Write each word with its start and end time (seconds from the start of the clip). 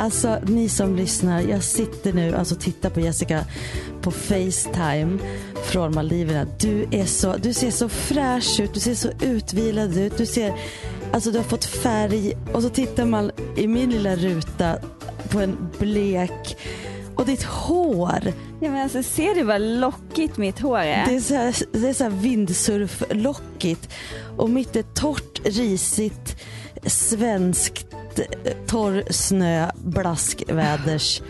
Alltså 0.00 0.38
ni 0.46 0.68
som 0.68 0.96
lyssnar, 0.96 1.40
jag 1.40 1.64
sitter 1.64 2.12
nu 2.12 2.34
alltså 2.34 2.54
tittar 2.54 2.90
på 2.90 3.00
Jessica 3.00 3.44
på 4.00 4.10
Facetime 4.10 5.18
från 5.64 5.94
Maldiverna. 5.94 6.46
Du, 6.58 6.86
är 6.90 7.04
så, 7.04 7.36
du 7.36 7.52
ser 7.52 7.70
så 7.70 7.88
fräsch 7.88 8.60
ut, 8.60 8.74
du 8.74 8.80
ser 8.80 8.94
så 8.94 9.08
utvilad 9.20 9.96
ut. 9.96 10.18
Du 10.18 10.26
ser, 10.26 10.54
alltså 11.12 11.30
du 11.30 11.38
har 11.38 11.44
fått 11.44 11.64
färg 11.64 12.32
och 12.52 12.62
så 12.62 12.68
tittar 12.68 13.04
man 13.04 13.30
i 13.56 13.66
min 13.66 13.90
lilla 13.90 14.16
ruta 14.16 14.76
på 15.28 15.40
en 15.40 15.68
blek 15.78 16.56
och 17.16 17.26
ditt 17.26 17.42
hår. 17.42 18.32
Ja, 18.60 18.70
men 18.70 18.82
alltså, 18.82 19.02
ser 19.02 19.34
du 19.34 19.42
vad 19.42 19.60
lockigt 19.60 20.36
mitt 20.36 20.58
hår 20.58 20.78
är? 20.78 21.06
Det 21.06 21.16
är 21.16 21.20
så 21.20 21.34
här, 21.34 21.54
det 21.72 21.88
är 21.88 21.94
så 21.94 22.04
här 22.04 22.10
windsurflockigt 22.10 23.88
och 24.36 24.50
mitt 24.50 24.76
är 24.76 24.82
torrt, 24.82 25.40
risigt, 25.44 26.36
svenskt 26.86 27.89
torr 28.66 29.02
snö, 29.12 29.70
blaskväders 29.84 31.22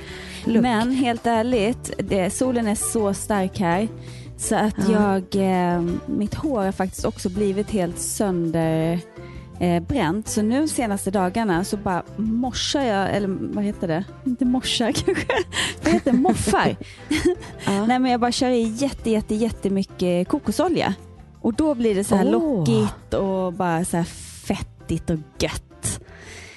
look. 0.45 0.63
Men 0.63 0.91
helt 0.91 1.27
ärligt, 1.27 1.91
det, 1.99 2.31
solen 2.31 2.67
är 2.67 2.75
så 2.75 3.15
stark 3.15 3.59
här. 3.61 3.89
Så 4.37 4.55
att 4.55 4.75
Ja. 4.89 5.21
jag, 5.33 5.75
eh, 5.75 5.83
mitt 6.07 6.35
hår 6.35 6.65
har 6.65 6.73
faktiskt 6.73 7.05
också 7.05 7.29
blivit 7.29 7.71
helt 7.71 7.99
sönder 7.99 8.99
eh, 9.61 9.83
bränt. 9.83 10.29
Så 10.29 10.43
nu 10.43 10.69
senaste 10.69 11.11
dagarna 11.11 11.65
så 11.65 11.77
bara 11.77 12.03
morsar 12.17 12.83
jag, 12.83 13.17
eller 13.17 13.29
vad 13.55 13.65
heter 13.65 13.89
det? 13.89 14.05
Inte 14.25 14.45
morsar 14.45 14.93
kanske. 15.05 15.27
vad 15.85 15.93
heter 15.93 16.13
det? 16.13 16.19
Moffar. 16.19 16.77
Ja. 17.67 17.87
Nej 17.87 17.99
men 17.99 18.11
jag 18.11 18.21
bara 18.21 18.33
kör 18.33 18.49
i 18.51 18.63
jätte, 18.63 19.11
jätte, 19.11 19.35
jättemycket 19.35 20.29
kokosolja. 20.29 20.95
Och 21.41 21.55
då 21.55 21.75
blir 21.75 21.95
det 21.95 22.05
så 22.05 22.17
här 22.17 22.25
Åh. 22.27 22.33
lockigt 22.33 23.15
och 23.15 23.53
bara 23.53 23.85
så 23.85 23.97
här 23.97 24.05
fettigt 24.45 25.11
och 25.11 25.19
gött. 25.39 25.63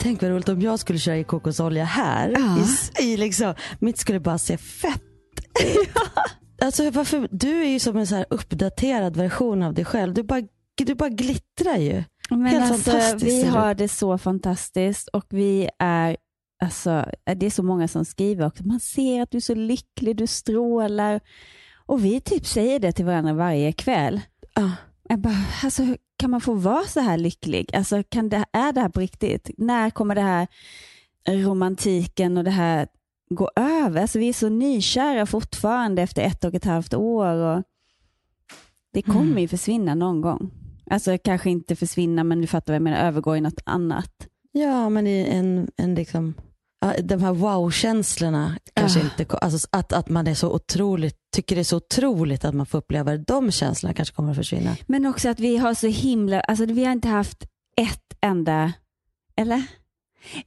Tänk 0.03 0.21
vad 0.21 0.31
roligt 0.31 0.49
om 0.49 0.61
jag 0.61 0.79
skulle 0.79 0.99
köra 0.99 1.17
i 1.17 1.23
kokosolja 1.23 1.83
här. 1.83 2.33
Ja. 2.37 2.57
I, 2.99 3.13
i 3.13 3.17
liksom, 3.17 3.53
mitt 3.79 3.97
skulle 3.97 4.19
bara 4.19 4.37
se 4.37 4.57
fett 4.57 5.01
ut. 5.63 5.89
Alltså, 6.61 6.89
varför, 6.89 7.27
du 7.31 7.61
är 7.61 7.69
ju 7.69 7.79
som 7.79 7.97
en 7.97 8.07
så 8.07 8.25
uppdaterad 8.29 9.17
version 9.17 9.63
av 9.63 9.73
dig 9.73 9.85
själv. 9.85 10.13
Du 10.13 10.23
bara, 10.23 10.41
du 10.77 10.95
bara 10.95 11.09
glittrar 11.09 11.77
ju. 11.77 12.03
Men 12.29 12.45
Helt 12.45 12.71
alltså, 12.71 12.91
fantastiskt 12.91 13.25
vi 13.25 13.43
har 13.43 13.73
det 13.73 13.87
så 13.87 14.17
fantastiskt 14.17 15.07
och 15.07 15.25
vi 15.29 15.69
är, 15.79 16.17
alltså, 16.63 17.05
det 17.35 17.45
är 17.45 17.49
så 17.49 17.63
många 17.63 17.87
som 17.87 18.05
skriver 18.05 18.45
också. 18.47 18.67
Man 18.67 18.79
ser 18.79 19.21
att 19.21 19.31
du 19.31 19.37
är 19.37 19.41
så 19.41 19.55
lycklig, 19.55 20.17
du 20.17 20.27
strålar. 20.27 21.19
Och 21.85 22.05
vi 22.05 22.21
typ 22.21 22.45
säger 22.45 22.79
det 22.79 22.91
till 22.91 23.05
varandra 23.05 23.33
varje 23.33 23.71
kväll. 23.71 24.21
Ja. 24.53 24.71
Jag 25.09 25.19
bara, 25.19 25.45
alltså, 25.63 25.83
kan 26.17 26.29
man 26.31 26.41
få 26.41 26.53
vara 26.53 26.83
så 26.83 26.99
här 26.99 27.17
lycklig? 27.17 27.75
Alltså, 27.75 28.03
kan 28.09 28.29
det, 28.29 28.45
är 28.51 28.71
det 28.73 28.81
här 28.81 28.89
på 28.89 28.99
riktigt? 28.99 29.49
När 29.57 29.89
kommer 29.89 30.15
det 30.15 30.21
här 30.21 30.47
romantiken 31.29 32.37
och 32.37 32.43
det 32.43 32.51
här 32.51 32.87
gå 33.29 33.49
över? 33.55 34.01
Alltså, 34.01 34.19
vi 34.19 34.29
är 34.29 34.33
så 34.33 34.49
nykära 34.49 35.25
fortfarande 35.25 36.01
efter 36.01 36.21
ett 36.21 36.43
och 36.43 36.53
ett 36.53 36.65
halvt 36.65 36.93
år. 36.93 37.35
Och 37.35 37.63
det 38.93 39.01
kommer 39.01 39.21
Mm. 39.21 39.37
ju 39.37 39.47
försvinna 39.47 39.95
någon 39.95 40.21
gång. 40.21 40.51
Alltså 40.89 41.17
kanske 41.23 41.49
inte 41.49 41.75
försvinna, 41.75 42.23
men 42.23 42.41
du 42.41 42.47
fattar 42.47 42.73
vad 42.73 42.75
jag 42.75 42.81
menar, 42.81 43.07
övergå 43.07 43.35
i 43.37 43.41
något 43.41 43.61
annat. 43.65 44.27
Ja, 44.51 44.89
men 44.89 45.07
i 45.07 45.27
en, 45.31 45.71
en 45.77 45.95
liksom, 45.95 46.33
de 47.03 47.21
här 47.23 47.31
wow-känslorna 47.33 48.57
kanske 48.73 48.99
Ah. 48.99 49.03
inte, 49.03 49.37
alltså 49.37 49.67
att, 49.71 49.93
att 49.93 50.09
man 50.09 50.27
är 50.27 50.33
så 50.33 50.51
otroligt, 50.53 51.15
tycker 51.35 51.55
det 51.55 51.61
är 51.61 51.63
så 51.63 51.77
otroligt 51.77 52.45
att 52.45 52.55
man 52.55 52.65
får 52.65 52.77
uppleva. 52.77 53.17
De 53.17 53.51
känslorna 53.51 53.93
kanske 53.93 54.15
kommer 54.15 54.31
att 54.31 54.37
försvinna. 54.37 54.75
Men 54.87 55.05
också 55.05 55.29
att 55.29 55.39
vi 55.39 55.57
har 55.57 55.73
så 55.73 55.87
himla, 55.87 56.41
alltså 56.41 56.65
vi 56.65 56.85
har 56.85 56.91
inte 56.91 57.07
haft 57.07 57.43
ett 57.81 58.17
enda, 58.21 58.73
eller? 59.35 59.63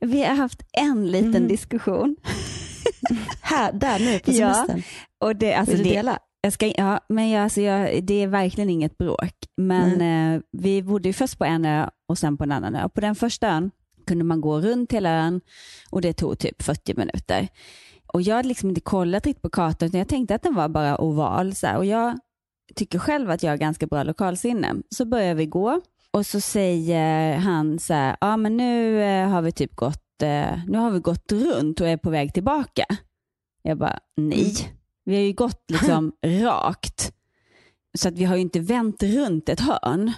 Vi 0.01 0.25
har 0.25 0.35
haft 0.35 0.63
en 0.73 1.07
liten 1.11 1.35
Mm. 1.37 1.49
diskussion. 1.49 2.17
Här, 3.41 3.73
där 3.73 3.99
nu 3.99 4.19
på 4.19 4.31
Ja. 4.33 4.55
semestern. 4.55 4.83
Och 5.25 5.37
det, 5.37 5.55
alltså 5.55 5.75
Vill 5.77 5.85
du 5.85 5.91
dela? 5.91 6.19
Jag 6.41 6.53
ska, 6.53 6.67
ja, 6.67 7.01
men 7.09 7.31
jag, 7.31 7.43
alltså 7.45 7.61
jag, 7.61 8.05
det 8.05 8.15
är 8.23 8.27
verkligen 8.27 8.71
inget 8.71 8.99
bråk. 8.99 9.35
Men 9.57 10.01
eh, 10.35 10.41
vi 10.53 10.83
bodde 10.83 11.09
ju 11.09 11.13
först 11.13 11.39
på 11.39 11.45
en 11.45 11.65
ö 11.65 11.89
och 12.09 12.19
sen 12.19 12.37
på 12.37 12.45
en 12.45 12.53
annan 12.53 12.75
ö. 12.77 12.89
På 12.89 13.01
den 13.01 13.15
första 13.15 13.49
ön 13.49 13.71
kunde 14.07 14.25
man 14.25 14.41
gå 14.41 14.61
runt 14.61 14.93
hela 14.93 15.11
ön 15.11 15.41
och 15.91 16.01
det 16.01 16.13
tog 16.13 16.39
typ 16.39 16.63
40 16.63 16.95
minuter. 16.97 17.49
Och 18.07 18.23
jag 18.23 18.37
hade 18.37 18.49
liksom 18.49 18.69
inte 18.69 18.81
kollat 18.81 19.27
riktigt 19.27 19.43
på 19.43 19.51
kartan 19.51 19.89
utan 19.89 19.99
jag 19.99 20.09
tänkte 20.09 20.35
att 20.35 20.43
den 20.43 20.55
var 20.55 20.69
bara 20.69 21.01
oval. 21.01 21.55
Så 21.55 21.67
här. 21.67 21.77
Och 21.77 21.85
jag 21.85 22.19
tycker 22.75 22.99
själv 22.99 23.31
att 23.31 23.43
jag 23.43 23.51
har 23.51 23.57
ganska 23.57 23.87
bra 23.87 24.03
lokalsinne. 24.03 24.75
Så 24.91 25.05
börjar 25.05 25.35
vi 25.35 25.47
gå 25.47 25.81
och 26.11 26.27
så 26.27 26.41
säger 26.41 27.37
han 27.37 27.79
så 27.79 27.95
här, 27.95 28.17
ja 28.21 28.37
men 28.37 28.57
nu 28.57 29.03
eh, 29.03 29.29
har 29.29 29.43
vi 29.43 29.53
typ 29.53 29.77
gått, 29.77 30.23
eh, 30.23 30.59
nu 30.67 30.79
har 30.79 30.91
vi 30.91 30.99
gått 30.99 31.33
runt 31.33 31.81
och 31.81 31.89
är 31.89 31.97
på 31.97 32.11
väg 32.11 32.35
tillbaka. 32.35 32.85
Jag 33.63 33.79
bara, 33.79 33.99
nej. 34.17 34.55
Vi 35.05 35.15
har 35.15 35.23
ju 35.23 35.33
gått 35.33 35.71
liksom 35.71 36.13
rakt. 36.23 37.13
Så 37.99 38.09
att 38.09 38.19
vi 38.19 38.25
har 38.25 38.37
ju 38.37 38.43
inte 38.43 38.61
vänt 38.61 39.03
runt 39.03 39.49
ett 39.49 39.61
hörn. 39.61 40.13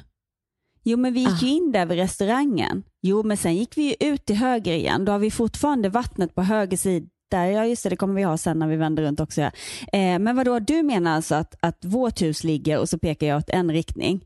Jo, 0.90 0.96
men 0.98 1.12
vi 1.14 1.20
gick 1.20 1.42
ju 1.42 1.48
in 1.48 1.72
där 1.72 1.86
vid 1.86 1.98
restaurangen. 1.98 2.82
Jo, 3.02 3.22
men 3.22 3.36
sen 3.36 3.56
gick 3.56 3.76
vi 3.76 3.82
ju 3.82 4.12
ut 4.12 4.24
till 4.26 4.36
höger 4.36 4.72
igen. 4.72 5.04
Då 5.04 5.12
har 5.12 5.18
vi 5.18 5.30
fortfarande 5.30 5.88
vattnet 5.88 6.34
på 6.34 6.42
höger 6.42 6.76
sida. 6.76 7.06
Ja, 7.30 7.64
just 7.66 7.82
det, 7.82 7.88
det 7.88 7.96
kommer 7.96 8.14
vi 8.14 8.22
ha 8.22 8.36
sen 8.36 8.58
när 8.58 8.68
vi 8.68 8.76
vänder 8.76 9.02
runt 9.02 9.20
också. 9.20 9.40
Ja. 9.40 9.50
Eh, 9.92 10.18
men 10.18 10.36
vad 10.36 10.46
då 10.46 10.58
du 10.58 10.82
menar 10.82 11.16
alltså 11.16 11.34
att, 11.34 11.54
att 11.60 11.84
vårt 11.84 12.22
hus 12.22 12.44
ligger 12.44 12.78
och 12.78 12.88
så 12.88 12.98
pekar 12.98 13.26
jag 13.26 13.38
åt 13.38 13.48
en 13.50 13.72
riktning? 13.72 14.20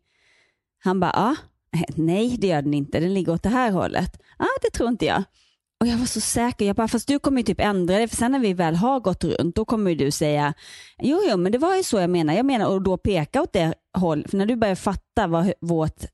Han 0.84 1.00
bara, 1.00 1.12
ja. 1.14 1.36
Eh, 1.78 1.84
Nej, 1.96 2.36
det 2.38 2.46
gör 2.46 2.62
den 2.62 2.74
inte. 2.74 3.00
Den 3.00 3.14
ligger 3.14 3.32
åt 3.32 3.42
det 3.42 3.48
här 3.48 3.70
hållet. 3.70 4.20
Ja, 4.38 4.46
det 4.62 4.70
tror 4.70 4.88
inte 4.88 5.06
jag. 5.06 5.22
Och 5.80 5.86
jag 5.86 5.96
var 5.98 6.06
så 6.06 6.20
säker. 6.20 6.64
Jag 6.66 6.76
bara, 6.76 6.88
fast 6.88 7.08
du 7.08 7.18
kommer 7.18 7.38
ju 7.38 7.42
typ 7.44 7.60
ändra 7.60 7.98
det, 7.98 8.08
för 8.08 8.16
sen 8.16 8.32
när 8.32 8.38
vi 8.38 8.52
väl 8.54 8.74
har 8.76 9.00
gått 9.00 9.24
runt, 9.24 9.56
då 9.56 9.64
kommer 9.64 9.90
ju 9.90 9.96
du 9.96 10.10
säga, 10.10 10.54
jo, 11.02 11.20
jo, 11.30 11.36
men 11.36 11.52
det 11.52 11.58
var 11.58 11.76
ju 11.76 11.82
så 11.82 11.98
jag 11.98 12.10
menar. 12.10 12.34
Jag 12.34 12.46
menar, 12.46 12.66
och 12.66 12.82
då 12.82 12.96
peka 12.96 13.42
åt 13.42 13.52
det 13.52 13.74
håll, 13.98 14.24
för 14.28 14.36
när 14.36 14.46
du 14.46 14.56
börjar 14.56 14.74
fatta 14.74 15.26
hu- 15.26 15.54
vårt 15.60 16.04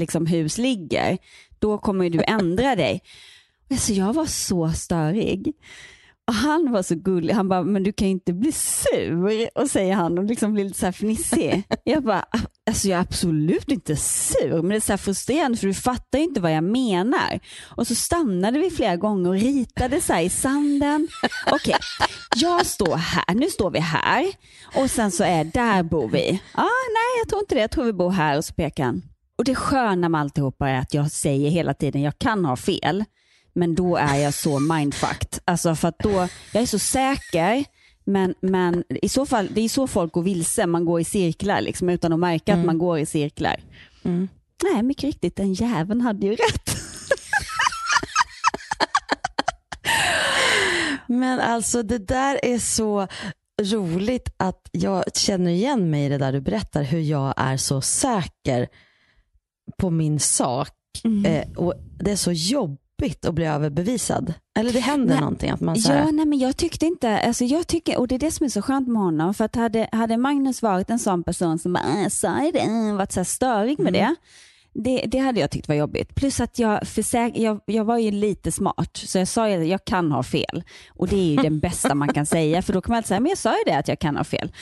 liksom, 0.00 0.26
hus 0.26 0.58
ligger, 0.58 1.18
då 1.58 1.78
kommer 1.78 2.04
ju 2.04 2.10
du 2.10 2.22
ändra 2.26 2.76
dig. 2.76 3.02
Alltså, 3.70 3.92
jag 3.92 4.12
var 4.12 4.26
så 4.26 4.72
störig. 4.72 5.52
Och 6.30 6.34
han 6.34 6.72
var 6.72 6.82
så 6.82 6.94
gullig. 6.94 7.34
Han 7.34 7.48
bara, 7.48 7.62
men 7.62 7.82
du 7.82 7.92
kan 7.92 8.08
ju 8.08 8.12
inte 8.12 8.32
bli 8.32 8.52
sur. 8.52 9.48
Och 9.54 9.70
säger 9.70 9.94
han 9.94 10.18
och 10.18 10.24
liksom 10.24 10.54
blir 10.54 10.64
lite 10.64 10.78
så 10.78 10.86
här 10.86 10.92
fnissig. 10.92 11.62
Jag 11.84 12.02
bara, 12.02 12.24
alltså 12.66 12.88
jag 12.88 12.96
är 12.96 13.02
absolut 13.02 13.68
inte 13.68 13.96
sur. 13.96 14.62
Men 14.62 14.68
det 14.68 14.76
är 14.76 14.80
så 14.80 14.92
här 14.92 14.96
frustrerande 14.96 15.58
för 15.58 15.66
du 15.66 15.74
fattar 15.74 16.18
ju 16.18 16.24
inte 16.24 16.40
vad 16.40 16.52
jag 16.52 16.64
menar. 16.64 17.40
Och 17.76 17.86
så 17.86 17.94
stannade 17.94 18.58
vi 18.58 18.70
flera 18.70 18.96
gånger 18.96 19.30
och 19.30 19.36
ritade 19.36 20.00
så 20.00 20.12
här 20.12 20.22
i 20.22 20.30
sanden. 20.30 21.08
Okej, 21.52 21.76
jag 22.36 22.66
står 22.66 22.96
här. 22.96 23.34
Nu 23.34 23.46
står 23.46 23.70
vi 23.70 23.78
här. 23.78 24.26
Och 24.76 24.90
sen 24.90 25.10
så 25.10 25.24
är 25.24 25.44
där 25.44 25.82
bor 25.82 26.08
vi. 26.08 26.42
ah, 26.54 26.86
nej 26.94 27.20
jag 27.20 27.28
tror 27.28 27.40
inte 27.40 27.54
det. 27.54 27.60
Jag 27.60 27.70
tror 27.70 27.84
vi 27.84 27.92
bor 27.92 28.10
här. 28.10 28.38
Och 28.38 28.44
så 28.44 28.54
pekar 28.54 28.84
han. 28.84 29.02
Och 29.40 29.44
det 29.44 29.54
sköna 29.54 30.08
med 30.08 30.20
alltihopa 30.20 30.68
är 30.68 30.78
att 30.78 30.94
jag 30.94 31.10
säger 31.10 31.50
hela 31.50 31.74
tiden, 31.74 32.02
jag 32.02 32.18
kan 32.18 32.44
ha 32.44 32.56
fel. 32.56 33.04
Men 33.52 33.74
då 33.74 33.96
är 33.96 34.16
jag 34.16 34.34
så 34.34 34.58
mindfucked. 34.58 35.38
Alltså 35.44 35.74
för 35.74 35.88
att 35.88 35.98
då, 35.98 36.28
jag 36.52 36.62
är 36.62 36.66
så 36.66 36.78
säker, 36.78 37.64
men, 38.04 38.34
men 38.40 38.84
i 38.88 39.08
så 39.08 39.26
fall, 39.26 39.48
det 39.54 39.60
är 39.60 39.68
så 39.68 39.86
folk 39.86 40.12
går 40.12 40.22
vilse. 40.22 40.66
Man 40.66 40.84
går 40.84 41.00
i 41.00 41.04
cirklar 41.04 41.60
liksom, 41.60 41.88
utan 41.88 42.12
att 42.12 42.18
märka 42.18 42.54
att 42.54 42.64
man 42.64 42.78
går 42.78 42.98
i 42.98 43.06
cirklar. 43.06 43.56
Mm. 44.02 44.28
Nej, 44.62 44.82
mycket 44.82 45.04
riktigt, 45.04 45.36
den 45.36 45.52
jäveln 45.52 46.00
hade 46.00 46.26
ju 46.26 46.32
rätt. 46.32 46.76
Men 51.06 51.40
alltså 51.40 51.82
det 51.82 51.98
där 51.98 52.40
är 52.42 52.58
så 52.58 53.06
roligt 53.62 54.34
att 54.36 54.68
jag 54.72 55.04
känner 55.14 55.50
igen 55.50 55.90
mig 55.90 56.04
i 56.04 56.08
det 56.08 56.18
där 56.18 56.32
du 56.32 56.40
berättar, 56.40 56.82
hur 56.82 57.00
jag 57.00 57.34
är 57.36 57.56
så 57.56 57.80
säker 57.80 58.68
på 59.78 59.90
min 59.90 60.20
sak. 60.20 60.68
Mm. 61.04 61.24
Eh, 61.24 61.56
och 61.56 61.74
Det 61.98 62.10
är 62.10 62.16
så 62.16 62.32
jobbigt 62.32 63.24
att 63.24 63.34
bli 63.34 63.44
överbevisad. 63.46 64.34
Eller 64.58 64.72
det 64.72 64.80
händer 64.80 65.14
Nej, 65.14 65.20
någonting. 65.20 65.50
Att 65.50 65.60
man 65.60 65.76
så 65.76 65.92
här, 65.92 65.98
Ja, 66.04 66.10
nej, 66.10 66.26
men 66.26 66.38
jag 66.38 66.56
tyckte 66.56 66.86
inte, 66.86 67.18
alltså 67.20 67.44
jag 67.44 67.66
tycker, 67.66 67.98
och 67.98 68.08
det 68.08 68.14
är 68.14 68.18
det 68.18 68.30
som 68.30 68.44
är 68.46 68.50
så 68.50 68.62
skönt 68.62 68.88
med 68.88 69.02
honom, 69.02 69.34
för 69.34 69.44
att 69.44 69.56
hade, 69.56 69.88
hade 69.92 70.16
Magnus 70.16 70.62
varit 70.62 70.90
en 70.90 70.98
sån 70.98 71.22
person 71.22 71.58
som 71.58 71.72
bara, 71.72 72.02
äh, 72.02 72.08
sa 72.08 72.44
jag 72.44 72.52
det, 72.54 72.92
varit 72.92 73.12
så 73.12 73.20
här 73.20 73.24
störig 73.24 73.78
med 73.78 73.96
Mm. 73.96 74.14
det, 74.74 74.80
det, 74.82 75.06
det 75.06 75.18
hade 75.18 75.40
jag 75.40 75.50
tyckt 75.50 75.68
var 75.68 75.74
jobbigt. 75.74 76.14
Plus 76.14 76.40
att 76.40 76.58
jag, 76.58 76.82
försäk- 76.82 77.38
jag, 77.38 77.60
jag 77.66 77.84
var 77.84 77.98
ju 77.98 78.10
lite 78.10 78.52
smart, 78.52 78.96
så 78.96 79.18
jag 79.18 79.28
sa 79.28 79.48
ju 79.48 79.62
att 79.62 79.68
jag 79.68 79.84
kan 79.84 80.12
ha 80.12 80.22
fel. 80.22 80.62
Och 80.90 81.08
det 81.08 81.16
är 81.16 81.24
ju 81.30 81.36
den 81.36 81.60
bästa 81.60 81.94
man 81.94 82.08
kan 82.08 82.26
säga, 82.26 82.62
för 82.62 82.72
då 82.72 82.80
kan 82.80 82.90
man 82.92 82.96
alltid 82.96 83.08
säga, 83.08 83.20
men 83.20 83.28
jag 83.28 83.38
sa 83.38 83.50
ju 83.52 83.62
det 83.72 83.78
att 83.78 83.88
jag 83.88 83.98
kan 83.98 84.16
ha 84.16 84.24
fel. 84.24 84.52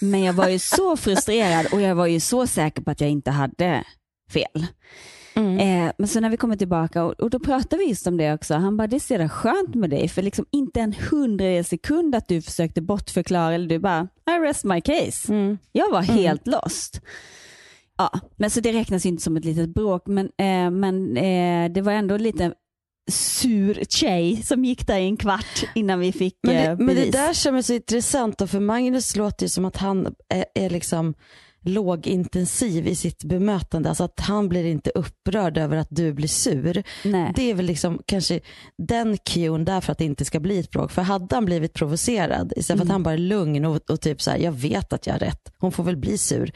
Men 0.00 0.20
jag 0.22 0.32
var 0.32 0.48
ju 0.48 0.58
så 0.58 0.96
frustrerad 0.96 1.66
och 1.72 1.80
jag 1.80 1.94
var 1.94 2.06
ju 2.06 2.20
så 2.20 2.46
säker 2.46 2.82
på 2.82 2.90
att 2.90 3.00
jag 3.00 3.10
inte 3.10 3.30
hade 3.30 3.84
fel. 4.30 4.66
mm. 5.34 5.58
Eh, 5.58 5.92
men 5.98 6.08
så 6.08 6.20
när 6.20 6.30
vi 6.30 6.36
kommer 6.36 6.56
tillbaka 6.56 7.04
och, 7.04 7.12
och 7.12 7.30
då 7.30 7.38
pratar 7.38 7.76
vi 7.76 7.88
just 7.88 8.06
om 8.06 8.16
det 8.16 8.34
också. 8.34 8.54
Han 8.54 8.76
bara, 8.76 8.86
det 8.86 8.96
är 8.96 9.00
så 9.00 9.12
jävla 9.12 9.28
skönt 9.28 9.74
med 9.74 9.90
dig 9.90 10.08
för 10.08 10.22
liksom 10.22 10.46
inte 10.50 10.80
en 10.80 10.94
hundradels 11.10 11.68
sekund 11.68 12.14
att 12.14 12.28
du 12.28 12.42
försökte 12.42 12.80
bortförklara 12.80 13.54
eller 13.54 13.68
du 13.68 13.78
bara, 13.78 14.08
I 14.30 14.46
rest 14.46 14.64
my 14.64 14.80
case. 14.80 15.32
Mm. 15.32 15.58
Jag 15.72 15.90
var 15.90 16.02
helt 16.02 16.46
lost. 16.46 17.00
Ja, 17.98 18.20
men 18.36 18.50
så 18.50 18.60
det 18.60 18.72
räknas 18.72 19.06
inte 19.06 19.22
som 19.22 19.36
ett 19.36 19.44
litet 19.44 19.74
bråk 19.74 20.06
men, 20.06 20.26
eh, 20.26 20.70
men 20.70 21.16
eh, 21.16 21.72
det 21.72 21.82
var 21.82 21.92
ändå 21.92 22.16
lite 22.16 22.52
sur 23.10 23.84
tjej 23.88 24.42
som 24.42 24.64
gick 24.64 24.86
där 24.86 24.98
i 24.98 25.04
en 25.04 25.16
kvart 25.16 25.64
innan 25.74 26.00
vi 26.00 26.12
fick 26.12 26.38
Men, 26.42 26.56
eh, 26.56 26.62
det, 26.62 26.76
men 26.76 26.86
det 26.86 26.94
bevis. 26.94 27.12
där 27.12 27.32
som 27.32 27.56
är 27.56 27.62
så 27.62 27.72
intressant, 27.72 28.38
då, 28.38 28.46
för 28.46 28.60
Magnus 28.60 29.16
låter 29.16 29.44
ju 29.44 29.48
som 29.48 29.64
att 29.64 29.76
han 29.76 30.14
är, 30.28 30.44
är 30.54 30.70
liksom 30.70 31.14
lågintensiv 31.64 32.86
i 32.86 32.94
sitt 32.94 33.24
bemötande. 33.24 33.88
Alltså 33.88 34.04
att 34.04 34.20
han 34.20 34.48
blir 34.48 34.64
inte 34.64 34.90
upprörd 34.90 35.58
över 35.58 35.76
att 35.76 35.88
du 35.90 36.12
blir 36.12 36.28
sur. 36.28 36.82
Nej. 37.04 37.32
Det 37.36 37.50
är 37.50 37.54
väl 37.54 37.66
liksom 37.66 38.02
kanske 38.06 38.40
den 38.78 39.18
cuen 39.18 39.64
där 39.64 39.80
för 39.80 39.92
att 39.92 39.98
det 39.98 40.04
inte 40.04 40.24
ska 40.24 40.40
bli 40.40 40.58
ett 40.58 40.70
bråk. 40.70 40.92
För 40.92 41.02
hade 41.02 41.34
han 41.34 41.44
blivit 41.44 41.72
provocerad 41.74 42.52
istället 42.56 42.80
för 42.80 42.86
att 42.86 42.92
han 42.92 43.02
bara 43.02 43.14
är 43.14 43.18
lugn 43.18 43.64
och, 43.64 43.90
och 43.90 44.00
typ 44.00 44.22
så 44.22 44.30
här, 44.30 44.38
jag 44.38 44.52
vet 44.52 44.92
att 44.92 45.06
jag 45.06 45.14
har 45.14 45.20
rätt, 45.20 45.52
hon 45.58 45.72
får 45.72 45.84
väl 45.84 45.96
bli 45.96 46.18
sur. 46.18 46.52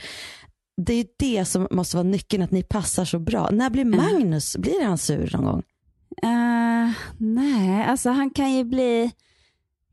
Det 0.77 0.93
är 0.93 0.97
ju 0.97 1.05
det 1.19 1.45
som 1.45 1.69
måste 1.71 1.97
vara 1.97 2.09
nyckeln, 2.09 2.43
att 2.43 2.51
ni 2.51 2.63
passar 2.63 3.05
så 3.05 3.19
bra. 3.19 3.49
När 3.53 3.71
blir 3.71 3.85
Magnus, 3.85 4.57
blir 4.57 4.85
han 4.85 4.99
sur 4.99 5.31
någon 5.33 5.45
gång? 5.45 5.63
Eh, 6.23 6.91
nej, 7.19 7.85
alltså 7.85 8.11
han 8.11 8.31
kan 8.31 8.53
ju 8.53 8.65
bli... 8.65 9.11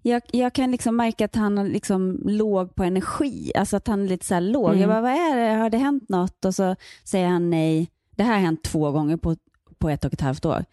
Jag, 0.01 0.21
jag 0.31 0.53
kan 0.53 0.71
liksom 0.71 0.95
märka 0.95 1.25
att 1.25 1.35
han 1.35 1.57
är 1.57 1.69
liksom 1.69 2.19
låg 2.25 2.75
på 2.75 2.83
energi, 2.83 3.51
alltså 3.55 3.77
att 3.77 3.87
han 3.87 4.01
är 4.03 4.07
lite 4.07 4.25
så 4.25 4.33
här 4.33 4.41
låg. 4.41 4.69
Mm. 4.69 4.79
Jag 4.79 4.89
bara, 4.89 5.01
vad 5.01 5.11
är 5.11 5.35
det? 5.35 5.53
Har 5.55 5.69
det 5.69 5.77
hänt 5.77 6.09
något? 6.09 6.45
Och 6.45 6.55
så 6.55 6.75
säger 7.03 7.27
han 7.27 7.49
nej. 7.49 7.91
Det 8.15 8.23
här 8.23 8.33
har 8.33 8.39
hänt 8.39 8.63
två 8.63 8.91
gånger 8.91 9.17
på, 9.17 9.35
på 9.79 9.89
ett 9.89 10.05
och 10.05 10.13
ett 10.13 10.21
halvt 10.21 10.45
år. 10.45 10.65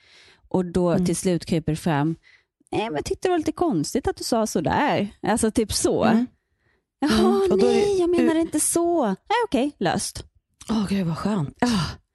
Och 0.48 0.64
då 0.64 0.90
Mm. 0.90 1.06
till 1.06 1.16
slut 1.16 1.44
kryper 1.46 1.72
det 1.72 1.76
fram, 1.76 2.16
nej 2.72 2.84
men 2.84 2.94
jag 2.94 3.04
tyckte 3.04 3.28
det 3.28 3.30
var 3.32 3.38
lite 3.38 3.52
konstigt 3.52 4.08
att 4.08 4.16
du 4.16 4.24
sa 4.24 4.46
sådär. 4.46 5.08
Alltså 5.22 5.50
typ 5.50 5.72
så. 5.72 6.04
Mm. 6.04 6.26
Jaha, 7.00 7.40
Mm. 7.44 7.52
Är 7.52 7.56
det- 7.56 7.66
nej 7.72 8.00
jag 8.00 8.10
menar 8.10 8.34
inte 8.34 8.60
så. 8.60 9.06
Nej 9.06 9.16
okej, 9.44 9.72
löst. 9.78 10.24
Åh 10.70 10.86
gud 10.88 11.06
vad 11.06 11.18
skönt. 11.18 11.56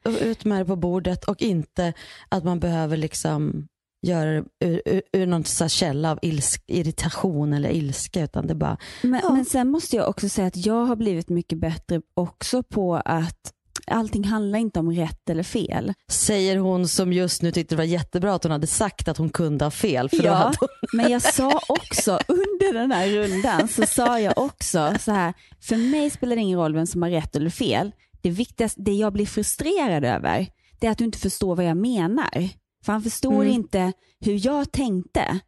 Och 0.06 0.12
Ut 0.22 0.46
med 0.46 0.62
det 0.62 0.66
på 0.66 0.76
bordet 0.76 1.24
och 1.24 1.42
inte 1.42 1.94
att 2.30 2.44
man 2.44 2.60
behöver 2.60 2.98
liksom 2.98 3.68
göra 4.04 4.32
det 4.32 4.44
ur, 4.66 4.82
ur, 4.86 5.02
ur 5.14 5.26
någon 5.28 5.46
så 5.46 5.68
källa 5.68 6.12
av 6.12 6.20
ilsk, 6.22 6.64
irritation 6.68 7.54
eller 7.54 7.70
ilska 7.70 8.24
utan 8.24 8.48
det 8.48 8.56
bara, 8.56 8.78
Men, 9.02 9.20
Ja. 9.24 9.32
men 9.34 9.46
sen 9.46 9.68
måste 9.70 9.96
jag 9.96 10.10
också 10.10 10.30
säga 10.30 10.48
att 10.48 10.66
jag 10.66 10.86
har 10.86 10.96
blivit 10.96 11.30
mycket 11.30 11.58
bättre 11.58 12.02
också 12.14 12.64
på 12.64 12.96
att 13.06 13.54
allting 13.88 14.24
handlar 14.24 14.60
inte 14.60 14.80
om 14.80 14.92
rätt 14.92 15.30
eller 15.30 15.44
fel. 15.44 15.94
säger 16.12 16.58
hon 16.58 16.88
som 16.88 17.14
just 17.14 17.42
nu 17.42 17.52
tyckte 17.52 17.76
det 17.76 17.78
var 17.78 17.84
jättebra 17.84 18.34
att 18.36 18.44
hon 18.44 18.52
hade 18.52 18.68
sagt 18.68 19.08
att 19.08 19.18
hon 19.18 19.30
kunde 19.30 19.66
ha 19.66 19.72
fel. 19.72 20.10
För 20.10 20.24
Ja, 20.24 20.54
hon... 20.60 20.68
men 20.94 21.12
jag 21.12 21.22
sa 21.22 21.60
också 21.70 22.20
under 22.28 22.74
den 22.80 22.92
här 22.92 23.08
rundan 23.08 23.68
så 23.68 23.86
sa 23.86 24.20
jag 24.20 24.38
också 24.38 24.94
så 25.00 25.12
här, 25.12 25.34
för 25.62 25.76
mig 25.76 26.10
spelar 26.10 26.36
det 26.36 26.42
ingen 26.42 26.60
roll 26.60 26.74
vem 26.74 26.88
som 26.88 27.02
har 27.02 27.10
rätt 27.10 27.36
eller 27.36 27.50
fel. 27.50 27.92
Det 28.22 28.30
viktigaste, 28.30 28.82
det 28.82 28.92
jag 28.94 29.14
blir 29.14 29.26
frustrerad 29.26 30.06
över, 30.06 30.48
det 30.80 30.88
är 30.88 30.92
att 30.92 30.98
du 30.98 31.06
inte 31.06 31.20
förstår 31.20 31.56
vad 31.56 31.66
jag 31.66 31.78
menar. 31.78 32.50
För 32.86 32.92
han 32.94 33.02
förstår 33.02 33.34
Mm. 33.44 33.48
inte 33.54 33.94
hur 34.20 34.46
jag 34.46 34.72
tänkte 34.72 35.40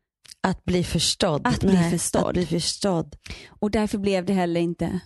Att 0.42 0.66
bli 0.66 0.84
förstådd. 0.84 1.48
Att 1.48 1.60
bli 1.60 1.78
förstådd. 1.92 2.26
Att 2.28 2.34
bli 2.34 2.46
förstådd. 2.46 3.16
och 3.50 3.72
därför 3.72 3.98
blev 3.98 4.26
det 4.26 4.34
heller 4.34 4.62
inte 4.62 5.00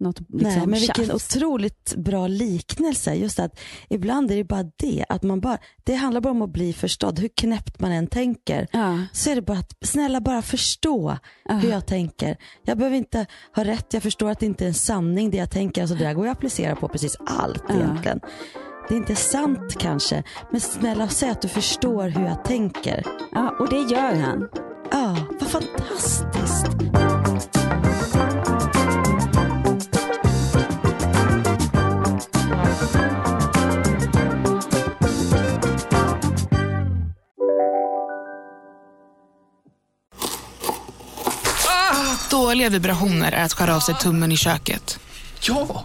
något 0.00 0.20
liksom, 0.20 0.48
Nej, 0.48 0.66
men 0.66 0.80
vilken 0.80 1.06
tjafs. 1.06 1.36
otroligt 1.36 1.94
bra 1.96 2.26
liknelse. 2.26 3.14
Just 3.14 3.38
att 3.38 3.60
ibland 3.88 4.30
är 4.30 4.36
det 4.36 4.44
bara 4.44 4.62
det, 4.76 5.04
att 5.08 5.22
man 5.22 5.40
bara, 5.40 5.58
det 5.84 5.94
handlar 5.94 6.20
bara 6.20 6.30
om 6.30 6.42
att 6.42 6.52
bli 6.52 6.72
förstådd. 6.72 7.18
Hur 7.18 7.28
knäppt 7.28 7.80
man 7.80 7.92
än 7.92 8.06
tänker. 8.06 8.66
Ja. 8.72 8.98
Så 9.12 9.30
är 9.30 9.34
det 9.34 9.42
bara 9.42 9.58
att, 9.58 9.72
snälla 9.84 10.20
bara 10.20 10.42
förstå 10.42 11.18
Ja. 11.44 11.54
hur 11.54 11.70
jag 11.70 11.86
tänker. 11.86 12.36
Jag 12.64 12.78
behöver 12.78 12.96
inte 12.96 13.26
ha 13.56 13.64
rätt, 13.64 13.94
jag 13.94 14.02
förstår 14.02 14.30
att 14.30 14.40
det 14.40 14.46
inte 14.46 14.64
är 14.64 14.68
en 14.68 14.74
sanning 14.74 15.30
det 15.30 15.36
jag 15.36 15.50
tänker. 15.50 15.80
Alltså 15.82 15.96
det 15.96 16.04
där 16.04 16.14
går 16.14 16.24
ju 16.24 16.30
att 16.30 16.36
applicera 16.36 16.76
på 16.76 16.88
precis 16.88 17.16
allt 17.26 17.64
Ja. 17.68 17.74
egentligen. 17.74 18.20
Det 18.88 18.94
är 18.94 18.98
inte 18.98 19.16
sant 19.16 19.78
kanske, 19.78 20.22
men 20.50 20.60
snälla 20.60 21.08
säg 21.08 21.30
att 21.30 21.42
du 21.42 21.48
förstår 21.48 22.08
hur 22.08 22.24
jag 22.24 22.44
tänker. 22.44 23.02
ja, 23.32 23.54
och 23.58 23.68
det 23.68 23.76
gör 23.76 24.14
han. 24.14 24.48
Ja, 24.90 25.16
vad 25.40 25.50
fantastiskt. 25.50 26.66
Dåliga 42.30 42.68
vibrationer 42.68 43.32
är 43.32 43.44
att 43.44 43.52
skära 43.52 43.76
av 43.76 43.80
sig 43.80 43.94
tummen 43.94 44.32
i 44.32 44.36
köket. 44.36 44.98
Ja! 45.40 45.84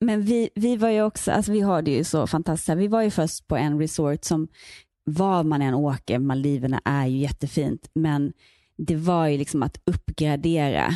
Men 0.00 0.22
vi, 0.22 0.50
vi 0.54 0.76
var 0.76 0.88
ju 0.90 1.02
också, 1.02 1.30
alltså 1.32 1.52
vi 1.52 1.60
har 1.60 1.82
det 1.82 1.90
ju 1.90 2.04
så 2.04 2.26
fantastiskt. 2.26 2.68
här. 2.68 2.76
Vi 2.76 2.88
var 2.88 3.02
ju 3.02 3.10
först 3.10 3.46
på 3.48 3.56
en 3.56 3.78
resort 3.80 4.24
som, 4.24 4.48
var 5.04 5.42
man 5.44 5.62
än 5.62 5.74
åker, 5.74 6.18
Maldiverna 6.18 6.80
är 6.84 7.06
ju 7.06 7.18
jättefint, 7.18 7.90
men 7.94 8.32
det 8.76 8.96
var 8.96 9.26
ju 9.26 9.38
liksom 9.38 9.62
att 9.62 9.80
uppgradera 9.86 10.94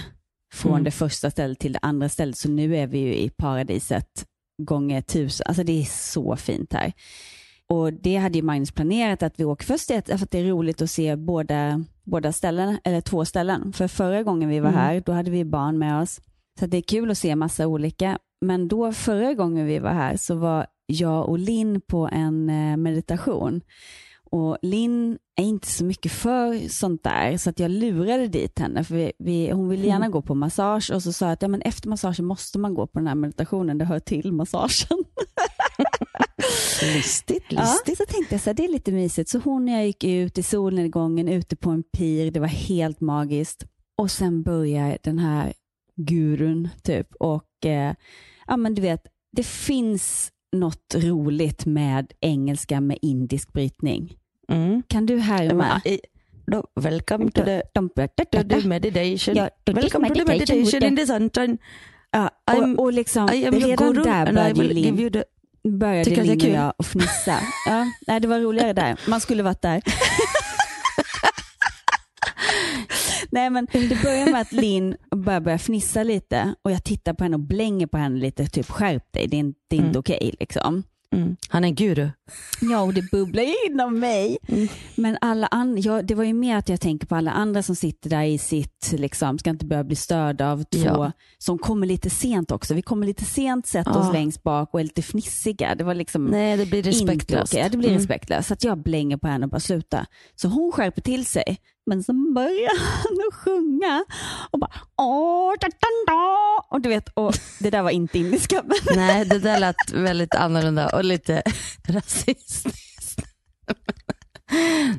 från 0.54 0.72
Mm. 0.72 0.84
det 0.84 0.90
första 0.90 1.30
stället 1.30 1.58
till 1.58 1.72
det 1.72 1.78
andra 1.82 2.08
stället. 2.08 2.36
Så 2.36 2.48
nu 2.50 2.76
är 2.76 2.86
vi 2.86 2.98
ju 2.98 3.14
i 3.14 3.30
paradiset 3.30 4.24
gånger 4.62 5.00
tusen. 5.02 5.44
Alltså 5.48 5.64
det 5.64 5.80
är 5.80 5.84
så 5.84 6.36
fint 6.36 6.72
här. 6.72 6.92
Och 7.66 7.92
det 7.92 8.16
hade 8.16 8.38
ju 8.38 8.42
Magnus 8.42 8.70
planerat 8.72 9.22
att 9.22 9.40
vi 9.40 9.44
åker 9.44 9.64
först 9.66 9.88
dit, 9.88 10.06
för 10.06 10.14
att 10.14 10.30
det 10.30 10.38
är 10.38 10.44
roligt 10.44 10.82
att 10.82 10.90
se 10.90 11.16
båda, 11.16 11.84
båda 12.04 12.32
ställen, 12.32 12.78
eller 12.84 13.00
två 13.00 13.24
ställen. 13.24 13.72
För 13.72 13.88
förra 13.88 14.22
gången 14.22 14.48
vi 14.48 14.60
var 14.60 14.68
Mm. 14.68 14.80
här, 14.80 15.02
då 15.06 15.12
hade 15.12 15.30
vi 15.30 15.44
barn 15.44 15.78
med 15.78 16.02
oss. 16.02 16.20
Så 16.60 16.66
det 16.66 16.76
är 16.76 16.82
kul 16.82 17.10
att 17.10 17.18
se 17.18 17.36
massa 17.36 17.66
olika. 17.66 18.18
Men 18.42 18.68
då 18.68 18.92
förra 18.92 19.34
gången 19.34 19.66
vi 19.66 19.78
var 19.78 19.92
här 19.92 20.16
så 20.16 20.34
var 20.34 20.66
jag 20.86 21.28
och 21.28 21.38
Linn 21.38 21.80
på 21.80 22.08
en 22.12 22.50
eh, 22.50 22.76
meditation. 22.76 23.60
Och 24.30 24.58
Linn 24.62 25.18
är 25.36 25.44
inte 25.44 25.68
så 25.68 25.84
mycket 25.84 26.12
för 26.12 26.68
sånt 26.68 27.02
där 27.02 27.36
så 27.36 27.50
att 27.50 27.58
jag 27.58 27.70
lurade 27.70 28.26
dit 28.28 28.58
henne 28.58 28.84
för 28.84 28.94
vi, 28.94 29.12
vi, 29.18 29.50
hon 29.50 29.68
ville 29.68 29.86
gärna 29.86 30.08
gå 30.08 30.22
på 30.22 30.34
massage 30.34 30.90
och 30.94 31.02
så 31.02 31.12
sa 31.12 31.26
jag 31.26 31.32
att 31.32 31.42
ja, 31.42 31.48
men 31.48 31.62
efter 31.62 31.88
massagen 31.88 32.24
måste 32.24 32.58
man 32.58 32.74
gå 32.74 32.86
på 32.86 32.98
den 32.98 33.08
här 33.08 33.14
meditationen, 33.14 33.78
det 33.78 33.84
hör 33.84 33.98
till 33.98 34.32
massagen. 34.32 34.98
listigt, 36.82 37.44
Ja, 37.50 37.60
listigt. 37.60 37.98
så 37.98 38.04
tänkte 38.14 38.34
jag 38.34 38.40
så 38.40 38.50
här, 38.50 38.54
det 38.54 38.64
är 38.64 38.72
lite 38.72 38.92
mysigt. 38.92 39.30
Så 39.30 39.38
hon 39.38 39.68
och 39.68 39.74
jag 39.74 39.86
gick 39.86 40.04
ut 40.04 40.38
i 40.38 40.42
solnedgången 40.42 41.28
ute 41.28 41.56
på 41.56 41.70
en 41.70 41.82
pir, 41.82 42.30
det 42.30 42.40
var 42.40 42.46
helt 42.46 43.00
magiskt. 43.00 43.64
Och 43.96 44.10
sen 44.10 44.42
börjar 44.42 44.98
den 45.02 45.18
här 45.18 45.52
gurun 45.96 46.68
typ 46.82 47.14
och 47.14 47.66
eh, 47.66 47.94
ja 48.52 48.56
men 48.56 48.74
du 48.74 48.82
vet, 48.82 49.00
det 49.36 49.46
finns 49.46 50.30
något 50.56 50.94
roligt 50.94 51.66
med 51.66 52.12
engelska 52.20 52.80
med 52.80 52.98
indisk 53.02 53.52
brytning. 53.52 54.16
Mm. 54.48 54.82
Kan 54.88 55.06
du 55.06 55.18
härma? 55.18 55.80
Då, 56.46 56.64
welcome 56.80 57.30
to 57.30 57.44
the, 57.44 57.62
to 58.32 58.48
the 58.48 58.68
meditation. 58.68 59.36
Ja, 59.36 59.48
to 59.64 59.72
welcome 59.72 60.08
to 60.08 60.14
the 60.14 60.24
meditation 60.24 60.82
in 60.82 60.96
the 60.96 61.06
sunshine. 61.06 61.58
Ja, 62.10 62.30
I'm- 62.50 62.76
och, 62.76 62.84
och 62.84 62.92
liksom, 62.92 63.28
I 63.32 63.46
am 63.46 63.54
redan 63.54 63.92
guru 63.92 64.02
där 64.04 64.32
började 64.32 64.62
Linn 64.62 65.12
the... 65.12 65.24
började 65.68 66.10
Linn 66.10 66.40
och 66.40 66.48
jag 66.48 66.72
att 66.78 66.86
fnissa. 66.86 67.38
Ja, 67.66 67.86
nej, 68.06 68.20
det 68.20 68.28
var 68.28 68.40
roligare 68.40 68.72
där. 68.72 69.00
Man 69.08 69.20
skulle 69.20 69.42
varit 69.42 69.62
där. 69.62 69.82
nej, 73.32 73.50
men 73.50 73.66
det 73.72 74.02
börjar 74.02 74.30
med 74.32 74.40
att 74.40 74.52
Linn 74.52 74.96
börjar, 75.16 75.40
börjar 75.40 75.58
fnissa 75.58 76.02
lite 76.02 76.54
och 76.62 76.70
jag 76.70 76.84
tittar 76.84 77.14
på 77.14 77.24
henne 77.24 77.34
och 77.36 77.40
blänger 77.40 77.86
på 77.86 77.98
henne 77.98 78.18
lite, 78.20 78.46
typ 78.46 78.70
skärp 78.70 79.12
dig, 79.12 79.26
det 79.26 79.36
är 79.36 79.40
inte, 79.40 79.60
det 79.68 79.76
är 79.76 79.78
inte 79.78 79.88
Mm. 79.88 79.98
okej. 80.00 80.34
liksom. 80.40 80.82
Mm. 81.14 81.36
Han 81.48 81.64
är 81.64 81.68
en 81.68 81.74
guru. 81.74 82.08
Ja, 82.60 82.80
och 82.82 82.94
det 82.94 83.10
bubblar 83.10 83.42
ju 83.42 83.54
inom 83.70 83.98
mig. 83.98 84.38
Men 84.94 85.18
alla 85.20 85.46
andra, 85.46 85.78
ja, 85.80 86.02
det 86.02 86.14
var 86.14 86.24
ju 86.24 86.32
mer 86.32 86.56
att 86.56 86.68
jag 86.68 86.80
tänker 86.80 87.06
på 87.06 87.16
alla 87.16 87.30
andra 87.30 87.62
som 87.62 87.76
sitter 87.76 88.10
där 88.10 88.22
i 88.22 88.38
sitt, 88.38 88.92
liksom, 88.92 89.38
ska 89.38 89.50
inte 89.50 89.66
börja 89.66 89.84
bli 89.84 89.96
störda 89.96 90.50
av 90.52 90.64
två 90.64 90.78
Ja. 90.84 91.12
som 91.38 91.58
kommer 91.58 91.86
lite 91.86 92.10
sent 92.10 92.50
också. 92.50 92.74
Vi 92.74 92.82
kommer 92.82 93.06
lite 93.06 93.24
sent, 93.24 93.66
sätter 93.66 93.90
Ja. 93.90 93.98
oss 93.98 94.12
längst 94.12 94.42
bak 94.42 94.74
och 94.74 94.80
är 94.80 94.84
lite 94.84 95.02
fnissiga. 95.02 95.74
Det 95.74 95.84
var 95.84 95.94
liksom 95.94 96.24
Nej, 96.24 96.56
det 96.56 96.66
blir 96.66 96.78
inte 96.78 96.90
respektlöst. 96.90 97.52
okej. 97.52 97.62
Ja, 97.62 97.68
det 97.68 97.76
blir 97.78 97.88
Mm. 97.88 97.98
respektlöst. 97.98 98.48
Så 98.48 98.54
att 98.54 98.64
jag 98.64 98.78
blänger 98.82 99.16
på 99.16 99.28
henne 99.28 99.44
och 99.46 99.50
bara 99.50 99.60
sluta. 99.60 100.06
Så 100.34 100.48
hon 100.48 100.72
skärper 100.72 101.02
till 101.02 101.26
sig. 101.26 101.56
Men 101.86 102.02
så 102.02 102.12
börjar 102.34 102.78
han 102.78 103.28
att 103.28 103.34
sjunga 103.34 104.04
och 104.50 104.58
bara 104.58 104.70
åh, 104.96 105.52
da, 105.60 105.68
da, 105.68 106.12
da. 106.12 106.66
Och 106.70 106.80
du 106.80 106.88
vet, 106.88 107.08
och 107.14 107.34
det 107.60 107.70
där 107.70 107.82
var 107.82 107.90
inte 107.90 108.18
indiska. 108.18 108.62
Men 108.86 108.96
Nej, 108.96 109.24
det 109.24 109.38
där 109.38 109.60
lät 109.60 109.92
väldigt 109.92 110.34
annorlunda 110.34 110.96
och 110.96 111.04
lite 111.04 111.42
rasistiskt. 111.88 113.22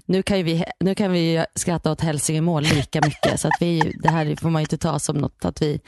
Nu 0.06 0.24
kan, 0.24 0.44
vi, 0.44 0.64
nu 0.80 0.96
kan 0.96 1.12
vi 1.12 1.46
skratta 1.56 1.92
åt 1.92 2.02
Hälsingemål 2.02 2.64
lika 2.64 3.02
mycket 3.02 3.40
så 3.40 3.48
att 3.48 3.58
vi, 3.60 3.94
det 4.04 4.10
här 4.10 4.36
får 4.36 4.50
man 4.50 4.62
ju 4.62 4.64
inte 4.64 4.78
ta 4.78 5.00
som 5.00 5.18
något 5.18 5.46
att 5.46 5.62
vi... 5.62 5.82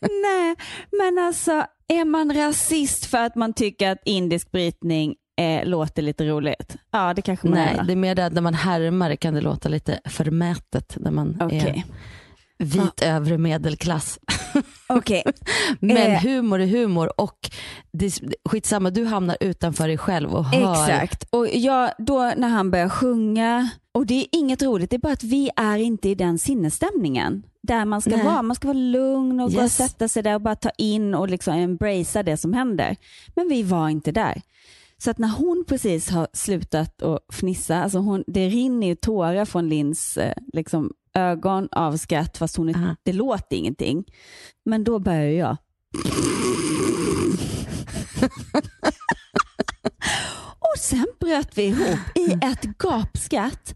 Nej, 0.00 0.56
men 0.90 1.18
alltså 1.18 1.66
är 1.88 2.04
man 2.04 2.34
rasist 2.34 3.06
för 3.06 3.18
att 3.18 3.34
man 3.34 3.52
tycker 3.52 3.90
att 3.90 3.98
indisk 4.04 4.50
brytning 4.50 5.14
eh, 5.38 5.64
låter 5.64 6.02
lite 6.02 6.24
roligt? 6.24 6.76
Ja, 6.90 7.14
det 7.14 7.22
kanske 7.22 7.48
man 7.48 7.58
Nej, 7.58 7.76
är. 7.78 7.84
det 7.84 7.92
är 7.92 7.96
mer 7.96 8.14
det 8.14 8.26
att 8.26 8.32
när 8.32 8.42
man 8.42 8.54
härmar 8.54 9.16
kan 9.16 9.34
det 9.34 9.40
låta 9.40 9.68
lite 9.68 10.00
förmätet 10.04 10.96
när 11.00 11.10
man 11.10 11.36
Okej. 11.40 11.84
är 12.58 12.64
vit 12.64 13.02
övre 13.02 13.38
medelklass. 13.38 14.18
Okej. 14.88 15.22
Men 15.80 15.96
Eh. 15.96 16.22
humor 16.22 16.60
är 16.60 16.66
humor 16.66 17.20
och 17.20 17.50
det, 17.92 18.20
skitsamma, 18.48 18.90
du 18.90 19.04
hamnar 19.04 19.36
utanför 19.40 19.88
dig 19.88 19.98
själv 19.98 20.34
och 20.34 20.44
hör. 20.44 20.72
Exakt. 20.72 21.24
Och 21.30 21.48
jag, 21.52 21.90
då 21.98 22.32
när 22.36 22.48
han 22.48 22.70
börjar 22.70 22.88
sjunga, 22.88 23.70
och 23.92 24.06
det 24.06 24.14
är 24.14 24.26
inget 24.32 24.62
roligt, 24.62 24.90
det 24.90 24.96
är 24.96 25.00
bara 25.00 25.12
att 25.12 25.24
vi 25.24 25.50
är 25.56 25.78
inte 25.78 26.08
i 26.08 26.14
den 26.14 26.38
sinnesstämningen. 26.38 27.42
Där 27.62 27.84
man 27.84 28.00
ska 28.00 28.10
Nej. 28.10 28.24
vara. 28.24 28.42
Man 28.42 28.56
ska 28.56 28.68
vara 28.68 28.78
lugn 28.78 29.40
och 29.40 29.50
gå 29.52 29.56
och 29.58 29.62
Yes. 29.62 29.76
sätta 29.76 30.08
sig 30.08 30.22
där 30.22 30.34
och 30.34 30.40
bara 30.40 30.54
ta 30.56 30.70
in 30.78 31.14
och 31.14 31.28
liksom 31.28 31.54
embracea 31.54 32.22
det 32.22 32.36
som 32.36 32.52
händer. 32.52 32.96
Men 33.36 33.48
vi 33.48 33.62
var 33.62 33.88
inte 33.88 34.12
där. 34.12 34.42
Så 35.02 35.10
att 35.10 35.18
när 35.18 35.28
hon 35.28 35.64
precis 35.68 36.10
har 36.10 36.28
slutat 36.32 37.02
att 37.02 37.18
fnissa, 37.32 37.82
alltså 37.82 37.98
hon, 37.98 38.24
det 38.26 38.48
rinner 38.48 38.86
ju 38.86 38.94
tårar 38.94 39.44
från 39.44 39.68
Lins 39.68 40.16
eh, 40.16 40.34
liksom, 40.52 40.92
ögon 41.14 41.68
av 41.72 41.96
skratt 41.96 42.38
fast 42.38 42.56
hon, 42.56 42.68
är- 42.68 42.74
Aha. 42.74 42.96
det 43.02 43.12
låter 43.12 43.56
ingenting. 43.56 44.04
Men 44.64 44.84
då 44.84 44.98
börjar 44.98 45.30
jag. 45.30 45.56
Och 50.58 50.78
sen 50.78 51.06
bröt 51.20 51.58
vi 51.58 51.62
ihop 51.62 51.98
i 52.14 52.32
ett 52.32 52.62
gapskratt 52.78 53.74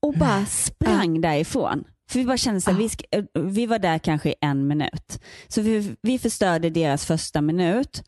och 0.00 0.14
bara 0.14 0.46
sprang 0.46 1.20
därifrån. 1.20 1.84
För 2.10 2.18
vi 2.18 2.24
bara 2.24 2.36
kände 2.36 2.60
så 2.60 2.70
här, 2.70 2.78
vi, 2.78 2.88
sk- 2.88 3.04
eh, 3.10 3.42
vi 3.42 3.66
var 3.66 3.78
där 3.78 3.98
kanske 3.98 4.28
i 4.30 4.34
en 4.40 4.66
minut. 4.66 5.22
Så 5.48 5.60
vi, 5.62 5.96
vi 6.02 6.18
förstörde 6.18 6.70
deras 6.70 7.06
första 7.06 7.40
minut. 7.40 8.02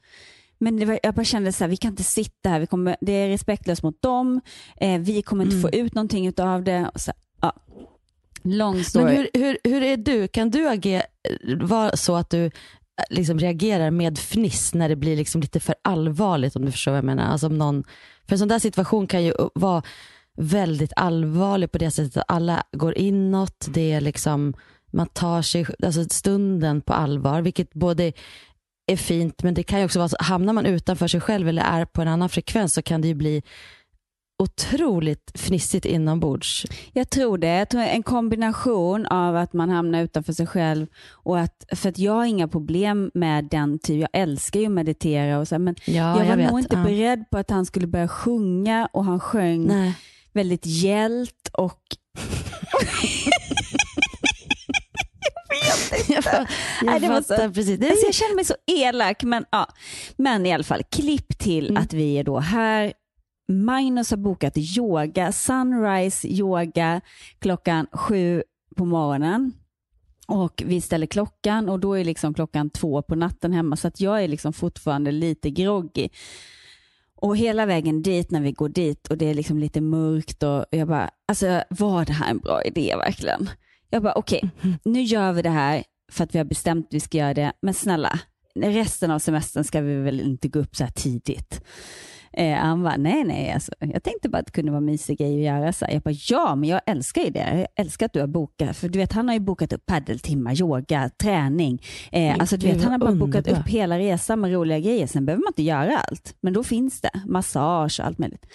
Men 0.63 0.77
det 0.77 0.85
var, 0.85 1.01
jag 1.03 1.15
bara 1.15 1.25
kände 1.25 1.53
så 1.53 1.65
här, 1.65 1.69
vi 1.69 1.77
kan 1.77 1.91
inte 1.91 2.03
sitta 2.03 2.49
här, 2.49 2.61
vi 2.61 2.67
kommer, 2.67 2.97
det 3.01 3.13
är 3.13 3.29
respektlöst 3.29 3.83
mot 3.83 4.03
dem, 4.03 4.41
eh, 4.77 5.01
vi 5.01 5.23
kommer 5.23 5.45
inte 5.45 5.57
få 5.57 5.71
ut 5.71 5.95
någonting 5.95 6.33
av 6.41 6.65
det. 6.65 6.91
Och 6.95 7.01
så, 7.01 7.13
ja. 7.41 7.53
Long 8.43 8.85
story. 8.85 9.05
Men 9.05 9.17
hur, 9.17 9.29
hur, 9.35 9.59
hur 9.65 9.83
är 9.83 9.97
du? 9.97 10.29
Kan 10.29 10.51
du 10.51 10.69
agera, 10.69 11.03
vara 11.61 11.97
så 11.97 12.17
att 12.17 12.31
du 12.31 12.45
eh, 12.45 12.51
liksom 13.11 13.39
reagerar 13.39 13.91
med 13.91 14.19
fniss 14.19 14.75
när 14.75 14.89
det 14.89 14.97
blir 14.97 15.17
liksom 15.17 15.41
lite 15.41 15.61
för 15.61 15.75
allvarligt 15.83 16.57
om 16.57 16.65
du 16.65 16.73
förstår 16.73 16.93
vad 16.93 16.99
jag 16.99 17.05
menar? 17.05 17.25
Alltså 17.25 17.47
om 17.47 17.59
någon, 17.59 17.85
för 18.27 18.35
en 18.35 18.39
sån 18.39 18.49
där 18.49 18.59
situation 18.59 19.07
kan 19.07 19.25
ju 19.25 19.35
vara 19.55 19.83
väldigt 20.37 20.93
allvarlig 20.97 21.73
på 21.73 21.79
det 21.79 21.91
sättet 21.91 22.17
att 22.17 22.25
alla 22.29 22.63
går 22.73 22.99
inåt, 22.99 23.67
det 23.69 23.93
är 23.93 24.01
liksom, 24.01 24.55
man 24.93 25.07
tar 25.07 25.43
sig 25.43 25.67
alltså 25.83 26.05
stunden 26.05 26.81
på 26.81 26.93
allvar, 26.93 27.43
vilket 27.43 27.75
både 27.75 28.13
är 28.87 28.97
fint 28.97 29.43
men 29.43 29.55
det 29.55 29.63
kan 29.63 29.79
ju 29.79 29.85
också 29.85 29.99
vara 29.99 30.09
så, 30.09 30.17
hamnar 30.21 30.53
man 30.53 30.67
utanför 30.67 31.09
sig 31.09 31.21
själv 31.21 31.49
eller 31.49 31.63
är 31.63 31.85
på 31.85 32.03
en 32.03 32.09
annan 32.09 32.29
frekvens 32.29 32.75
så 32.75 32.83
kan 32.83 33.01
det 33.01 33.09
ju 33.09 33.15
bli 33.15 33.43
otroligt 34.43 35.33
fnissigt 35.35 35.87
inombords. 35.87 36.67
Jag 36.93 37.11
tror 37.11 37.39
det. 37.39 37.47
Jag 37.47 37.69
tror 37.69 37.83
en 37.83 38.03
kombination 38.03 39.07
av 39.07 39.37
att 39.37 39.53
man 39.53 39.71
hamnar 39.71 40.03
utanför 40.03 40.33
sig 40.33 40.47
själv 40.47 40.87
och 41.11 41.39
att, 41.41 41.65
för 41.73 41.89
att 41.89 41.99
jag 41.99 42.13
har 42.13 42.25
inga 42.25 42.49
problem 42.49 43.11
med 43.15 43.45
den 43.45 43.79
typ, 43.79 44.01
jag 44.01 44.09
älskar 44.23 44.61
ju 44.61 44.67
att 44.67 44.73
meditera 44.73 45.39
och 45.39 45.49
så, 45.49 45.59
men 45.59 45.75
Ja, 45.85 45.93
jag 45.95 46.15
var 46.15 46.25
jag 46.43 46.51
nog 46.51 46.59
inte 46.61 46.77
Ja. 46.77 46.85
beredd 46.85 47.25
på 47.31 47.39
att 47.39 47.51
han 47.51 47.67
skulle 47.67 47.87
börja 47.87 48.09
sjunga 48.09 48.89
och 48.93 49.05
han 49.05 49.21
sjöng 49.21 49.67
Nej. 49.67 49.95
väldigt 50.33 50.67
gällt 50.67 51.49
och 51.53 51.81
Jag, 56.09 56.25
Nej, 56.35 56.47
jag 56.83 57.01
det 57.03 57.09
var 57.09 57.23
fattar 57.23 57.49
så- 57.49 57.55
precis. 57.55 57.79
Det 57.79 57.91
Alltså 57.91 58.07
jag 58.07 58.15
känner 58.15 58.35
mig 58.35 58.45
så 58.45 58.55
elak, 58.67 59.23
men, 59.23 59.45
ja. 59.51 59.67
men 60.17 60.47
i 60.47 60.53
alla 60.53 60.65
fall, 60.65 60.83
klipp 60.91 61.39
till 61.39 61.69
Mm. 61.71 61.83
att 61.83 61.93
vi 61.93 62.15
är 62.19 62.25
då 62.25 62.39
här. 62.39 62.93
Magnus 63.49 64.11
har 64.11 64.17
bokat 64.19 64.53
yoga, 64.57 65.33
sunrise 65.33 66.29
yoga 66.29 67.01
klockan 67.39 67.87
sju 67.93 68.43
på 68.77 68.85
morgonen. 68.85 69.53
Och 70.27 70.63
vi 70.67 70.81
ställer 70.81 71.07
klockan 71.07 71.69
och 71.69 71.81
då 71.81 71.95
är 71.95 72.05
liksom 72.05 72.35
klockan 72.35 72.71
två 72.71 73.03
på 73.03 73.15
natten 73.15 73.53
hemma 73.53 73.77
så 73.77 73.89
att 73.89 74.01
jag 74.01 74.25
är 74.25 74.29
liksom 74.29 74.53
fortfarande 74.53 75.13
lite 75.13 75.51
groggy. 75.51 76.09
Och 77.17 77.37
hela 77.37 77.67
vägen 77.67 78.03
dit 78.03 78.31
när 78.31 78.41
vi 78.41 78.53
går 78.53 78.69
dit 78.69 79.09
och 79.09 79.19
det 79.19 79.31
är 79.31 79.35
liksom 79.35 79.59
lite 79.59 79.81
mörkt 79.81 80.43
och 80.43 80.65
jag 80.71 80.89
bara, 80.89 81.11
alltså 81.29 81.63
var 81.71 82.05
det 82.05 82.13
här 82.13 82.31
en 82.31 82.39
bra 82.39 82.63
idé 82.65 82.95
verkligen? 82.97 83.49
Jag 83.93 84.03
bara, 84.03 84.15
okej, 84.15 84.51
nu 84.85 85.03
gör 85.03 85.33
vi 85.33 85.43
det 85.43 85.51
här 85.51 85.85
för 86.13 86.25
att 86.25 86.35
vi 86.35 86.39
har 86.39 86.45
bestämt 86.45 86.87
att 86.87 86.95
vi 86.95 87.01
ska 87.01 87.19
göra 87.19 87.35
det, 87.35 87.53
men 87.63 87.75
snälla, 87.75 88.19
resten 88.55 89.11
av 89.11 89.19
semestern 89.19 89.65
ska 89.65 89.81
vi 89.81 89.97
väl 89.97 90.21
inte 90.21 90.49
gå 90.49 90.59
upp 90.59 90.77
så 90.77 90.85
här 90.85 90.91
tidigt. 90.91 91.65
Eh, 92.33 92.57
han 92.57 92.83
bara, 92.83 92.97
nej 92.97 93.25
nej, 93.25 93.53
alltså, 93.53 93.73
jag 93.79 94.03
tänkte 94.03 94.29
bara 94.29 94.39
att 94.39 94.47
det 94.47 94.53
kunde 94.53 94.71
vara 94.71 94.81
mysig 94.81 95.19
grej 95.19 95.35
att 95.35 95.57
göra. 95.57 95.73
Så 95.73 95.85
här. 95.85 95.93
Jag 95.93 96.03
bara, 96.03 96.15
ja, 96.29 96.55
men 96.55 96.69
jag 96.69 96.81
älskar 96.87 97.23
ju 97.23 97.31
det. 97.31 97.59
Jag 97.59 97.67
älskar 97.85 98.07
att 98.07 98.13
du 98.13 98.21
har 98.21 98.27
bokat, 98.27 98.77
för 98.77 98.89
du 98.89 98.99
vet, 98.99 99.13
han 99.13 99.29
har 99.29 99.35
ju 99.35 99.41
bokat 99.41 99.73
upp 99.73 99.87
paddeltimmar, 99.87 100.61
yoga, 100.61 101.11
träning. 101.23 101.83
Eh, 102.13 102.37
alltså, 102.39 102.57
du 102.57 102.67
vet, 102.67 102.83
han 102.83 102.93
har 102.93 102.99
bara 102.99 103.15
bokat 103.15 103.49
upp 103.49 103.69
hela 103.69 103.99
resan 103.99 104.41
med 104.41 104.53
roliga 104.53 104.79
grejer. 104.79 105.07
Sen 105.07 105.27
behöver 105.27 105.43
man 105.43 105.51
inte 105.51 105.63
göra 105.63 105.99
allt, 105.99 106.37
men 106.41 106.53
då 106.53 106.65
finns 106.65 107.01
det 107.01 107.11
massage 107.27 108.01
och 108.01 108.07
allt 108.07 108.19
möjligt. 108.19 108.47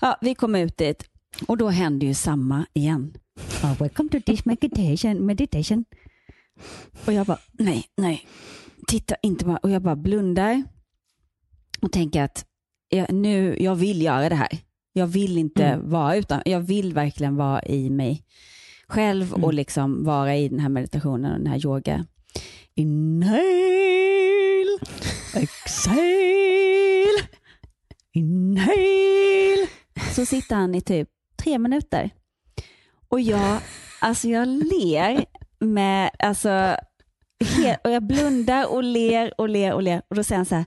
Ja, 0.00 0.18
vi 0.20 0.34
kom 0.34 0.54
ut 0.54 0.76
dit 0.76 1.04
och 1.46 1.56
då 1.56 1.68
hände 1.68 2.06
ju 2.06 2.14
samma 2.14 2.66
igen. 2.74 3.12
Oh, 3.62 3.74
welcome 3.80 4.08
to 4.10 4.20
this 4.26 4.44
meditation. 4.44 5.26
meditation. 5.26 5.84
Och 7.06 7.12
jag 7.12 7.26
bara, 7.26 7.38
nej, 7.52 7.84
nej, 7.96 8.26
titta 8.86 9.14
inte 9.22 9.44
bara. 9.44 9.56
Och 9.56 9.70
jag 9.70 9.82
bara 9.82 9.96
blundar 9.96 10.62
och 11.80 11.92
tänker 11.92 12.22
att 12.22 12.44
jag, 12.88 13.12
nu, 13.12 13.56
jag 13.60 13.74
vill 13.74 14.02
göra 14.02 14.28
det 14.28 14.34
här. 14.34 14.48
Jag 14.92 15.06
vill 15.06 15.38
inte 15.38 15.64
Mm. 15.64 15.90
vara 15.90 16.16
utan, 16.16 16.42
jag 16.44 16.60
vill 16.60 16.94
verkligen 16.94 17.36
vara 17.36 17.62
i 17.62 17.90
mig 17.90 18.24
själv 18.88 19.32
och 19.32 19.38
Mm. 19.38 19.54
liksom 19.56 20.04
vara 20.04 20.36
i 20.36 20.48
den 20.48 20.58
här 20.60 20.68
meditationen 20.68 21.32
och 21.32 21.38
den 21.38 21.46
här 21.46 21.66
yoga. 21.66 22.06
Inhale, 22.74 23.38
exhale, 25.34 27.28
inhale. 28.12 29.66
så 30.14 30.26
sitter 30.26 30.56
han 30.56 30.74
i 30.74 30.80
typ 30.80 31.08
tre 31.42 31.58
minuter. 31.58 32.10
Och 33.10 33.20
jag, 33.20 33.60
alltså 34.00 34.28
jag 34.28 34.48
ler 34.48 35.24
med, 35.60 36.10
alltså, 36.18 36.76
och 37.84 37.90
jag 37.90 38.02
blundar 38.02 38.66
och 38.66 38.82
ler 38.82 39.40
och 39.40 39.48
ler 39.48 39.72
och 39.72 39.82
ler. 39.82 40.02
Och 40.10 40.16
då 40.16 40.24
säger 40.24 40.36
han 40.36 40.46
så 40.46 40.54
här, 40.54 40.64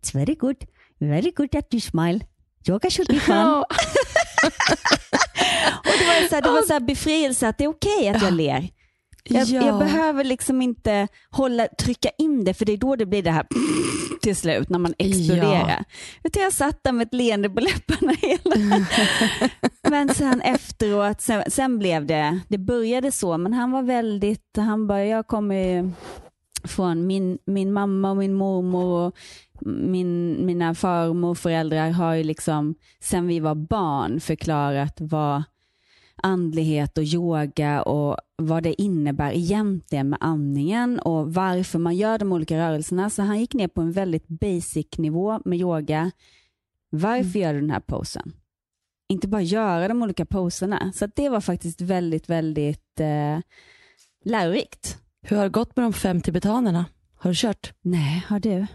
it's 0.00 0.14
very 0.14 0.34
good, 0.34 0.56
very 0.98 1.30
good 1.30 1.50
that 1.50 1.74
you 1.74 1.80
smile. 1.80 2.20
Yoga 2.68 2.90
should 2.90 3.08
be 3.08 3.20
fun. 3.20 3.36
och 3.36 3.66
det 5.98 6.06
var 6.06 6.28
så 6.28 6.34
här, 6.34 6.42
det 6.42 6.50
var 6.50 6.62
så 6.62 6.72
här 6.72 6.80
befrielse 6.80 7.48
att 7.48 7.58
det 7.58 7.64
är 7.64 7.68
okej 7.68 7.98
okay 7.98 8.08
att 8.08 8.22
jag 8.22 8.32
ler. 8.32 8.68
Jag, 9.28 9.46
Ja. 9.48 9.66
jag 9.66 9.78
behöver 9.78 10.24
liksom 10.24 10.62
inte 10.62 11.08
hålla, 11.30 11.68
trycka 11.78 12.08
in 12.18 12.44
det 12.44 12.54
för 12.54 12.64
det 12.64 12.72
är 12.72 12.76
då 12.76 12.96
det 12.96 13.06
blir 13.06 13.22
det 13.22 13.30
här 13.30 13.46
till 14.22 14.36
slut 14.36 14.68
när 14.68 14.78
man 14.78 14.94
exploderar. 14.98 15.84
Utan 16.24 16.42
jag 16.42 16.52
satt 16.52 16.84
där 16.84 16.92
med 16.92 17.06
ett 17.06 17.14
leende 17.14 17.50
på 17.50 17.60
läpparna 17.60 18.12
hela 18.22 18.86
Men 19.88 20.14
sen 20.14 20.40
efteråt, 20.40 21.20
sen, 21.20 21.42
sen 21.48 21.78
blev 21.78 22.06
det, 22.06 22.40
det 22.48 22.58
började 22.58 23.12
så, 23.12 23.38
men 23.38 23.52
han 23.52 23.70
var 23.70 23.82
väldigt, 23.82 24.56
han 24.56 24.86
bara, 24.86 25.04
jag 25.04 25.26
kommer 25.26 25.54
ju 25.54 25.90
från 26.64 27.06
min, 27.06 27.38
min 27.46 27.72
mamma 27.72 28.10
och 28.10 28.16
min 28.16 28.34
mormor 28.34 29.06
och 29.06 29.16
min, 29.66 30.46
mina 30.46 30.74
far 30.74 31.08
och 31.08 31.16
morföräldrar 31.16 31.90
har 31.90 32.14
ju 32.14 32.24
liksom 32.24 32.74
sen 33.02 33.26
vi 33.26 33.40
var 33.40 33.54
barn 33.54 34.20
förklarat 34.20 34.96
vad 35.00 35.42
andlighet 36.16 36.98
och 36.98 37.04
yoga 37.04 37.82
och 37.82 38.16
vad 38.36 38.62
det 38.62 38.82
innebär 38.82 39.32
egentligen 39.32 40.08
med 40.08 40.18
andningen 40.20 40.98
och 40.98 41.34
varför 41.34 41.78
man 41.78 41.96
gör 41.96 42.18
de 42.18 42.32
olika 42.32 42.58
rörelserna. 42.58 43.10
Så 43.10 43.22
han 43.22 43.40
gick 43.40 43.54
ner 43.54 43.68
på 43.68 43.80
en 43.80 43.92
väldigt 43.92 44.28
basic 44.28 44.86
nivå 44.98 45.40
med 45.44 45.58
yoga. 45.58 46.10
Varför 46.90 47.38
gör 47.38 47.54
du 47.54 47.60
den 47.60 47.70
här 47.70 47.80
posen? 47.80 48.32
Inte 49.08 49.28
bara 49.28 49.42
göra 49.42 49.88
de 49.88 50.02
olika 50.02 50.26
poserna. 50.26 50.92
Så 50.94 51.06
det 51.06 51.28
var 51.28 51.40
faktiskt 51.40 51.80
väldigt, 51.80 52.28
väldigt 52.28 53.00
eh, 53.00 53.38
lärorikt. 54.24 54.98
Hur 55.22 55.36
har 55.36 55.44
det 55.44 55.50
gått 55.50 55.76
med 55.76 55.84
de 55.84 55.92
fem 55.92 56.20
tibetanerna? 56.20 56.84
Har 57.14 57.30
du 57.30 57.34
kört? 57.36 57.72
Nej, 57.82 58.24
har 58.28 58.40
du? 58.40 58.66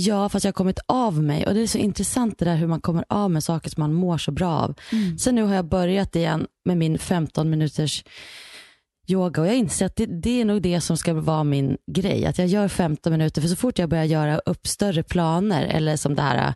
Ja, 0.00 0.28
fast 0.28 0.44
jag 0.44 0.48
har 0.48 0.54
kommit 0.54 0.78
av 0.86 1.22
mig 1.22 1.46
och 1.46 1.54
det 1.54 1.60
är 1.60 1.66
så 1.66 1.78
intressant 1.78 2.38
det 2.38 2.44
där 2.44 2.56
hur 2.56 2.66
man 2.66 2.80
kommer 2.80 3.04
av 3.08 3.30
med 3.30 3.44
saker 3.44 3.70
som 3.70 3.80
man 3.80 3.94
mår 3.94 4.18
så 4.18 4.32
bra 4.32 4.50
av. 4.50 4.74
Sen 5.18 5.34
nu 5.34 5.42
har 5.42 5.54
jag 5.54 5.68
börjat 5.68 6.16
igen 6.16 6.46
med 6.64 6.76
min 6.76 6.98
15 6.98 7.50
minuters 7.50 8.04
yoga 9.08 9.42
och 9.42 9.48
jag 9.48 9.56
inser 9.56 9.86
att 9.86 9.96
det, 9.96 10.06
det 10.06 10.40
är 10.40 10.44
nog 10.44 10.62
det 10.62 10.80
som 10.80 10.96
ska 10.96 11.14
vara 11.14 11.44
min 11.44 11.76
grej. 11.92 12.26
Att 12.26 12.38
jag 12.38 12.46
gör 12.46 12.68
15 12.68 13.12
minuter 13.12 13.42
för 13.42 13.48
så 13.48 13.56
fort 13.56 13.78
jag 13.78 13.88
börjar 13.88 14.04
göra 14.04 14.38
upp 14.38 14.66
större 14.66 15.02
planer 15.02 15.66
eller 15.66 15.96
som 15.96 16.14
det 16.14 16.22
här 16.22 16.54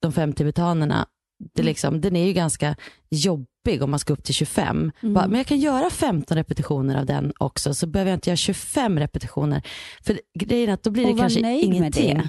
de 0.00 0.12
fem 0.12 0.32
tibetanerna, 0.32 1.06
det 1.54 1.62
liksom, 1.62 2.00
den 2.00 2.16
är 2.16 2.26
ju 2.26 2.32
ganska 2.32 2.76
jobbig 3.10 3.82
om 3.82 3.90
man 3.90 3.98
ska 3.98 4.12
upp 4.12 4.24
till 4.24 4.34
25. 4.34 4.92
Mm. 5.02 5.14
Bara, 5.14 5.26
men 5.28 5.38
jag 5.38 5.46
kan 5.46 5.58
göra 5.58 5.90
15 5.90 6.36
repetitioner 6.36 6.98
av 6.98 7.06
den 7.06 7.32
också 7.38 7.74
så 7.74 7.86
behöver 7.86 8.10
jag 8.10 8.16
inte 8.16 8.30
göra 8.30 8.36
25 8.36 8.98
repetitioner. 8.98 9.62
För 10.02 10.20
grejen 10.38 10.68
är 10.68 10.74
att 10.74 10.82
då 10.82 10.90
blir 10.90 11.06
det 11.06 11.18
kanske 11.18 11.60
ingenting. 11.60 12.22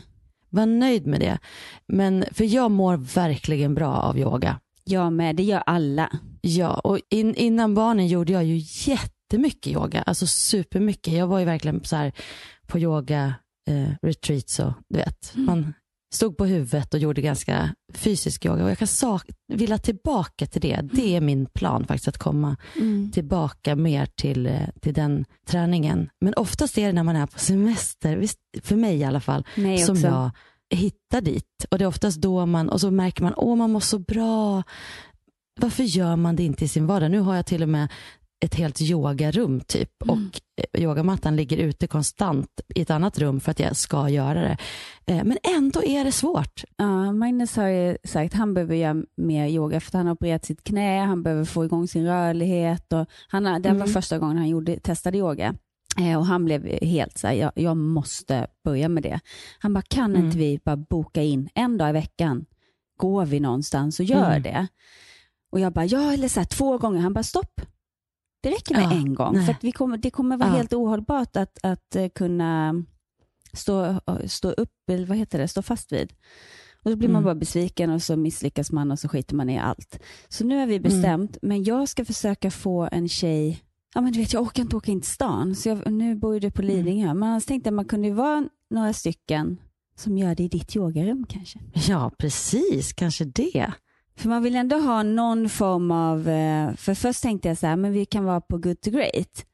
Var 0.52 0.66
nöjd 0.66 1.08
med 1.08 1.20
det. 1.20 1.40
Men 1.88 2.26
för 2.32 2.44
jag 2.44 2.72
mår 2.72 2.98
verkligen 2.98 3.76
bra 3.76 3.94
av 3.94 4.20
yoga. 4.20 4.60
Jag 4.84 5.14
med, 5.14 5.36
det 5.36 5.44
gör 5.44 5.64
alla. 5.66 6.12
Ja, 6.42 6.74
och 6.74 7.00
in, 7.10 7.36
innan 7.36 7.74
barnen 7.74 8.08
gjorde 8.08 8.34
jag 8.34 8.44
ju 8.44 8.62
jättemycket 8.92 9.74
yoga, 9.74 10.02
alltså 10.02 10.28
supermycket. 10.28 11.14
Jag 11.14 11.28
var 11.28 11.40
ju 11.40 11.46
verkligen 11.46 11.84
så 11.84 11.96
här 11.96 12.12
på 12.68 12.80
yoga 12.80 13.34
eh, 13.70 13.90
retreats 14.02 14.60
och 14.60 14.74
du 14.90 14.98
vet, 14.98 15.32
man 15.36 15.74
stod 16.14 16.38
på 16.38 16.46
huvudet 16.46 16.94
och 16.94 17.00
gjorde 17.00 17.22
ganska 17.22 17.76
fysisk 17.94 18.46
yoga 18.46 18.64
och 18.64 18.70
jag 18.72 18.78
kan 18.78 18.88
sak- 18.88 19.30
vilja 19.54 19.78
tillbaka 19.78 20.46
till 20.46 20.62
det. 20.62 20.82
Det 20.94 21.16
är 21.16 21.22
min 21.22 21.46
plan 21.46 21.86
faktiskt, 21.86 22.08
att 22.08 22.18
komma 22.18 22.58
tillbaka 23.14 23.76
mer 23.76 24.06
till, 24.06 24.58
till 24.82 24.94
den 24.94 25.26
träningen. 25.48 26.10
Men 26.22 26.34
oftast 26.34 26.78
är 26.78 26.88
det 26.88 26.94
när 26.94 27.04
man 27.04 27.16
är 27.16 27.26
på 27.28 27.40
semester, 27.40 28.28
för 28.62 28.76
mig 28.76 28.96
i 28.98 29.04
alla 29.04 29.20
fall, 29.22 29.46
Mig 29.56 29.78
som 29.78 29.96
också. 29.96 30.08
jag 30.08 30.32
hittar 30.78 31.22
dit. 31.22 31.66
Och 31.70 31.78
det 31.78 31.84
är 31.84 31.88
oftast 31.88 32.22
då 32.22 32.46
man, 32.46 32.70
och 32.70 32.82
så 32.82 32.92
märker 32.92 33.24
man, 33.24 33.34
åh 33.38 33.56
man 33.56 33.72
mår 33.72 33.80
så 33.80 34.00
bra. 34.00 34.64
Varför 35.60 35.84
gör 35.84 36.16
man 36.16 36.36
det 36.36 36.44
inte 36.44 36.66
i 36.66 36.68
sin 36.68 36.88
vardag? 36.88 37.12
Nu 37.12 37.20
har 37.20 37.36
jag 37.36 37.46
till 37.46 37.64
och 37.64 37.70
med 37.70 37.88
ett 38.46 38.56
helt 38.56 38.82
yogarum 38.82 39.60
typ 39.60 39.90
och 40.02 40.18
eh, 40.74 40.82
yogamattan 40.84 41.36
ligger 41.36 41.58
ute 41.58 41.88
konstant 41.88 42.62
i 42.76 42.82
ett 42.82 42.90
annat 42.90 43.20
rum 43.20 43.40
för 43.40 43.52
att 43.52 43.60
jag 43.60 43.76
ska 43.76 44.10
göra 44.10 44.42
det. 44.42 44.58
Eh, 45.06 45.24
Men 45.24 45.38
ändå 45.58 45.84
är 45.84 46.06
det 46.06 46.12
svårt. 46.12 46.64
Ja, 46.78 47.12
Magnus 47.12 47.56
har 47.56 47.68
ju 47.68 47.98
sagt 48.04 48.34
att 48.34 48.40
han 48.40 48.54
behöver 48.54 48.76
göra 48.76 49.04
mer 49.18 49.48
yoga 49.48 49.80
för 49.80 49.90
att 49.90 49.94
han 49.94 50.06
har 50.08 50.14
opererat 50.14 50.46
sitt 50.46 50.64
knä, 50.64 51.00
han 51.06 51.24
behöver 51.24 51.46
få 51.46 51.66
igång 51.66 51.88
sin 51.88 52.06
rörlighet. 52.06 52.94
Och 52.94 53.06
han 53.28 53.44
det 53.44 53.70
var 53.70 53.76
Mm. 53.76 53.88
första 53.88 54.18
gången 54.20 54.38
han 54.38 54.50
gjorde, 54.50 54.80
testade 54.80 55.18
yoga. 55.18 55.56
Eh, 56.00 56.18
och 56.18 56.26
han 56.26 56.46
blev 56.46 56.66
helt 56.84 57.18
så 57.18 57.28
här, 57.28 57.34
jag, 57.34 57.52
jag 57.56 57.78
måste 57.78 58.48
börja 58.64 58.90
med 58.90 59.04
det. 59.04 59.20
Han 59.60 59.74
bara, 59.74 59.82
kan 59.90 60.16
Mm. 60.16 60.26
inte 60.26 60.38
vi 60.38 60.60
bara 60.66 60.76
boka 60.78 61.24
in 61.24 61.50
en 61.56 61.78
dag 61.78 61.90
i 61.90 61.94
veckan? 61.94 62.46
Går 62.98 63.26
vi 63.26 63.40
någonstans 63.40 64.00
och 64.00 64.06
gör 64.06 64.30
Mm. 64.32 64.44
det? 64.44 64.68
Och 65.52 65.60
jag 65.60 65.74
bara, 65.74 65.86
ja 65.86 66.14
eller 66.14 66.28
så 66.28 66.40
här, 66.40 66.48
två 66.48 66.78
gånger. 66.78 67.00
Han 67.00 67.14
bara, 67.14 67.24
stopp. 67.24 67.62
Det 68.42 68.50
räcker 68.52 68.76
med 68.76 68.84
Ja, 68.84 68.92
en 68.94 69.14
gång. 69.14 69.34
nej. 69.36 69.46
För 69.46 69.54
att 69.54 69.64
vi 69.64 69.72
kommer, 69.72 69.98
det 69.98 70.10
kommer 70.12 70.38
vara 70.38 70.50
Ja. 70.50 70.56
helt 70.56 70.74
ohållbart 70.74 71.36
att, 71.38 71.58
att 71.64 71.96
eh, 71.96 72.08
kunna 72.10 72.84
stå, 73.54 74.00
stå 74.28 74.50
upp, 74.52 74.90
eller 74.90 75.06
vad 75.08 75.18
heter 75.18 75.40
det, 75.40 75.48
stå 75.48 75.62
fast 75.62 75.92
vid. 75.92 76.14
Och 76.84 76.92
så 76.92 76.98
blir 76.98 77.10
man 77.10 77.16
Mm. 77.16 77.24
bara 77.24 77.36
besviken 77.36 77.90
och 77.90 78.04
så 78.04 78.16
misslyckas 78.18 78.72
man 78.72 78.92
och 78.92 79.00
så 79.00 79.08
skiter 79.08 79.36
man 79.36 79.50
i 79.50 79.60
allt. 79.60 80.00
Så 80.30 80.44
nu 80.46 80.60
har 80.60 80.66
vi 80.68 80.80
bestämt, 80.80 81.38
men 81.42 81.64
jag 81.64 81.90
ska 81.90 82.06
försöka 82.06 82.52
få 82.52 82.90
en 82.92 83.10
tjej, 83.10 83.62
ja 83.94 84.02
men 84.02 84.14
du 84.14 84.20
vet 84.20 84.34
jag 84.34 84.44
orkar 84.44 84.64
inte 84.64 84.76
åka 84.76 84.92
in 84.92 85.02
till 85.02 85.12
stan, 85.12 85.56
så 85.56 85.70
jag, 85.70 85.92
nu 85.92 86.16
bor 86.16 86.34
ju 86.34 86.40
du 86.40 86.52
på 86.52 86.62
Lidingö, 86.62 87.14
men 87.14 87.30
annars 87.30 87.46
tänkte 87.46 87.68
jag 87.68 87.74
man 87.74 87.86
kunde 87.86 88.12
vara 88.12 88.44
några 88.70 88.94
stycken 88.94 89.58
som 89.96 90.18
gör 90.18 90.36
det 90.36 90.44
i 90.44 90.48
ditt 90.48 90.76
yogarum 90.76 91.26
kanske. 91.30 91.60
Ja, 91.74 92.12
precis, 92.18 92.94
kanske 92.94 93.26
det. 93.26 93.72
För 94.18 94.30
man 94.30 94.44
vill 94.44 94.56
ändå 94.56 94.76
ha 94.80 95.04
någon 95.04 95.50
form 95.50 95.92
av, 95.92 96.30
eh, 96.30 96.74
för 96.76 96.94
först 96.94 97.22
tänkte 97.24 97.48
jag 97.48 97.58
så 97.58 97.68
här, 97.68 97.76
men 97.76 97.92
vi 97.92 98.06
kan 98.06 98.24
vara 98.26 98.42
på 98.42 98.58
good 98.58 98.82
to 98.82 98.90
great. 98.92 99.46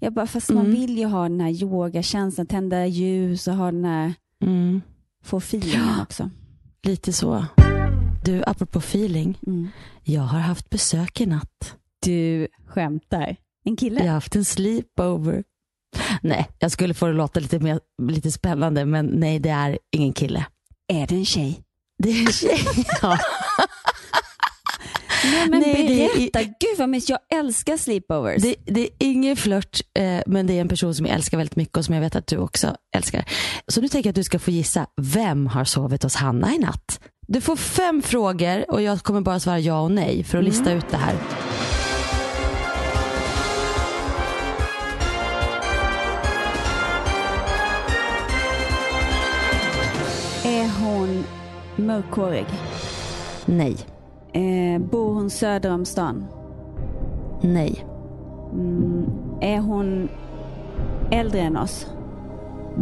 Jag 0.00 0.12
bara, 0.14 0.26
fast 0.26 0.50
man 0.50 0.66
Mm. 0.66 0.80
vill 0.80 0.98
ju 0.98 1.04
ha 1.06 1.22
den 1.22 1.40
här 1.40 1.50
yogakänslan, 1.62 2.46
tända 2.46 2.86
ljus 2.86 3.48
och 3.48 3.54
ha 3.54 3.66
den 3.72 3.84
här, 3.84 4.14
Mm, 4.42 4.80
få 5.24 5.36
feelingen 5.38 6.00
också. 6.02 6.30
lite 6.82 7.12
så. 7.12 7.46
Du, 8.24 8.42
apropå 8.46 8.78
feeling, 8.78 9.38
Mm. 9.46 9.68
jag 10.02 10.22
har 10.22 10.38
haft 10.38 10.70
besök 10.70 11.20
i 11.20 11.26
natt. 11.26 11.74
Du 12.02 12.48
skämtar. 12.66 13.36
En 13.64 13.76
kille? 13.76 13.98
Jag 14.00 14.06
har 14.06 14.14
haft 14.14 14.36
en 14.36 14.44
sleepover. 14.44 15.44
Nej, 16.22 16.48
jag 16.58 16.70
skulle 16.70 16.94
få 16.94 17.06
det 17.06 17.12
låta 17.12 17.40
lite, 17.40 17.58
mer, 17.58 17.80
lite 18.02 18.30
spännande, 18.32 18.84
men 18.84 19.06
nej, 19.06 19.38
det 19.38 19.48
är 19.50 19.78
ingen 19.92 20.12
kille. 20.12 20.46
Är 20.88 21.06
det 21.06 21.14
en 21.14 21.24
tjej? 21.24 21.60
Det 21.98 22.10
är 22.10 22.20
en 22.26 22.32
tjej. 22.32 22.58
ja. 23.02 23.18
Nej 25.32 25.48
men 25.50 25.60
Nej, 25.60 25.86
det 25.88 26.04
är- 26.04 26.18
berätta, 26.32 26.42
gud 26.42 26.78
vad 26.78 26.88
mysigt. 26.88 27.10
Jag 27.30 27.38
älskar 27.38 27.76
sleepovers. 27.76 28.42
det, 28.42 28.54
det 28.66 28.80
är 28.80 28.88
ingen 28.98 29.36
flört, 29.36 29.80
eh, 29.98 30.20
men 30.26 30.46
det 30.46 30.52
är 30.56 30.60
en 30.60 30.68
person 30.68 30.94
som 30.94 31.06
jag 31.06 31.14
älskar 31.14 31.38
väldigt 31.38 31.56
mycket 31.56 31.76
och 31.76 31.84
som 31.84 31.94
jag 31.94 32.02
vet 32.02 32.16
att 32.16 32.26
du 32.26 32.36
också 32.38 32.76
älskar. 32.96 33.24
Så 33.68 33.80
nu 33.80 33.88
tänker 33.88 34.08
jag 34.08 34.12
att 34.12 34.16
du 34.16 34.24
ska 34.24 34.38
få 34.38 34.50
gissa, 34.50 34.86
vem 35.02 35.46
har 35.46 35.64
sovit 35.64 36.02
hos 36.02 36.14
Hanna 36.16 36.54
i 36.54 36.58
natt? 36.58 37.00
Du 37.28 37.40
får 37.40 37.56
fem 37.56 38.02
frågor 38.02 38.70
och 38.70 38.82
jag 38.82 38.98
kommer 39.02 39.20
bara 39.20 39.40
svara 39.40 39.58
ja 39.60 39.80
och 39.80 39.90
nej 39.90 40.24
för 40.24 40.38
att 40.38 40.44
lista 40.44 40.72
ut 40.72 40.88
det 40.90 40.96
här. 40.96 41.14
Är 50.44 50.68
hon 50.80 51.24
mörkhårig? 51.76 52.46
Nej, 53.46 53.76
Eh, 54.34 54.80
bor 54.80 55.14
hon 55.14 55.30
söder 55.30 55.72
om 55.72 55.84
stan? 55.84 56.24
nej, 57.40 57.84
Mm, 58.52 59.06
är 59.40 59.58
hon 59.58 60.08
äldre 61.10 61.40
än 61.40 61.56
oss? 61.56 61.86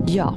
ja. 0.07 0.35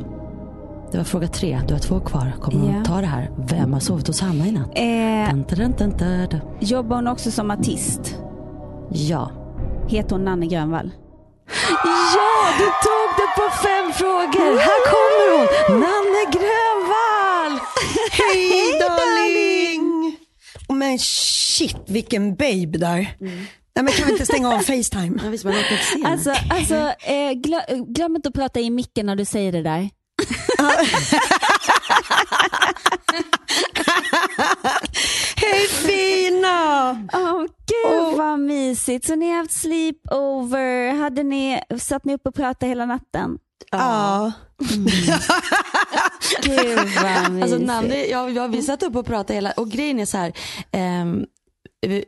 Det 0.92 0.98
var 0.98 1.06
fråga 1.06 1.28
tre, 1.28 1.62
du 1.68 1.74
har 1.74 1.82
två 1.82 2.00
kvar. 2.00 2.32
Kommer 2.42 2.74
hon 2.74 2.84
ta 2.84 3.02
det 3.02 3.08
här? 3.08 3.32
Vem 3.38 3.74
har 3.74 3.80
sovit 3.80 4.08
hos 4.08 4.22
Hanna 4.22 4.48
i 4.48 4.52
natt? 4.52 4.70
Eh, 4.76 5.36
Dun, 5.56 5.72
dun, 5.78 5.94
dun, 5.98 6.40
jobbar 6.60 6.96
hon 6.96 7.08
också 7.08 7.32
som 7.32 7.52
artist? 7.52 8.18
Ja. 8.90 9.30
Heter 9.88 10.16
hon 10.16 10.26
Nanne 10.26 10.46
Grönvall? 10.48 10.92
Ja, 12.16 12.32
du 12.58 12.66
tog 12.66 13.10
det 13.18 13.30
på 13.42 13.50
fem 13.64 13.92
frågor. 13.94 14.58
Här 14.60 14.82
kommer 14.94 15.28
hon, 15.38 15.48
Nanne 15.80 16.24
Grönvall. 16.32 17.60
Hej 18.12 18.80
darling! 18.80 19.82
Oh, 20.05 20.05
men 20.76 21.00
shit 21.00 21.78
vilken 21.88 22.36
babe 22.36 22.78
där. 22.78 23.16
Nej 23.76 23.84
men 23.84 23.88
kan 23.88 24.06
vi 24.06 24.12
inte 24.12 24.26
stänga 24.26 24.50
av 24.54 24.60
Facetime? 24.60 25.20
Ja, 25.24 25.30
visst. 25.30 25.46
Alltså, 26.06 26.34
alltså 26.50 26.76
eh, 27.02 27.32
glö- 27.32 27.94
glöm 27.94 28.16
inte 28.16 28.30
att 28.30 28.36
prata 28.36 28.60
i 28.60 28.70
micken 28.70 29.06
när 29.06 29.16
du 29.16 29.26
säger 29.26 29.52
det 29.52 29.62
där. 29.62 29.86
Hej 35.36 35.68
fina! 35.68 36.92
oh, 37.86 38.18
vad 38.18 38.40
mysigt. 38.40 39.06
Så 39.06 39.16
ni 39.16 39.30
har 39.30 39.38
haft 39.38 39.52
sleepover. 39.52 40.94
Hade 40.94 41.24
ni, 41.24 41.62
satt 41.80 42.06
ni 42.06 42.14
upp 42.14 42.28
och 42.28 42.36
pratade 42.36 42.68
hela 42.68 42.86
natten? 42.86 43.38
Ja. 43.72 44.32
Mm. 44.74 44.86
Gud 46.42 46.78
vad 46.78 47.06
alltså, 47.06 47.32
mysigt. 47.32 47.54
Alltså, 47.54 47.58
Nandi, 47.58 48.12
jag, 48.12 48.32
jag, 48.32 48.48
vi 48.48 48.62
satt 48.62 48.84
upp 48.84 48.96
och 48.96 49.06
pratade 49.06 49.34
hela, 49.34 49.52
och 49.52 49.70
grejen 49.70 50.00
är 50.00 50.06
så 50.06 50.18
här, 50.18 50.34
um, 51.02 51.26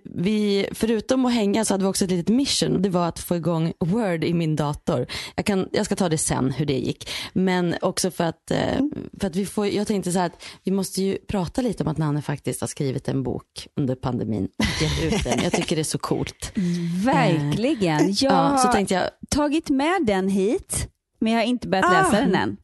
vi- 0.04 0.68
förutom 0.72 1.26
att 1.26 1.34
hänga 1.34 1.66
så 1.66 1.74
hade 1.74 1.84
vi 1.84 1.90
också 1.90 2.06
ett 2.06 2.12
litet 2.12 2.30
mission 2.36 2.76
och 2.76 2.82
det 2.82 2.90
var 2.90 3.08
att 3.08 3.20
få 3.20 3.36
igång 3.36 3.74
Word 3.80 4.24
i 4.24 4.34
min 4.34 4.56
dator. 4.56 5.08
Jag, 5.36 5.46
kan, 5.46 5.70
jag 5.72 5.86
ska 5.86 5.96
ta 5.96 6.10
det 6.10 6.18
sen 6.18 6.52
hur 6.52 6.66
det 6.66 6.78
gick. 6.80 7.10
Men 7.34 7.76
också 7.82 8.12
för 8.12 8.24
att, 8.24 8.52
eh, 8.52 8.78
för 9.20 9.28
att 9.28 9.36
vi 9.36 9.46
får, 9.46 9.68
jag 9.68 9.88
tänkte 9.88 10.12
så 10.12 10.20
här 10.20 10.26
att 10.26 10.44
vi 10.64 10.72
måste 10.72 11.02
ju 11.04 11.18
prata 11.28 11.62
lite 11.62 11.84
om 11.84 11.90
att 11.90 11.98
Nanne 11.98 12.22
faktiskt 12.22 12.62
har 12.62 12.68
skrivit 12.68 13.08
en 13.08 13.24
bok 13.24 13.68
under 13.76 13.96
pandemin 13.96 14.48
och 14.58 14.82
gett 14.82 15.04
ut 15.14 15.24
den. 15.24 15.44
Jag 15.44 15.52
tycker 15.54 15.76
det 15.76 15.82
är 15.82 15.84
så 15.84 15.98
coolt. 15.98 16.52
Verkligen. 17.06 18.00
Jag 18.08 18.16
Ja, 18.34 18.58
så 18.58 18.72
tänkte 18.72 18.94
jag, 18.94 19.04
tagit 19.30 19.70
med 19.70 20.06
den 20.06 20.30
hit, 20.30 20.88
men 21.22 21.34
jag 21.34 21.40
har 21.40 21.46
inte 21.46 21.68
börjat 21.68 21.86
Ah. 21.86 22.02
läsa 22.02 22.12
den 22.22 22.36
än. 22.36 22.58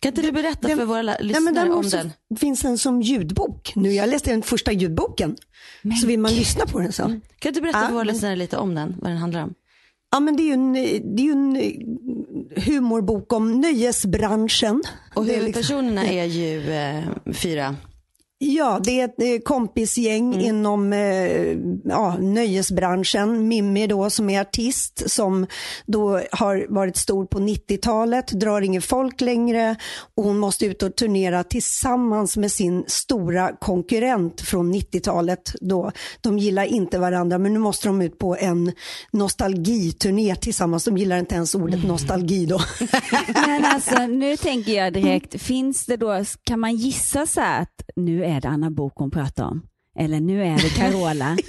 Kan 0.00 0.08
inte 0.12 0.22
du 0.22 0.32
berätta 0.32 0.68
Den- 0.68 0.78
för 0.78 0.84
våra 0.84 1.02
la- 1.02 1.12
Nej, 1.12 1.24
lyssnare 1.28 1.54
men 1.68 1.72
om 1.72 1.88
den? 1.90 2.12
finns 2.38 2.60
den 2.60 2.78
som 2.78 3.02
ljudbok 3.02 3.72
nu. 3.76 3.92
Jag 3.92 4.08
läste 4.08 4.30
den 4.30 4.42
första 4.42 4.72
ljudboken. 4.72 5.36
så 6.00 6.06
vill 6.06 6.18
man 6.20 6.32
lyssna 6.34 6.66
på 6.66 6.78
den 6.80 6.92
så. 6.92 7.20
Kan 7.38 7.52
du 7.52 7.60
berätta 7.60 7.78
Ja, 7.80 7.86
för 7.86 7.92
våra 7.94 8.04
men- 8.04 8.14
lyssnare 8.14 8.36
lite 8.36 8.56
om 8.56 8.74
den, 8.74 8.94
vad 9.00 9.10
den 9.10 9.18
handlar 9.18 9.42
om? 9.42 9.54
Ja, 10.12 10.20
men 10.20 10.36
det 10.36 10.42
är 10.42 10.44
ju 10.44 10.52
en, 10.52 10.72
det 11.16 11.22
är 11.28 11.32
en 11.32 11.56
humorbok 12.64 13.32
om 13.32 13.60
nöjesbranschen. 13.60 14.82
Och 15.14 15.24
Det 15.24 15.34
är 15.36 15.42
liksom- 15.42 15.76
huvudpersonerna 15.76 16.06
är 16.06 16.24
ju 16.24 16.72
eh, 16.72 17.04
fyra. 17.32 17.76
Ja, 18.42 18.80
det 18.84 19.00
är 19.00 19.04
ett 19.04 19.20
eh, 19.20 19.38
kompisgäng 19.44 20.34
Mm. 20.34 20.46
inom 20.46 20.92
eh, 20.92 21.56
ja, 21.84 22.16
nöjesbranschen. 22.20 23.48
Mimmi 23.48 23.86
då 23.86 24.10
som 24.10 24.30
är 24.30 24.40
artist 24.40 25.10
som 25.10 25.46
då 25.86 26.20
har 26.32 26.66
varit 26.68 26.96
stor 26.96 27.26
på 27.26 27.38
90-talet, 27.38 28.28
drar 28.28 28.60
ingen 28.60 28.82
folk 28.82 29.20
längre 29.20 29.76
och 30.16 30.24
hon 30.24 30.38
måste 30.38 30.66
ut 30.66 30.82
och 30.82 30.96
turnera 30.96 31.44
tillsammans 31.44 32.36
med 32.36 32.52
sin 32.52 32.84
stora 32.86 33.52
konkurrent 33.60 34.40
från 34.40 34.74
90-talet. 34.74 35.52
Då. 35.60 35.92
De 36.20 36.38
gillar 36.38 36.64
inte 36.64 36.98
varandra 36.98 37.38
men 37.38 37.52
nu 37.52 37.58
måste 37.58 37.88
de 37.88 38.02
ut 38.02 38.18
på 38.18 38.36
en 38.36 38.72
nostalgiturné 39.12 40.36
tillsammans. 40.36 40.84
De 40.84 40.98
gillar 40.98 41.18
inte 41.18 41.34
ens 41.34 41.54
ordet 41.54 41.84
nostalgi 41.84 42.46
då. 42.46 42.60
Men 43.46 43.64
alltså, 43.64 44.06
nu 44.06 44.36
tänker 44.36 44.72
jag 44.72 44.92
direkt, 44.92 45.42
finns 45.42 45.86
det 45.86 45.96
då, 45.96 46.24
kan 46.44 46.60
man 46.60 46.76
gissa 46.76 47.26
så 47.26 47.40
här 47.40 47.62
att 47.62 47.82
nu 47.96 48.24
är 48.24 48.29
det 48.40 48.48
Anna 48.48 48.70
Bok 48.70 48.92
hon 48.96 49.10
pratar 49.10 49.44
om? 49.44 49.62
Eller 49.98 50.20
nu 50.20 50.42
är 50.42 50.56
det 50.56 50.70
Carola? 50.76 51.36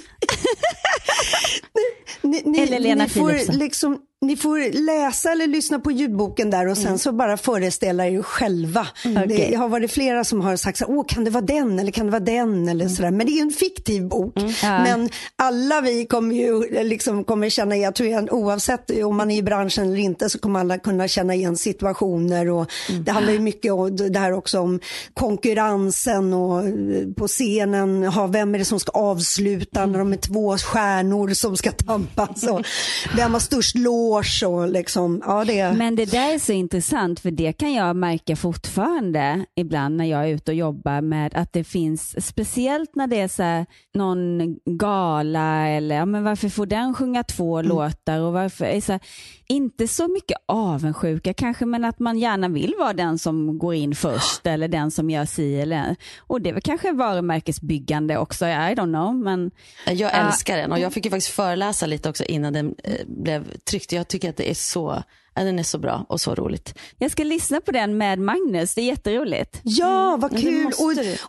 Ni, 2.22 2.42
ni, 2.44 2.58
Eller 2.58 2.80
Lena 2.80 3.04
ni, 3.04 3.10
får 3.10 3.28
Philipsson. 3.30 3.56
liksom, 3.58 3.98
ni 4.22 4.36
får 4.36 4.84
läsa 4.86 5.32
eller 5.32 5.46
lyssna 5.46 5.78
på 5.78 5.90
ljudboken 5.90 6.50
där 6.50 6.66
och 6.66 6.78
sen 6.78 6.98
så 6.98 7.12
bara 7.12 7.36
föreställa 7.36 8.06
er 8.06 8.22
själva. 8.22 8.86
Det 9.04 9.24
Okej. 9.24 9.54
har 9.54 9.68
varit 9.68 9.92
flera 9.92 10.24
som 10.24 10.40
har 10.40 10.56
sagt 10.56 10.78
så 10.78 10.84
Åh, 10.88 11.04
kan 11.08 11.24
det 11.24 11.30
vara 11.30 11.44
den 11.44 11.78
eller 11.78 11.92
kan 11.92 12.06
det 12.06 12.12
vara 12.12 12.20
den 12.20 12.68
eller 12.68 12.88
sådär. 12.88 13.10
Men 13.10 13.26
det 13.26 13.32
är 13.32 13.42
en 13.42 13.50
fiktiv 13.50 14.08
bok. 14.08 14.34
Ja. 14.62 14.82
Men 14.82 15.08
alla 15.36 15.80
vi 15.80 16.06
kommer 16.06 16.34
ju 16.34 16.82
liksom 16.84 17.24
kommer 17.24 17.48
känna 17.48 17.74
igen, 17.74 17.84
jag 17.84 17.94
tror 17.94 18.08
jag, 18.08 18.32
oavsett 18.32 18.90
om 19.04 19.16
man 19.16 19.30
är 19.30 19.36
i 19.36 19.42
branschen 19.42 19.86
eller 19.86 19.96
inte 19.96 20.30
så 20.30 20.38
kommer 20.38 20.60
alla 20.60 20.78
kunna 20.78 21.08
känna 21.08 21.34
igen 21.34 21.56
situationer 21.56 22.50
och 22.50 22.66
det 23.04 23.10
handlar 23.10 23.32
ju 23.32 23.38
mycket 23.38 23.72
om 23.72 23.96
det 23.96 24.18
här 24.18 24.32
också 24.32 24.60
om 24.60 24.80
konkurrensen 25.14 26.32
och 26.32 26.64
eh, 26.64 26.72
på 27.16 27.28
scenen, 27.28 28.02
ha, 28.04 28.26
vem 28.26 28.54
är 28.54 28.58
det 28.58 28.64
som 28.64 28.80
ska 28.80 28.92
avsluta 28.92 29.86
när 29.86 29.98
de 29.98 30.12
är 30.12 30.16
två 30.16 30.58
stjärnor 30.58 31.34
som 31.34 31.56
ska 31.56 31.72
tampas 31.72 32.42
och 32.42 32.62
vem 33.16 33.32
har 33.32 33.40
störst 33.40 33.76
loge 34.12 34.46
och 34.46 34.68
liksom, 34.68 35.22
ja 35.26 35.44
det 35.44 35.72
Men 35.72 35.96
det 35.96 36.04
där 36.10 36.34
är 36.34 36.38
så 36.38 36.52
intressant 36.52 37.20
för 37.20 37.30
det 37.30 37.52
kan 37.52 37.72
jag 37.72 37.96
märka 37.96 38.36
fortfarande 38.36 39.44
ibland 39.56 39.96
när 39.96 40.04
jag 40.04 40.24
är 40.24 40.28
ute 40.34 40.50
och 40.50 40.56
jobbar 40.56 41.00
med 41.00 41.34
att 41.34 41.52
det 41.52 41.64
finns, 41.64 42.26
speciellt 42.26 42.94
när 42.94 43.06
det 43.06 43.20
är 43.20 43.28
så 43.28 43.42
här, 43.42 43.66
någon 43.94 44.56
gala 44.64 45.68
eller 45.68 45.94
ja, 45.96 46.04
men 46.04 46.24
varför 46.24 46.48
får 46.48 46.66
den 46.66 46.94
sjunga 46.94 47.22
två 47.24 47.62
låtar 47.62 48.20
och 48.20 48.32
varför, 48.32 48.64
är 48.64 48.80
så 48.80 48.92
här, 48.92 49.00
inte 49.48 49.88
så 49.88 50.08
mycket 50.08 50.36
avundsjuka 50.46 51.34
kanske 51.34 51.66
men 51.66 51.84
att 51.84 51.98
man 51.98 52.18
gärna 52.18 52.48
vill 52.48 52.74
vara 52.78 52.92
den 52.92 53.18
som 53.18 53.58
går 53.58 53.74
in 53.74 53.94
först 53.94 54.46
eller 54.46 54.68
den 54.68 54.90
som 54.90 55.10
gör 55.10 55.24
si 55.24 55.60
eller 55.60 55.96
och 56.18 56.40
det 56.42 56.50
är 56.50 56.54
väl 56.54 56.62
kanske 56.62 56.92
varumärkesbyggande 56.92 58.18
också, 58.18 58.46
I 58.46 58.48
don't 58.48 58.92
know 58.92 59.14
men 59.14 59.50
Jag 59.86 59.96
Ja. 59.96 60.08
älskar 60.10 60.56
den 60.56 60.72
och 60.72 60.78
jag 60.78 60.92
fick 60.92 61.04
ju 61.04 61.10
faktiskt 61.10 61.32
föreläsa 61.34 61.86
lite 61.86 62.08
också 62.08 62.24
innan 62.24 62.52
den 62.52 62.74
eh, 62.84 62.94
blev 63.06 63.44
tryckt. 63.58 63.92
Jag 63.92 64.01
tycker 64.08 64.30
att 64.30 64.36
det 64.36 64.50
är 64.50 64.54
så, 64.54 65.02
ja, 65.34 65.44
den 65.44 65.58
är 65.58 65.62
så 65.62 65.78
bra 65.78 66.06
och 66.08 66.20
så 66.20 66.34
roligt. 66.34 66.78
jag 66.98 67.10
ska 67.10 67.24
lyssna 67.24 67.60
på 67.60 67.72
den 67.72 67.98
med 67.98 68.18
Magnus, 68.18 68.74
det 68.74 68.80
är 68.80 68.84
jätteroligt. 68.86 69.60
Ja, 69.62 70.16
vad 70.20 70.32
men 70.32 70.40
det 70.40 70.46
kul! 70.50 70.66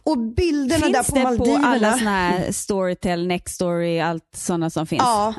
Och, 0.04 0.12
och 0.12 0.18
bilderna 0.18 0.86
Finns 0.86 0.94
där 0.98 1.04
på 1.04 1.16
det 1.16 1.24
Maldiverna. 1.24 1.60
på 1.62 1.68
alla 1.68 1.98
såna 1.98 2.10
här 2.10 2.52
Storytel, 2.52 3.28
Nextory, 3.28 4.00
allt 4.00 4.30
sådana 4.36 4.70
som 4.70 4.88
finns? 4.88 5.02
Ja. 5.04 5.34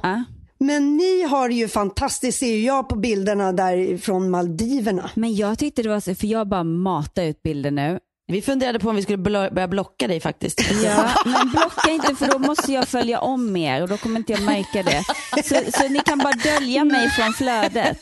Men 0.59 0.97
ni 0.97 1.23
har 1.23 1.49
ju 1.49 1.69
fantastiskt, 1.69 2.39
ser 2.39 2.57
jag 2.61 2.89
på 2.89 2.97
bilderna 2.97 3.53
där 3.53 3.99
från 3.99 4.31
Maldiverna. 4.31 5.11
Men 5.15 5.35
jag 5.35 5.59
tyckte 5.59 5.83
det 5.83 5.89
var 5.89 6.01
så, 6.01 6.15
för 6.15 6.27
jag 6.27 6.49
bara 6.49 6.65
matar 6.65 7.23
ut 7.23 7.43
bilder 7.43 7.71
nu. 7.71 7.99
Vi 8.27 8.43
funderade 8.43 8.79
på 8.79 8.89
om 8.91 8.97
vi 8.97 9.03
skulle 9.03 9.19
börja 9.19 9.69
blocka 9.69 10.07
dig 10.09 10.21
faktiskt. 10.21 10.61
Ja, 10.85 11.09
men 11.25 11.51
blocka 11.51 11.91
inte 11.91 12.15
för 12.15 12.27
då 12.27 12.39
måste 12.39 12.73
jag 12.73 12.89
följa 12.89 13.21
om 13.21 13.53
mer 13.53 13.83
och 13.83 13.89
då 13.89 13.97
kommer 13.97 14.17
inte 14.17 14.33
jag 14.33 14.43
märka 14.43 14.83
det. 14.83 15.03
Så, 15.45 15.79
så 15.81 15.89
ni 15.89 15.99
kan 16.01 16.19
bara 16.19 16.33
dölja 16.33 16.85
mig 16.85 17.11
från 17.11 17.33
flödet. 17.33 17.99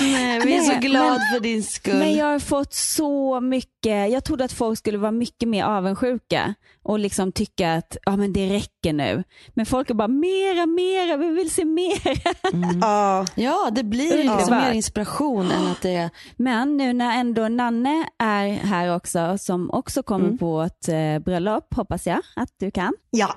Nej, 0.00 0.40
vi 0.44 0.56
är 0.56 0.60
så 0.60 0.68
Nej, 0.72 0.80
glada 0.80 1.08
men- 1.18 1.20
för 1.32 1.40
din 1.40 1.62
skull. 1.62 1.94
Men 1.98 2.14
jag 2.16 2.26
har 2.26 2.38
fått 2.38 2.74
så 2.74 3.40
mycket, 3.40 4.10
jag 4.12 4.24
trodde 4.24 4.44
att 4.44 4.52
folk 4.52 4.78
skulle 4.78 4.98
vara 4.98 5.12
mycket 5.12 5.48
mer 5.48 5.64
avundsjuka 5.64 6.54
och 6.90 6.98
liksom 6.98 7.32
tycka 7.32 7.74
att 7.74 7.96
ja, 8.06 8.16
men 8.16 8.32
det 8.32 8.50
räcker 8.50 8.92
nu. 8.92 9.24
Men 9.54 9.66
folk 9.66 9.90
är 9.90 9.94
bara 9.94 10.08
mera, 10.08 10.66
mera, 10.66 11.16
vi 11.16 11.30
vill 11.30 11.50
se 11.50 11.64
mera. 11.64 12.34
Ja, 12.80 13.26
Ja, 13.34 13.70
det 13.72 13.84
blir 13.84 14.10
ju 14.10 14.16
liksom 14.16 14.32
Underbart. 14.38 14.62
mer 14.64 14.72
inspiration 14.72 15.50
än 15.50 15.66
att 15.66 15.82
det 15.82 15.94
är... 15.94 16.10
Men 16.36 16.76
nu 16.76 16.92
när 16.92 17.20
ändå 17.20 17.48
Nanne 17.48 18.08
är 18.18 18.48
här 18.48 18.94
också, 18.96 19.38
som 19.38 19.70
också 19.70 20.02
kommer 20.02 20.36
på 20.36 20.60
ett 20.62 20.88
eh, 20.88 21.18
bröllop, 21.24 21.74
hoppas 21.74 22.06
jag 22.06 22.20
att 22.36 22.50
du 22.58 22.70
kan. 22.70 22.92
ja. 23.10 23.34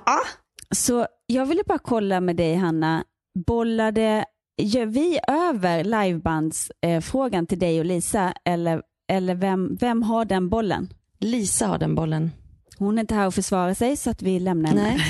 Så 0.74 1.06
jag 1.26 1.46
ville 1.46 1.62
bara 1.66 1.78
kolla 1.78 2.20
med 2.20 2.36
dig 2.36 2.54
Hanna, 2.54 3.04
bollade, 3.46 4.24
gör 4.62 4.86
vi 4.86 5.18
över 5.28 5.84
livebandsfrågan 5.84 6.96
eh, 6.96 7.00
frågan 7.00 7.46
till 7.46 7.58
dig 7.58 7.78
och 7.78 7.84
Lisa 7.84 8.32
eller, 8.44 8.82
eller 9.12 9.34
vem, 9.34 9.76
vem 9.76 10.02
har 10.02 10.24
den 10.24 10.48
bollen? 10.48 10.88
Lisa 11.20 11.66
har 11.66 11.78
den 11.78 11.94
bollen. 11.94 12.30
Hon 12.78 12.98
är 12.98 13.00
inte 13.00 13.14
här 13.14 13.26
och 13.26 13.34
försvara 13.34 13.74
sig 13.74 13.96
så 13.96 14.10
att 14.10 14.22
vi 14.22 14.40
lämnar 14.40 14.68
henne. 14.68 14.82
Nej, 14.82 15.00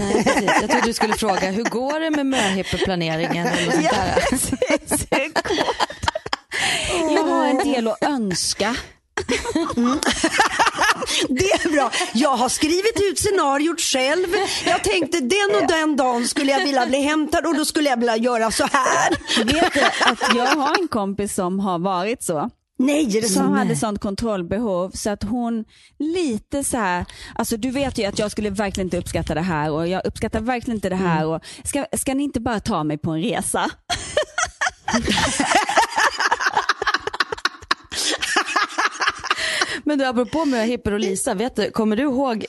Nej 0.14 0.24
precis. 0.24 0.50
Jag 0.60 0.70
trodde 0.70 0.86
du 0.86 0.92
skulle 0.92 1.14
fråga, 1.14 1.50
hur 1.50 1.64
går 1.64 2.00
det 2.00 2.10
med 2.10 2.26
möhippeplaneringen 2.26 3.46
eller 3.46 3.72
sånt 3.72 5.10
där? 5.10 5.30
Jag 7.14 7.22
har 7.24 7.46
en 7.46 7.58
del 7.58 7.88
att 7.88 8.02
önska. 8.04 8.76
Det 11.28 11.44
är 11.52 11.72
bra. 11.72 11.90
Jag 12.14 12.36
har 12.36 12.48
skrivit 12.48 13.00
ut 13.10 13.18
scenariot 13.18 13.80
själv. 13.80 14.26
Jag 14.66 14.84
tänkte 14.84 15.20
den 15.20 15.62
och 15.62 15.68
den 15.68 15.96
dagen 15.96 16.28
skulle 16.28 16.52
jag 16.52 16.64
vilja 16.64 16.86
bli 16.86 17.02
hämtad 17.02 17.46
och 17.46 17.56
då 17.56 17.64
skulle 17.64 17.90
jag 17.90 17.96
vilja 17.96 18.16
göra 18.16 18.50
så 18.50 18.68
här. 18.72 19.10
Vet 19.44 19.74
du 19.74 19.80
att 20.10 20.34
jag 20.36 20.46
har 20.46 20.78
en 20.80 20.88
kompis 20.88 21.34
som 21.34 21.60
har 21.60 21.78
varit 21.78 22.22
så. 22.22 22.50
Nej, 22.78 23.16
är 23.16 23.20
det 23.20 23.28
som 23.28 23.52
hade 23.52 23.76
sånt 23.76 24.00
kontrollbehov 24.00 24.90
så 24.90 25.10
att 25.10 25.22
hon 25.22 25.64
lite 25.98 26.64
så 26.64 26.76
här, 26.76 27.06
alltså 27.34 27.56
du 27.56 27.70
vet 27.70 27.98
ju 27.98 28.04
att 28.04 28.18
jag 28.18 28.30
skulle 28.30 28.50
verkligen 28.50 28.86
inte 28.86 28.98
uppskatta 28.98 29.34
det 29.34 29.40
här 29.40 29.70
och 29.70 29.88
jag 29.88 30.06
uppskattar 30.06 30.40
verkligen 30.40 30.76
inte 30.76 30.88
det 30.88 30.96
här 30.96 31.26
och 31.26 31.44
ska, 31.64 31.86
ska 31.92 32.14
ni 32.14 32.22
inte 32.22 32.40
bara 32.40 32.60
ta 32.60 32.84
mig 32.84 32.98
på 32.98 33.10
en 33.10 33.22
resa? 33.22 33.70
Men 39.84 39.98
du, 39.98 40.04
apropå 40.04 40.44
möhippor 40.44 40.92
och 40.92 41.00
Lisa, 41.00 41.34
vet 41.34 41.56
du, 41.56 41.70
kommer 41.70 41.96
du 41.96 42.02
ihåg 42.02 42.46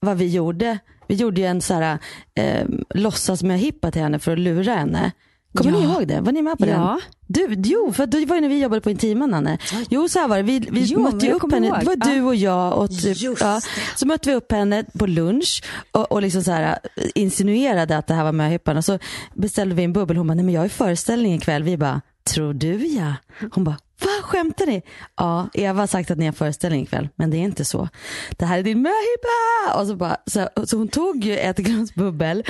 vad 0.00 0.18
vi 0.18 0.28
gjorde? 0.28 0.78
Vi 1.08 1.14
gjorde 1.14 1.40
ju 1.40 1.46
en 1.46 1.60
så 1.60 1.74
här, 1.74 1.98
eh, 2.34 2.66
låtsas 2.94 3.42
möhippa 3.42 3.90
till 3.90 4.02
henne 4.02 4.18
för 4.18 4.32
att 4.32 4.38
lura 4.38 4.74
henne. 4.74 5.12
Kommer 5.54 5.72
Ja. 5.72 5.78
ni 5.78 5.84
ihåg 5.84 6.08
det? 6.08 6.20
Var 6.20 6.32
ni 6.32 6.42
med 6.42 6.58
på 6.58 6.66
Ja. 6.66 6.72
den? 6.76 7.00
Du, 7.26 7.70
jo, 7.70 7.92
för 7.92 8.06
det 8.06 8.26
var 8.26 8.36
ju 8.36 8.40
när 8.42 8.48
vi 8.48 8.60
jobbade 8.62 8.80
på 8.80 8.90
Intiman, 8.90 9.30
Nanne. 9.30 9.58
Jo, 9.90 10.08
så 10.08 10.18
här 10.18 10.28
var 10.28 10.36
det. 10.36 10.42
Vi, 10.42 10.58
vi 10.58 10.80
Jo, 10.84 11.00
mötte 11.00 11.26
ju 11.26 11.32
upp 11.32 11.52
henne. 11.52 11.66
ihåg. 11.66 11.76
Det 11.80 11.84
var 11.86 11.96
du 12.14 12.22
och 12.22 12.34
jag 12.34 12.78
och 12.78 12.90
typ, 12.90 13.18
ja, 13.40 13.60
så 13.96 14.06
mötte 14.06 14.28
vi 14.30 14.34
upp 14.34 14.52
henne 14.52 14.84
på 14.98 15.06
lunch 15.06 15.62
och, 15.90 16.12
och 16.12 16.22
liksom 16.22 16.42
så 16.42 16.50
här, 16.52 16.78
insinuerade 17.14 17.96
att 17.96 18.06
det 18.06 18.14
här 18.14 18.24
var 18.24 18.32
möhippan. 18.32 18.76
Och 18.76 18.84
så 18.84 18.98
beställde 19.34 19.74
vi 19.74 19.84
en 19.84 19.92
bubbel. 19.92 20.16
Hon 20.16 20.26
bara, 20.26 20.34
nej 20.34 20.44
men 20.44 20.54
jag 20.54 20.60
har 20.60 20.66
ju 20.66 20.70
föreställning 20.70 21.34
ikväll. 21.34 21.62
Vi 21.62 21.76
bara, 21.76 22.00
tror 22.24 22.54
du 22.54 22.86
ja? 22.86 23.14
Hon 23.52 23.64
bara, 23.64 23.76
Va, 24.02 24.22
skämtar 24.22 24.66
ni? 24.66 24.82
Ja, 25.16 25.48
Eva 25.54 25.82
har 25.82 25.86
sagt 25.86 26.10
att 26.10 26.18
ni 26.18 26.24
har 26.24 26.32
föreställning 26.32 26.82
ikväll, 26.82 27.08
men 27.16 27.30
det 27.30 27.36
är 27.36 27.40
inte 27.40 27.64
så. 27.64 27.88
Det 28.30 28.44
här 28.44 28.58
är 28.58 28.62
din 28.62 28.82
möhippa! 28.82 29.80
Och 29.80 29.86
så, 29.86 29.96
bara, 29.96 30.16
så, 30.26 30.48
så 30.64 30.76
hon 30.76 30.88
tog 30.88 31.24
ju 31.24 31.38
ett 31.38 31.58
glas 31.58 31.94
bubbel, 31.94 32.44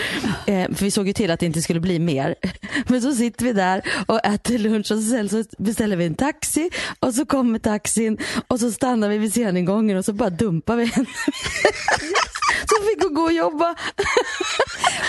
eh, 0.46 0.74
för 0.74 0.84
vi 0.84 0.90
såg 0.90 1.06
ju 1.06 1.12
till 1.12 1.30
att 1.30 1.40
det 1.40 1.46
inte 1.46 1.62
skulle 1.62 1.80
bli 1.80 1.98
mer. 1.98 2.34
Men 2.86 3.02
så 3.02 3.12
sitter 3.12 3.44
vi 3.44 3.52
där 3.52 3.82
och 4.06 4.26
äter 4.26 4.58
lunch 4.58 4.92
och 4.92 5.02
sen 5.02 5.28
så 5.28 5.44
beställer 5.58 5.96
vi 5.96 6.06
en 6.06 6.14
taxi 6.14 6.70
och 7.00 7.14
så 7.14 7.26
kommer 7.26 7.58
taxin 7.58 8.18
och 8.48 8.60
så 8.60 8.70
stannar 8.70 9.08
vi 9.08 9.18
vid 9.18 9.32
sceningången 9.32 9.96
och 9.96 10.04
så 10.04 10.12
bara 10.12 10.30
dumpar 10.30 10.76
vi 10.76 10.84
henne. 10.84 11.06
Så 12.66 12.82
fick 12.82 13.14
gå 13.14 13.22
och 13.22 13.32
jobba. 13.32 13.70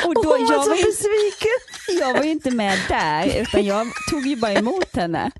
Och 0.05 0.13
då, 0.15 0.21
hon 0.21 0.29
var 0.29 0.37
jag 0.53 0.63
så 0.63 0.69
var 0.69 0.77
ju- 0.77 0.83
besviken. 0.83 1.59
Jag 1.99 2.13
var 2.13 2.23
ju 2.23 2.31
inte 2.31 2.51
med 2.51 2.79
där 2.89 3.41
utan 3.41 3.65
jag 3.65 3.87
tog 4.09 4.27
ju 4.27 4.35
bara 4.35 4.51
emot 4.53 4.95
henne. 4.95 5.31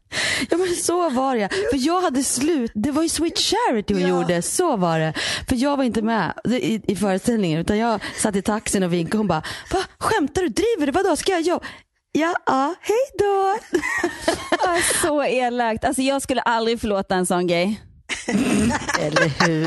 Ja 0.50 0.58
men 0.58 0.76
så 0.76 1.10
var 1.10 1.36
det. 1.36 1.50
För 1.50 1.78
jag 1.88 2.02
hade 2.02 2.24
slut, 2.24 2.72
det 2.76 2.92
var 2.92 3.04
ju 3.04 3.10
Sweet 3.10 3.38
Charity 3.40 3.94
hon 3.94 4.08
gjorde, 4.10 4.42
så 4.42 4.78
var 4.78 5.00
det. 5.00 5.14
För 5.50 5.56
jag 5.56 5.78
var 5.78 5.84
inte 5.84 6.02
med 6.02 6.34
i, 6.46 6.82
i 6.92 6.96
föreställningen 6.96 7.60
utan 7.60 7.78
jag 7.78 8.02
satt 8.18 8.36
i 8.36 8.42
taxin 8.42 8.84
och 8.84 8.94
vinkade 8.94 9.14
och 9.18 9.18
hon 9.20 9.28
bara, 9.28 9.44
va 9.72 9.80
skämtar 10.00 10.42
du, 10.42 10.50
driver 10.50 10.86
du, 10.86 10.92
vadå 10.92 11.16
ska 11.16 11.32
jag 11.32 11.42
jobba? 11.42 11.66
Ja, 12.12 12.36
ja, 12.46 12.76
hej 12.82 12.98
då. 13.20 13.58
Så 15.02 15.24
elakt. 15.24 15.86
Alltså 15.86 16.02
jag 16.02 16.22
skulle 16.22 16.42
aldrig 16.42 16.80
förlåta 16.82 17.16
en 17.16 17.26
sån 17.26 17.48
grej. 17.48 17.82
Eller 19.00 19.48
hur? 19.48 19.66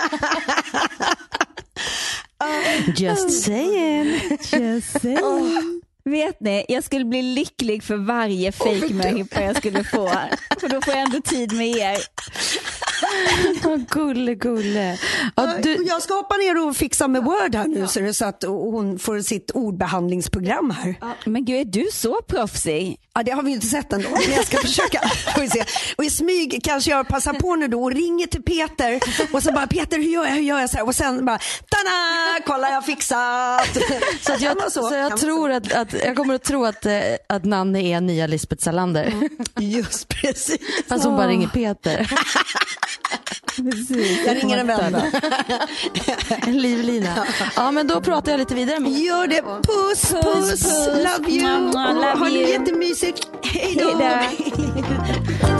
Just 2.94 3.26
oh, 3.26 3.28
saying. 3.28 4.38
Just 4.38 4.96
oh, 4.96 4.98
saying. 4.98 5.80
Vet 6.04 6.40
ni, 6.40 6.64
jag 6.68 6.84
skulle 6.84 7.04
bli 7.04 7.22
lycklig 7.22 7.82
för 7.82 7.96
varje 7.96 8.52
fake 8.52 8.94
möhippa 8.94 9.42
jag 9.42 9.56
skulle 9.56 9.84
få. 9.84 10.12
För 10.60 10.68
då 10.68 10.80
får 10.80 10.94
jag 10.94 11.02
ändå 11.02 11.20
tid 11.20 11.52
med 11.52 11.68
er. 11.68 11.98
Åh, 13.64 13.76
gulle, 13.90 14.34
gulle. 14.34 14.98
Ja, 15.36 15.54
du, 15.62 15.84
Jag 15.88 16.02
ska 16.02 16.14
hoppa 16.14 16.36
ner 16.36 16.68
och 16.68 16.76
fixa 16.76 17.08
med 17.08 17.24
Word 17.24 17.54
här 17.54 17.66
nu 17.66 17.86
så, 17.86 18.00
det 18.00 18.08
är 18.08 18.12
så 18.12 18.24
att 18.24 18.44
hon 18.46 18.98
får 18.98 19.20
sitt 19.20 19.50
ordbehandlingsprogram 19.50 20.70
här. 20.70 20.94
Men 21.24 21.44
gud, 21.44 21.60
är 21.60 21.64
du 21.64 21.88
så 21.92 22.22
proffsig? 22.28 22.96
Ja, 23.14 23.22
det 23.22 23.30
har 23.30 23.42
vi 23.42 23.52
inte 23.52 23.66
sett 23.66 23.92
ändå, 23.92 24.08
men 24.10 24.34
jag 24.36 24.46
ska 24.46 24.58
försöka. 24.58 25.00
Och 25.96 26.04
i 26.04 26.10
smyg 26.10 26.60
kanske 26.64 26.90
jag 26.90 27.08
passar 27.08 27.32
på 27.32 27.56
nu 27.56 27.68
då 27.68 27.82
och 27.82 27.92
ringer 27.92 28.26
till 28.26 28.42
Peter 28.42 29.00
och 29.32 29.42
så 29.42 29.52
bara 29.52 29.66
Peter 29.66 29.96
hur 29.96 30.04
gör 30.04 30.24
jag, 30.24 30.32
hur 30.32 30.42
gör 30.42 30.60
jag? 30.60 30.70
Så 30.70 30.76
här, 30.76 30.86
och 30.86 30.94
sen 30.94 31.24
bara 31.24 31.38
tada, 31.70 32.40
kolla 32.46 32.68
jag 32.68 32.74
har 32.74 32.82
fixat. 32.82 33.76
så 34.22 34.32
att 34.32 34.40
jag, 34.40 34.72
så 34.72 34.88
Kan 34.88 34.98
jag 34.98 35.20
tror 35.20 35.50
att, 35.50 35.72
att 35.72 35.89
jag 35.92 36.16
kommer 36.16 36.34
att 36.34 36.42
tro 36.44 36.64
att, 36.64 36.86
eh, 36.86 36.92
att 37.28 37.44
Nanne 37.44 37.80
är 37.82 38.00
nya 38.00 38.26
Lisbeth 38.26 38.64
Salander. 38.64 39.14
Just 39.60 40.08
precis. 40.08 40.58
Fast 40.88 41.04
hon 41.04 41.16
bara 41.16 41.28
ringer 41.28 41.48
Peter. 41.48 42.12
Precis. 43.56 44.26
Jag 44.26 44.36
ringer 44.36 44.58
en 44.58 44.66
vän 44.66 44.92
då. 44.92 45.00
En 46.46 46.58
livlina. 46.58 47.26
Ja 47.56 47.70
men 47.70 47.86
då 47.86 48.00
pratar 48.00 48.32
jag 48.32 48.38
lite 48.38 48.54
vidare 48.54 48.80
med 48.80 48.92
Gör 48.92 49.26
det. 49.26 49.42
Puss, 49.42 50.10
puss, 50.10 50.50
Puss, 50.50 50.62
puss. 50.62 50.86
love 50.86 51.30
you. 51.30 51.42
Mamma, 51.42 51.92
love 51.92 52.18
ha 52.18 52.24
det 52.24 52.50
jättemysigt. 52.50 53.28
Hej 53.42 53.76
då. 53.80 54.00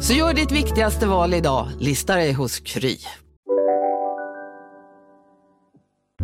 Så 0.00 0.12
gör 0.12 0.34
ditt 0.34 0.52
viktigaste 0.52 1.06
val 1.06 1.34
idag, 1.34 1.68
lista 1.80 2.16
dig 2.16 2.32
hos 2.32 2.60
Kry. 2.60 2.96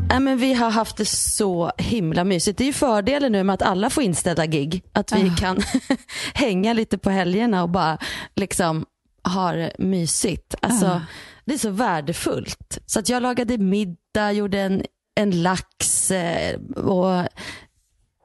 Nej, 0.08 0.20
men 0.20 0.38
vi 0.38 0.54
har 0.54 0.70
haft 0.70 0.96
det 0.96 1.04
så 1.08 1.72
himla 1.78 2.24
mysigt. 2.24 2.58
Det 2.58 2.64
är 2.64 2.66
ju 2.66 2.72
fördelen 2.72 3.32
nu 3.32 3.42
med 3.44 3.54
att 3.54 3.62
alla 3.62 3.90
får 3.90 4.02
inställda 4.02 4.46
gig. 4.46 4.84
Att 4.92 5.12
vi 5.12 5.30
Ah. 5.30 5.36
kan 5.38 5.58
hänga 6.34 6.72
lite 6.72 6.98
på 6.98 7.10
helgerna 7.10 7.62
och 7.62 7.68
bara 7.68 7.98
liksom 8.36 8.86
ha 9.34 9.52
det 9.52 9.72
mysigt. 9.78 10.54
Alltså, 10.62 10.86
Ah. 10.86 11.00
Det 11.44 11.54
är 11.54 11.58
så 11.58 11.70
värdefullt. 11.70 12.78
Så 12.86 12.98
att 12.98 13.08
jag 13.08 13.22
lagade 13.22 13.58
middag, 13.58 14.32
gjorde 14.32 14.60
en, 14.60 14.82
en 15.20 15.42
lax 15.42 16.10
eh, 16.10 16.60
och 16.76 17.28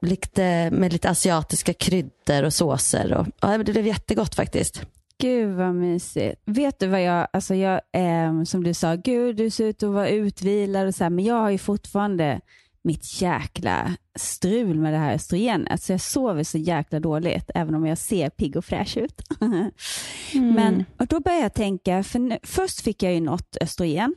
lite, 0.02 0.70
med 0.70 0.92
lite 0.92 1.10
asiatiska 1.10 1.74
kryddor 1.74 2.42
och 2.42 2.54
såser. 2.54 3.12
Och, 3.12 3.26
ja, 3.40 3.58
det 3.58 3.72
blev 3.72 3.86
jättegott 3.86 4.34
faktiskt. 4.34 4.82
Gud 5.18 5.56
vad 5.56 5.74
mysigt. 5.74 6.42
Vet 6.44 6.78
du 6.78 6.86
vad 6.86 7.02
jag, 7.02 7.28
alltså 7.32 7.54
jag 7.54 7.80
eh, 7.92 8.42
som 8.42 8.64
du 8.64 8.74
sa, 8.74 8.94
gud 8.94 9.36
du 9.36 9.50
ser 9.50 9.64
ut 9.64 9.82
att 9.82 9.90
vara 9.90 10.08
utvilad 10.08 10.86
och 10.86 10.94
så 10.94 11.04
här, 11.04 11.10
men 11.10 11.24
jag 11.24 11.34
har 11.34 11.50
ju 11.50 11.58
fortfarande 11.58 12.40
mitt 12.82 13.22
jäkla 13.22 13.96
strul 14.14 14.78
med 14.78 14.92
det 14.92 14.98
här 14.98 15.14
östrogenet. 15.14 15.82
Så 15.82 15.92
jag 15.92 16.00
sover 16.00 16.44
så 16.44 16.58
jäkla 16.58 17.00
dåligt, 17.00 17.50
även 17.54 17.74
om 17.74 17.86
jag 17.86 17.98
ser 17.98 18.30
pigg 18.30 18.56
och 18.56 18.64
fräsch 18.64 18.96
ut. 18.96 19.22
Men 20.34 20.84
och 20.98 21.06
då 21.06 21.20
började 21.20 21.42
jag 21.42 21.54
tänka, 21.54 22.02
för 22.02 22.18
nu, 22.18 22.38
först 22.42 22.80
fick 22.80 23.02
jag 23.02 23.14
ju 23.14 23.20
något 23.20 23.56
östrogen 23.60 24.14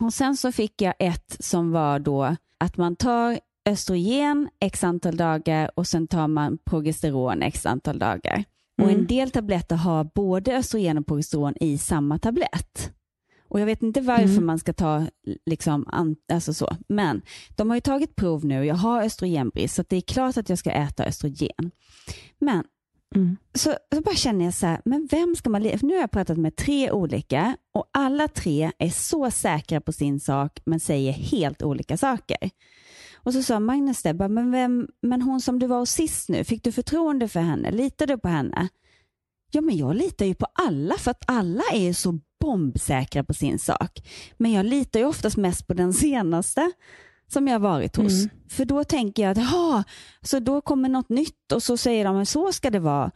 och 0.00 0.14
sen 0.14 0.36
så 0.36 0.52
fick 0.52 0.82
jag 0.82 0.94
ett 0.98 1.36
som 1.40 1.72
var 1.72 1.98
då 1.98 2.36
att 2.58 2.76
man 2.76 2.96
tar 2.96 3.40
östrogen 3.66 4.48
x 4.60 4.84
antal 4.84 5.16
dagar 5.16 5.70
och 5.74 5.86
sen 5.86 6.06
tar 6.06 6.28
man 6.28 6.58
progesteron 6.64 7.42
x 7.42 7.66
antal 7.66 7.98
dagar. 7.98 8.44
Och 8.82 8.88
Mm. 8.88 9.00
En 9.00 9.06
del 9.06 9.30
tabletter 9.30 9.76
har 9.76 10.04
både 10.14 10.56
östrogen 10.56 10.98
och 10.98 11.06
progesteron 11.06 11.54
i 11.60 11.78
samma 11.78 12.18
tablett. 12.18 12.92
Och 13.48 13.60
Jag 13.60 13.66
vet 13.66 13.82
inte 13.82 14.00
varför 14.00 14.24
Mm. 14.24 14.46
man 14.46 14.58
ska 14.58 14.72
ta 14.72 15.06
liksom, 15.46 15.84
an, 15.88 16.16
alltså 16.32 16.54
så. 16.54 16.76
Men 16.88 17.22
de 17.56 17.68
har 17.70 17.76
ju 17.76 17.80
tagit 17.80 18.16
prov 18.16 18.44
nu. 18.44 18.64
Jag 18.64 18.74
har 18.74 19.02
östrogenbrist 19.02 19.74
så 19.74 19.84
det 19.88 19.96
är 19.96 20.00
klart 20.00 20.36
att 20.36 20.48
jag 20.48 20.58
ska 20.58 20.70
äta 20.70 21.04
östrogen. 21.04 21.70
Men 22.38 22.64
Mm. 23.14 23.36
så, 23.54 23.74
så 23.94 24.00
bara 24.00 24.14
känner 24.14 24.44
jag 24.44 24.54
så 24.54 24.66
här, 24.66 24.80
men 24.84 25.08
vem 25.10 25.36
ska 25.36 25.50
man... 25.50 25.62
för 25.62 25.86
Nu 25.86 25.94
har 25.94 26.00
jag 26.00 26.10
pratat 26.10 26.38
med 26.38 26.56
tre 26.56 26.90
olika 26.90 27.56
och 27.74 27.84
alla 27.92 28.28
tre 28.28 28.70
är 28.78 28.90
så 28.90 29.30
säkra 29.30 29.80
på 29.80 29.92
sin 29.92 30.20
sak 30.20 30.60
men 30.64 30.80
säger 30.80 31.12
helt 31.12 31.62
olika 31.62 31.96
saker. 31.96 32.50
Och 33.22 33.32
så 33.32 33.42
sa 33.42 33.60
Magnus 33.60 34.02
det, 34.02 34.14
bara, 34.14 34.28
men, 34.28 34.50
vem, 34.50 34.88
men 35.02 35.22
hon 35.22 35.40
som 35.40 35.58
du 35.58 35.66
var 35.66 35.78
hos 35.78 35.90
sist 35.90 36.28
nu, 36.28 36.44
fick 36.44 36.64
du 36.64 36.72
förtroende 36.72 37.28
för 37.28 37.40
henne? 37.40 37.70
Litar 37.70 38.06
du 38.06 38.18
på 38.18 38.28
henne? 38.28 38.68
Ja, 39.52 39.60
men 39.60 39.76
jag 39.76 39.96
litar 39.96 40.26
ju 40.26 40.34
på 40.34 40.46
alla 40.54 40.94
för 40.94 41.10
att 41.10 41.24
alla 41.26 41.62
är 41.72 41.80
ju 41.80 41.94
så 41.94 42.18
bombsäkra 42.40 43.24
på 43.24 43.34
sin 43.34 43.58
sak. 43.58 44.08
Men 44.36 44.52
jag 44.52 44.66
litar 44.66 45.00
ju 45.00 45.06
oftast 45.06 45.36
mest 45.36 45.66
på 45.66 45.74
den 45.74 45.92
senaste 45.92 46.72
som 47.32 47.48
jag 47.48 47.60
varit 47.60 47.96
hos. 47.96 48.12
Mm. 48.12 48.30
För 48.48 48.64
då 48.64 48.84
tänker 48.84 49.22
jag 49.22 49.38
att 49.38 49.86
så 50.22 50.38
då 50.38 50.60
kommer 50.60 50.88
något 50.88 51.08
nytt 51.08 51.52
och 51.52 51.62
så 51.62 51.76
säger 51.76 52.04
de 52.04 52.16
att 52.16 52.28
så 52.28 52.52
ska 52.52 52.70
det 52.70 52.78
vara. 52.78 53.10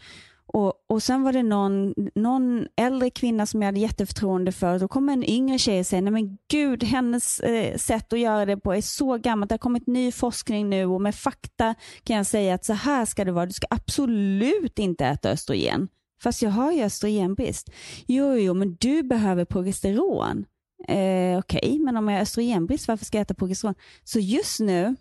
Och, 0.54 0.72
och 0.86 1.02
sen 1.02 1.22
var 1.22 1.32
det 1.32 1.42
någon, 1.42 1.94
någon 2.14 2.66
äldre 2.76 3.10
kvinna 3.10 3.46
som 3.46 3.62
jag 3.62 3.66
hade 3.66 3.80
jätteförtroende 3.80 4.52
för. 4.52 4.78
Då 4.78 4.88
kommer 4.88 5.12
en 5.12 5.24
yngre 5.24 5.58
tjej 5.58 5.80
och 5.80 5.86
säger, 5.86 6.02
nej 6.02 6.12
men 6.12 6.38
gud, 6.50 6.84
hennes 6.84 7.40
eh, 7.40 7.76
sätt 7.76 8.12
att 8.12 8.18
göra 8.18 8.46
det 8.46 8.56
på 8.56 8.74
är 8.74 8.80
så 8.80 9.18
gammalt. 9.18 9.48
Det 9.48 9.52
har 9.52 9.58
kommit 9.58 9.86
ny 9.86 10.12
forskning 10.12 10.70
nu 10.70 10.86
och 10.86 11.00
med 11.00 11.14
fakta 11.14 11.74
kan 12.04 12.16
jag 12.16 12.26
säga 12.26 12.54
att 12.54 12.64
så 12.64 12.72
här 12.72 13.04
ska 13.04 13.24
det 13.24 13.32
vara. 13.32 13.46
Du 13.46 13.52
ska 13.52 13.66
absolut 13.70 14.78
inte 14.78 15.06
äta 15.06 15.30
östrogen. 15.30 15.88
fast 16.22 16.42
jag 16.42 16.50
har 16.50 16.72
ju 16.72 16.82
östrogenbrist. 16.82 17.70
Jo, 18.06 18.34
jo, 18.34 18.54
men 18.54 18.76
du 18.80 19.02
behöver 19.02 19.44
progesteron. 19.44 20.44
Eh, 20.88 21.38
Okej, 21.38 21.38
okay, 21.38 21.78
men 21.78 21.96
om 21.96 22.08
jag 22.08 22.16
har 22.16 22.22
östrogenbrist, 22.22 22.88
varför 22.88 23.04
ska 23.04 23.18
jag 23.18 23.22
äta 23.22 23.34
progesteron? 23.34 23.74
Så 24.04 24.18
just 24.18 24.60
nu, 24.60 24.96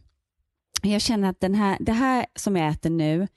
jag 0.82 1.02
känner 1.02 1.30
att 1.30 1.40
den 1.40 1.56
här, 1.56 1.78
det 1.80 1.94
här 1.94 2.26
som 2.36 2.56
jag 2.56 2.70
äter 2.70 2.90
nu, 2.90 3.28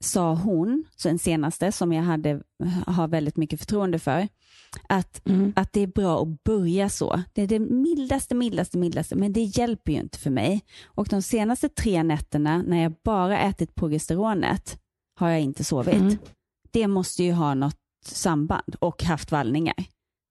sa 0.00 0.34
hon, 0.34 0.84
så 0.96 1.08
den 1.08 1.18
senaste 1.18 1.72
som 1.72 1.92
jag 1.92 2.02
hade, 2.02 2.40
har 2.86 3.08
väldigt 3.08 3.36
mycket 3.36 3.58
förtroende 3.58 3.98
för, 3.98 4.28
att, 4.88 5.28
mm. 5.28 5.52
att 5.56 5.72
det 5.72 5.80
är 5.80 5.86
bra 5.86 6.22
att 6.22 6.44
börja 6.44 6.88
så. 6.88 7.22
Det 7.32 7.42
är 7.42 7.46
det 7.46 7.58
mildaste, 7.58 8.34
mildaste, 8.34 8.78
mildaste, 8.78 9.16
men 9.16 9.32
det 9.32 9.42
hjälper 9.42 9.92
ju 9.92 9.98
inte 9.98 10.18
för 10.18 10.30
mig. 10.30 10.64
Och 10.84 11.08
de 11.08 11.22
senaste 11.22 11.68
tre 11.68 12.02
nätterna 12.02 12.62
när 12.62 12.82
jag 12.82 12.92
bara 13.04 13.38
ätit 13.38 13.74
progesteronet 13.74 14.78
har 15.18 15.30
jag 15.30 15.40
inte 15.40 15.64
sovit. 15.64 15.94
Mm. 15.94 16.16
Det 16.70 16.86
måste 16.86 17.24
ju 17.24 17.32
ha 17.32 17.54
något 17.54 17.78
samband 18.04 18.76
och 18.78 19.02
haft 19.02 19.32
vallningar. 19.32 19.84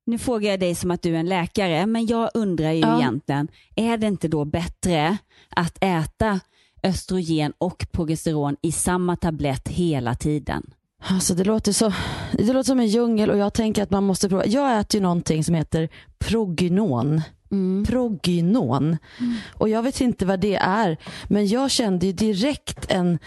Nu 0.05 0.17
frågar 0.17 0.51
jag 0.51 0.59
dig 0.59 0.75
som 0.75 0.91
att 0.91 1.01
du 1.01 1.15
är 1.15 1.19
en 1.19 1.29
läkare, 1.29 1.85
men 1.85 2.05
jag 2.05 2.29
undrar 2.33 2.71
ju 2.71 2.79
ja. 2.79 2.99
egentligen, 2.99 3.47
är 3.75 3.97
det 3.97 4.07
inte 4.07 4.27
då 4.27 4.45
bättre 4.45 5.17
att 5.49 5.77
äta 5.81 6.39
östrogen 6.85 7.53
och 7.57 7.87
progesteron 7.91 8.55
i 8.61 8.71
samma 8.71 9.15
tablett 9.15 9.67
hela 9.67 10.15
tiden? 10.15 10.63
Alltså 11.07 11.33
det, 11.33 11.43
låter 11.43 11.71
så, 11.71 11.93
det 12.31 12.53
låter 12.53 12.67
som 12.67 12.79
en 12.79 12.87
djungel 12.87 13.29
och 13.29 13.37
jag 13.37 13.53
tänker 13.53 13.83
att 13.83 13.91
man 13.91 14.03
måste 14.03 14.29
prova. 14.29 14.45
Jag 14.45 14.79
äter 14.79 14.99
ju 14.99 15.03
någonting 15.03 15.43
som 15.43 15.55
heter 15.55 15.89
prognon. 16.17 17.21
Mm. 17.51 17.85
Prognon. 17.85 18.97
Mm. 19.19 19.35
Och 19.53 19.69
jag 19.69 19.83
vet 19.83 20.01
inte 20.01 20.25
vad 20.25 20.39
det 20.39 20.55
är. 20.55 20.97
Men 21.27 21.47
jag 21.47 21.71
kände 21.71 22.05
ju 22.05 22.11
direkt 22.11 22.91
en 22.91 23.19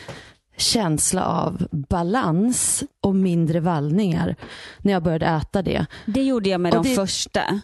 känsla 0.57 1.25
av 1.25 1.67
balans 1.71 2.85
och 3.03 3.15
mindre 3.15 3.61
vallningar 3.61 4.37
när 4.79 4.93
jag 4.93 5.03
började 5.03 5.27
äta 5.27 5.63
det. 5.63 5.87
Det 6.07 6.23
gjorde 6.23 6.49
jag 6.49 6.61
med 6.61 6.75
och 6.75 6.83
de 6.83 6.89
det... 6.89 6.95
första. 6.95 7.61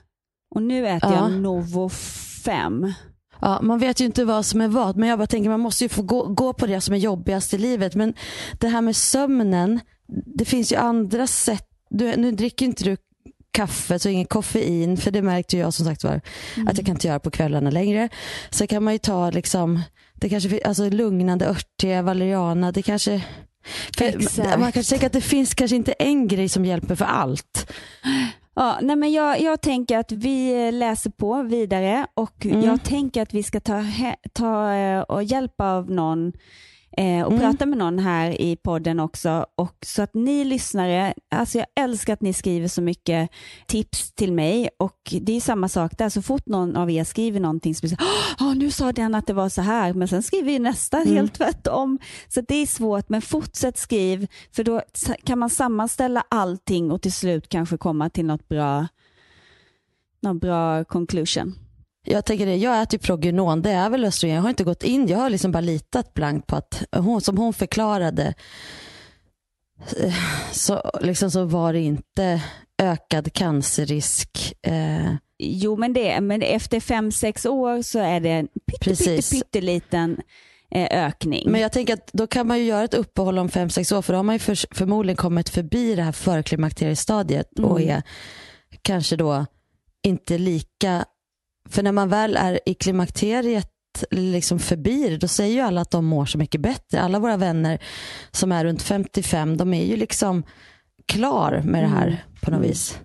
Och 0.55 0.63
nu 0.63 0.89
äter 0.89 1.13
ja. 1.13 1.17
jag 1.17 1.33
Novo 1.33 1.89
5. 1.89 2.93
Ja, 3.45 3.59
man 3.63 3.79
vet 3.79 4.01
ju 4.01 4.05
inte 4.05 4.25
vad 4.25 4.47
som 4.47 4.61
är 4.61 4.69
vad, 4.69 4.97
men 4.97 5.09
jag 5.09 5.19
bara 5.19 5.27
tänker 5.27 5.51
man 5.51 5.61
måste 5.61 5.85
ju 5.85 5.89
få 5.89 6.03
gå, 6.03 6.27
gå 6.27 6.53
på 6.53 6.67
det 6.67 6.81
som 6.81 6.95
är 6.95 6.99
jobbigast 6.99 7.55
i 7.55 7.59
livet. 7.59 7.95
Men 7.95 8.15
det 8.61 8.69
här 8.69 8.81
med 8.81 8.97
sömnen, 8.97 9.81
det 10.09 10.45
finns 10.45 10.73
ju 10.73 10.77
andra 10.77 11.27
sätt. 11.27 11.69
Du, 11.91 12.17
nu 12.17 12.33
dricker 12.33 12.67
inte 12.67 12.85
du 12.85 12.97
kaffe, 13.51 13.99
så 13.99 14.09
ingen 14.09 14.27
koffein, 14.27 14.97
för 14.97 15.11
det 15.11 15.23
märkte 15.23 15.59
jag 15.59 15.75
som 15.75 15.87
sagt 15.87 16.05
var 16.05 16.21
mm. 16.57 16.69
att 16.69 16.77
jag 16.79 16.87
kan 16.87 16.95
inte 16.95 17.09
göra 17.09 17.19
på 17.19 17.31
kvällarna 17.31 17.71
längre. 17.71 18.09
Så 18.51 18.67
kan 18.67 18.85
man 18.85 18.93
ju 18.93 18.99
ta 18.99 19.31
liksom, 19.31 19.83
det 20.15 20.29
kanske 20.29 20.61
alltså 20.65 20.91
lugnande 20.91 21.47
örtte, 21.47 22.03
valeriana, 22.03 22.73
det 22.73 22.83
kanske 22.83 23.23
man 24.59 24.73
kanske 24.73 24.91
tänker 24.91 25.07
att 25.07 25.13
det 25.13 25.21
finns 25.21 25.55
kanske 25.55 25.77
inte 25.77 25.93
en 25.93 26.29
grej 26.29 26.49
som 26.49 26.65
hjälper 26.65 26.95
för 26.95 27.05
allt. 27.05 27.73
Ja, 28.57 28.79
nej 28.83 28.97
men 28.97 29.13
jag, 29.13 29.41
jag 29.41 29.61
tänker 29.61 29.99
att 29.99 30.13
vi 30.13 30.71
läser 30.73 31.11
på 31.11 31.43
vidare 31.43 32.07
och 32.15 32.47
mm. 32.47 32.63
jag 32.63 32.85
tänker 32.85 33.23
att 33.23 33.35
vi 33.35 33.43
ska 33.43 33.61
ta, 33.61 33.85
ta 34.33 34.73
eh, 34.73 35.01
och 35.01 35.25
hjälp 35.25 35.61
av 35.61 35.91
någon 35.91 36.33
eh, 36.97 37.23
och 37.25 37.33
mm. 37.33 37.41
prata 37.41 37.67
med 37.67 37.79
någon 37.79 37.99
här 37.99 38.41
i 38.41 38.57
podden 38.57 39.01
också. 39.01 39.47
Och 39.55 39.77
så 39.87 40.03
att 40.03 40.15
ni 40.15 40.45
lyssnare, 40.45 41.15
alltså 41.31 41.59
jag 41.59 41.67
älskar 41.77 42.13
att 42.13 42.21
ni 42.21 42.33
skriver 42.33 42.69
så 42.69 42.83
mycket 42.83 43.31
tips 43.67 44.13
till 44.13 44.33
mig 44.33 44.69
och 44.79 45.15
det 45.21 45.37
är 45.37 45.41
samma 45.41 45.69
sak 45.69 45.99
där. 45.99 46.09
Så 46.09 46.23
fort 46.23 46.47
någon 46.47 46.77
av 46.77 46.91
er 46.91 47.05
skriver 47.05 47.41
någonting 47.41 47.75
som 47.75 47.89
säger, 47.89 48.05
oh, 48.41 48.55
nu 48.55 48.71
sa 48.71 48.93
den 48.93 49.15
att 49.15 49.27
det 49.27 49.33
var 49.33 49.49
så 49.49 49.63
här, 49.63 49.93
men 49.93 50.09
sen 50.09 50.23
skriver 50.23 50.59
nästa 50.59 50.97
mm. 50.97 51.15
helt 51.15 51.35
tvärtom. 51.35 51.99
Så 52.29 52.41
det 52.41 52.55
är 52.55 52.67
svårt, 52.67 53.09
men 53.09 53.23
fortsätt 53.23 53.79
skriv, 53.79 54.27
för 54.53 54.65
då 54.65 54.83
kan 55.25 55.39
man 55.39 55.51
sammanställa 55.51 56.25
allting 56.29 56.91
och 56.91 57.03
till 57.03 57.13
slut 57.13 57.49
kanske 57.49 57.77
komma 57.77 58.11
till 58.11 58.27
något 58.27 58.49
bra, 58.49 58.89
något 60.23 60.41
bra 60.41 60.85
conclusion. 60.85 61.64
Jag 62.05 62.25
tänker 62.25 62.47
det, 62.47 62.57
jag 62.57 62.83
äter 62.83 63.01
ju 63.01 63.07
proggenon, 63.07 63.63
det 63.63 63.71
är 63.71 63.91
väl 63.91 64.05
östrogen. 64.05 64.37
Jag 64.37 64.43
har 64.43 64.51
inte 64.51 64.65
gått 64.65 64.83
in, 64.83 65.07
jag 65.09 65.19
har 65.19 65.31
liksom 65.31 65.53
bara 65.53 65.61
litat 65.61 66.15
blankt 66.15 66.47
på 66.47 66.57
att 66.57 66.85
hon, 66.97 67.21
som 67.21 67.39
hon 67.39 67.53
förklarade 67.53 68.35
så, 70.53 70.91
liksom 71.01 71.31
så 71.31 71.45
var 71.45 71.73
det 71.73 71.81
inte 71.81 72.43
ökad 72.83 73.33
cancerrisk. 73.33 74.55
Eh. 74.63 75.15
Jo, 75.39 75.77
men, 75.77 75.93
det, 75.93 76.21
men 76.21 76.43
efter 76.43 76.81
fem, 76.81 77.13
sex 77.13 77.47
år 77.47 77.83
så 77.83 77.99
är 77.99 78.21
det 78.21 78.31
en 78.31 78.49
pytteliten 78.81 80.21
eh, 80.71 81.07
ökning. 81.07 81.51
Men 81.51 81.61
jag 81.61 81.73
tänker 81.73 81.95
att 81.95 82.11
då 82.13 82.27
kan 82.27 82.47
man 82.47 82.59
ju 82.59 82.65
göra 82.65 82.85
ett 82.85 82.95
uppehåll 82.95 83.39
om 83.39 83.49
fem, 83.49 83.71
sex 83.71 83.93
år 83.93 84.03
för 84.03 84.13
då 84.13 84.19
har 84.19 84.23
man 84.23 84.35
ju 84.35 84.39
för, 84.39 84.75
förmodligen 84.75 85.17
kommit 85.17 85.49
förbi 85.49 85.95
det 85.95 86.03
här 86.03 86.13
förklimakteriestadiet 86.13 87.59
mm. 87.59 87.71
och 87.71 87.81
är 87.81 88.03
kanske 88.83 89.17
då 89.17 89.47
inte 90.03 90.39
lika 90.39 91.05
för 91.69 91.83
när 91.83 91.93
man 91.93 92.09
väl 92.09 92.37
är 92.37 92.61
i 92.67 92.75
klimakteriet 92.75 93.71
liksom 94.11 94.59
förbi 94.59 95.09
det, 95.09 95.17
då 95.17 95.29
säger 95.29 95.55
ju 95.55 95.61
alla 95.61 95.81
att 95.81 95.91
de 95.91 96.05
mår 96.05 96.27
så 96.27 96.39
mycket 96.39 96.61
bättre. 96.61 97.01
Alla 97.01 97.19
våra 97.19 97.37
vänner 97.37 97.79
som 98.31 98.53
är 98.53 98.65
runt 98.65 98.83
55, 98.83 99.57
de 99.57 99.75
är 99.75 99.85
ju 99.85 99.97
liksom 99.97 100.43
klar 101.07 101.63
med 101.65 101.83
det 101.83 101.89
här 101.89 102.07
mm. 102.07 102.19
på 102.41 102.51
något 102.51 102.59
mm. 102.59 102.69
vis. 102.69 102.99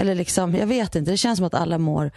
Eller 0.00 0.14
liksom, 0.14 0.54
jag 0.54 0.66
vet 0.66 0.94
inte, 0.94 1.10
det 1.10 1.16
känns 1.16 1.36
som 1.36 1.46
att 1.46 1.54
alla 1.54 1.78
mår 1.78 2.10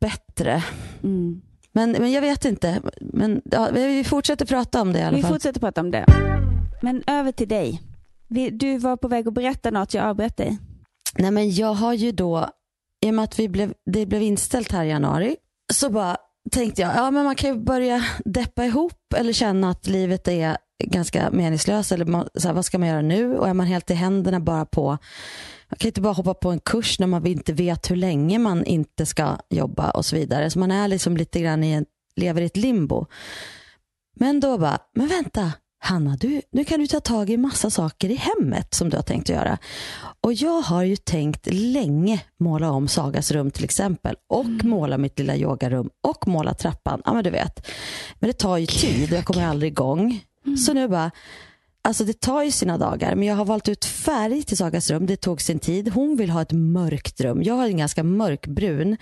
bättre. 0.00 0.62
Mm. 1.02 1.42
Men, 1.72 1.92
men 1.92 2.12
jag 2.12 2.20
vet 2.20 2.44
inte. 2.44 2.82
Men 3.00 3.42
ja, 3.44 3.68
vi 3.72 4.04
fortsätter 4.04 4.46
prata 4.46 4.82
om 4.82 4.92
det 4.92 4.98
i 4.98 5.02
alla 5.02 5.16
vi 5.16 5.22
fall. 5.22 5.30
Vi 5.30 5.34
fortsätter 5.34 5.60
prata 5.60 5.80
om 5.80 5.90
det. 5.90 6.04
Men 6.82 7.02
över 7.06 7.32
till 7.32 7.48
dig. 7.48 7.82
Du 8.52 8.78
var 8.78 8.96
på 8.96 9.08
väg 9.08 9.28
att 9.28 9.34
berätta 9.34 9.70
något, 9.70 9.94
jag 9.94 10.04
avbröt 10.04 10.36
dig. 10.36 10.58
Nej 11.18 11.30
men 11.30 11.50
jag 11.50 11.74
har 11.74 11.92
ju 11.92 12.12
då 12.12 12.50
i 13.02 13.10
och 13.10 13.14
med 13.14 13.24
att 13.24 13.38
vi 13.38 13.48
blev, 13.48 13.74
det 13.92 14.06
blev 14.06 14.22
inställt 14.22 14.72
här 14.72 14.84
i 14.84 14.88
januari 14.88 15.36
så 15.72 15.90
bara 15.90 16.16
tänkte 16.50 16.82
jag, 16.82 16.96
ja 16.96 17.10
men 17.10 17.24
man 17.24 17.34
kan 17.34 17.50
ju 17.50 17.60
börja 17.60 18.04
deppa 18.24 18.64
ihop 18.64 19.14
eller 19.16 19.32
känna 19.32 19.70
att 19.70 19.86
livet 19.86 20.28
är 20.28 20.56
ganska 20.84 21.30
meningslöst 21.30 21.92
eller 21.92 22.04
man, 22.04 22.28
så 22.34 22.48
här, 22.48 22.54
vad 22.54 22.64
ska 22.64 22.78
man 22.78 22.88
göra 22.88 23.02
nu 23.02 23.38
och 23.38 23.48
är 23.48 23.54
man 23.54 23.66
helt 23.66 23.90
i 23.90 23.94
händerna 23.94 24.40
bara 24.40 24.64
på 24.64 24.98
man 25.72 25.78
kan 25.78 25.88
inte 25.88 26.00
bara 26.00 26.12
hoppa 26.12 26.34
på 26.34 26.50
en 26.50 26.60
kurs 26.60 26.98
när 26.98 27.06
man 27.06 27.26
inte 27.26 27.52
vet 27.52 27.90
hur 27.90 27.96
länge 27.96 28.38
man 28.38 28.64
inte 28.64 29.06
ska 29.06 29.36
jobba 29.50 29.90
och 29.90 30.06
så 30.06 30.16
vidare. 30.16 30.50
Så 30.50 30.58
man 30.58 30.70
är 30.70 30.88
liksom 30.88 31.16
lite 31.16 31.40
grann 31.40 31.64
i 31.64 31.72
en, 31.72 31.84
lever 32.16 32.42
i 32.42 32.44
ett 32.44 32.56
limbo. 32.56 33.06
Men 34.14 34.40
då 34.40 34.58
bara, 34.58 34.78
men 34.94 35.08
vänta, 35.08 35.52
Hanna, 35.84 36.16
du, 36.16 36.42
nu 36.52 36.64
kan 36.64 36.80
du 36.80 36.86
ta 36.86 37.00
tag 37.00 37.30
i 37.30 37.36
massa 37.36 37.70
saker 37.70 38.10
i 38.10 38.14
hemmet 38.14 38.74
som 38.74 38.90
du 38.90 38.96
har 38.96 39.02
tänkt 39.02 39.30
att 39.30 39.36
göra. 39.36 39.58
Och 40.20 40.32
jag 40.32 40.60
har 40.62 40.82
ju 40.82 40.96
tänkt 40.96 41.48
länge 41.52 42.24
måla 42.40 42.70
om 42.70 42.88
Sagas 42.88 43.30
rum 43.30 43.50
till 43.50 43.64
exempel 43.64 44.16
och 44.28 44.44
mm. 44.44 44.70
måla 44.70 44.98
mitt 44.98 45.18
lilla 45.18 45.36
yogarum 45.36 45.90
och 46.02 46.28
måla 46.28 46.54
trappan. 46.54 47.02
Ja 47.04 47.12
men 47.12 47.24
du 47.24 47.30
vet. 47.30 47.66
Men 48.18 48.28
det 48.28 48.32
tar 48.32 48.58
ju 48.58 48.66
tid 48.66 49.12
och 49.12 49.18
jag 49.18 49.24
kommer 49.24 49.46
aldrig 49.46 49.72
igång. 49.72 50.24
Mm. 50.46 50.56
Så 50.56 50.72
nu 50.72 50.88
bara, 50.88 51.10
alltså 51.84 52.04
det 52.04 52.20
tar 52.20 52.42
ju 52.42 52.50
sina 52.50 52.78
dagar 52.78 53.14
men 53.14 53.28
jag 53.28 53.36
har 53.36 53.44
valt 53.44 53.68
ut 53.68 53.84
färg 53.84 54.42
till 54.42 54.56
Sagas 54.56 54.90
rum. 54.90 55.06
Det 55.06 55.16
tog 55.16 55.40
sin 55.40 55.58
tid. 55.58 55.88
Hon 55.88 56.16
vill 56.16 56.30
ha 56.30 56.42
ett 56.42 56.52
mörkt 56.52 57.20
rum. 57.20 57.42
Jag 57.42 57.54
har 57.54 57.66
en 57.66 57.76
ganska 57.76 58.02
mörkbrun 58.02 58.96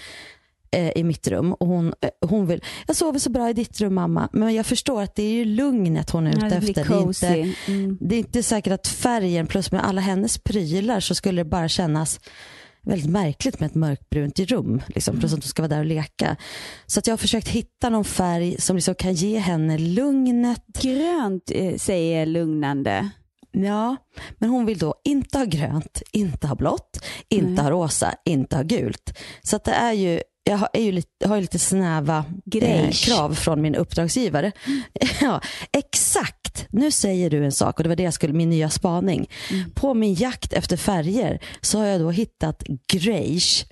eh, 0.76 0.92
i 0.94 1.04
mitt 1.04 1.28
rum. 1.28 1.52
Och 1.52 1.66
hon, 1.66 1.86
eh, 1.86 2.28
hon 2.28 2.46
vill, 2.46 2.64
jag 2.86 2.96
sover 2.96 3.18
så 3.18 3.30
bra 3.30 3.50
i 3.50 3.52
ditt 3.52 3.80
rum 3.80 3.94
mamma. 3.94 4.28
Men 4.32 4.54
jag 4.54 4.66
förstår 4.66 5.02
att 5.02 5.14
det 5.14 5.22
är 5.22 5.32
ju 5.32 5.44
lugnet 5.44 6.10
hon 6.10 6.26
är 6.26 6.30
ute 6.30 6.56
efter. 6.56 6.84
Det 6.84 7.26
är, 7.26 7.36
inte, 7.36 7.72
mm. 7.72 7.98
det 8.00 8.14
är 8.14 8.18
inte 8.18 8.42
säkert 8.42 8.72
att 8.72 8.86
färgen 8.86 9.46
plus 9.46 9.72
med 9.72 9.84
alla 9.84 10.00
hennes 10.00 10.38
prylar 10.38 11.00
så 11.00 11.14
skulle 11.14 11.40
det 11.40 11.50
bara 11.50 11.68
kännas 11.68 12.20
väldigt 12.82 13.10
märkligt 13.10 13.60
med 13.60 13.66
ett 13.66 13.74
mörkbrunt 13.74 14.38
rum. 14.38 14.82
Liksom, 14.86 15.12
mm. 15.12 15.20
Plus 15.20 15.32
att 15.32 15.44
hon 15.44 15.48
ska 15.48 15.62
vara 15.62 15.68
där 15.68 15.78
och 15.78 15.84
leka. 15.84 16.36
Så 16.86 16.98
att 16.98 17.06
jag 17.06 17.12
har 17.12 17.18
försökt 17.18 17.48
hitta 17.48 17.88
någon 17.88 18.04
färg 18.04 18.60
som 18.60 18.76
liksom 18.76 18.94
kan 18.94 19.14
ge 19.14 19.38
henne 19.38 19.78
lugnet. 19.78 20.64
Grönt 20.82 21.50
eh, 21.54 21.76
säger 21.76 22.26
lugnande. 22.26 23.10
Ja, 23.52 23.96
men 24.38 24.50
hon 24.50 24.66
vill 24.66 24.78
då 24.78 24.94
inte 25.04 25.38
ha 25.38 25.44
grönt, 25.44 26.02
inte 26.12 26.46
ha 26.46 26.54
blått, 26.54 27.04
inte 27.28 27.50
Nej. 27.50 27.64
ha 27.64 27.70
rosa, 27.70 28.14
inte 28.24 28.56
ha 28.56 28.62
gult. 28.62 29.18
Så 29.42 29.56
att 29.56 29.64
det 29.64 29.72
är 29.72 29.92
ju 29.92 30.20
jag 30.50 30.56
har, 30.56 30.68
är 30.72 30.82
ju 30.82 30.92
lite, 30.92 31.28
har 31.28 31.36
ju 31.36 31.42
lite 31.42 31.58
snäva 31.58 32.24
eh, 32.54 32.90
krav 32.90 33.34
från 33.34 33.62
min 33.62 33.74
uppdragsgivare. 33.74 34.52
Mm. 34.66 34.82
ja, 35.20 35.40
exakt, 35.72 36.66
nu 36.70 36.90
säger 36.90 37.30
du 37.30 37.44
en 37.44 37.52
sak 37.52 37.78
och 37.78 37.82
det 37.82 37.88
var 37.88 37.96
det 37.96 38.02
jag 38.02 38.14
skulle, 38.14 38.32
min 38.32 38.50
nya 38.50 38.70
spaning. 38.70 39.30
Mm. 39.50 39.70
På 39.70 39.94
min 39.94 40.14
jakt 40.14 40.52
efter 40.52 40.76
färger 40.76 41.40
så 41.60 41.78
har 41.78 41.86
jag 41.86 42.00
då 42.00 42.10
hittat 42.10 42.62
greige. 42.92 43.66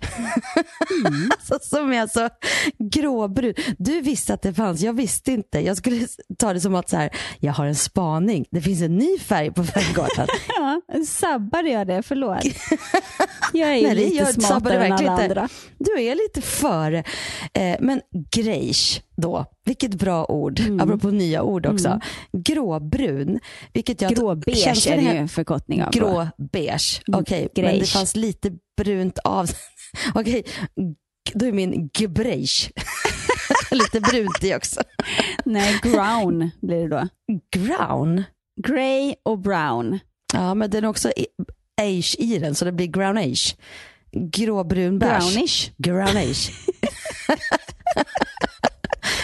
mm. 1.07 1.31
alltså, 1.51 1.77
som 1.77 1.93
är 1.93 2.01
alltså 2.01 2.29
gråbrun. 2.79 3.55
Du 3.79 4.01
visste 4.01 4.35
att 4.35 4.43
det 4.43 4.55
fanns, 4.55 4.81
jag 4.81 4.93
visste 4.93 5.33
inte. 5.33 5.61
Jag 5.61 5.77
skulle 5.77 6.07
ta 6.39 6.53
det 6.53 6.61
som 6.61 6.75
att 6.75 6.89
så 6.89 6.97
här, 6.97 7.11
jag 7.39 7.53
har 7.53 7.67
en 7.67 7.77
spaning. 7.77 8.45
Det 8.51 8.61
finns 8.61 8.83
en 8.83 8.97
ny 8.97 9.19
färg 9.19 9.53
på 9.53 9.65
färggården. 9.65 10.27
ja, 10.49 10.81
sabbade 11.07 11.69
jag 11.69 11.87
det? 11.87 12.03
Förlåt. 12.03 12.45
Jag 13.53 13.71
är 13.71 13.75
ju 13.75 13.95
lite 13.95 14.33
smartare 14.33 14.87
än 14.87 14.93
alla 14.93 15.11
andra. 15.11 15.49
Du 15.79 16.03
är 16.03 16.15
lite 16.15 16.43
före. 16.69 17.05
Eh, 17.55 17.77
men 17.81 18.01
grejs 18.31 19.01
då, 19.17 19.45
vilket 19.65 19.95
bra 19.95 20.25
ord, 20.25 20.61
Mm. 20.61 20.81
apropå 20.81 21.11
nya 21.11 21.43
ord 21.43 21.67
också. 21.67 21.89
Mm. 21.89 22.01
Gråbrun, 22.33 23.41
vilket 23.73 24.03
jag... 24.03 24.15
Gråbeige 24.15 24.91
är 24.93 24.97
det 24.97 25.03
ju 25.03 25.09
en 25.09 25.29
förkortning 25.29 25.83
av. 25.85 25.91
Gråbeige, 25.93 27.03
Mm, 27.09 27.21
okej. 27.21 27.49
men 27.57 27.79
det 27.79 27.87
fanns 27.87 28.17
lite 28.17 28.51
brunt 28.77 29.19
av. 29.19 29.51
Okej, 30.15 30.43
g- 30.81 30.95
då 31.35 31.47
är 31.47 31.53
min 31.53 31.91
gebreige. 31.99 32.71
lite 33.71 34.01
brunt 34.01 34.45
i 34.45 34.55
också. 34.55 34.81
Nej, 35.45 35.79
brown 35.83 36.51
blir 36.61 36.89
det 36.89 36.89
då. 36.89 37.09
Ground? 37.57 38.25
Grey 38.67 39.15
och 39.23 39.39
brown. 39.39 39.99
Ja, 40.35 40.55
men 40.55 40.71
den 40.71 40.85
är 40.85 40.89
också 40.89 41.11
age 41.81 42.17
i 42.19 42.39
den, 42.39 42.55
så 42.55 42.65
det 42.65 42.73
blir 42.73 42.87
ground 42.87 43.19
age. 43.19 43.57
Gråbrun 44.13 44.99
bärs. 44.99 45.35
Brownish. 45.35 45.71
Grownish. 45.79 46.51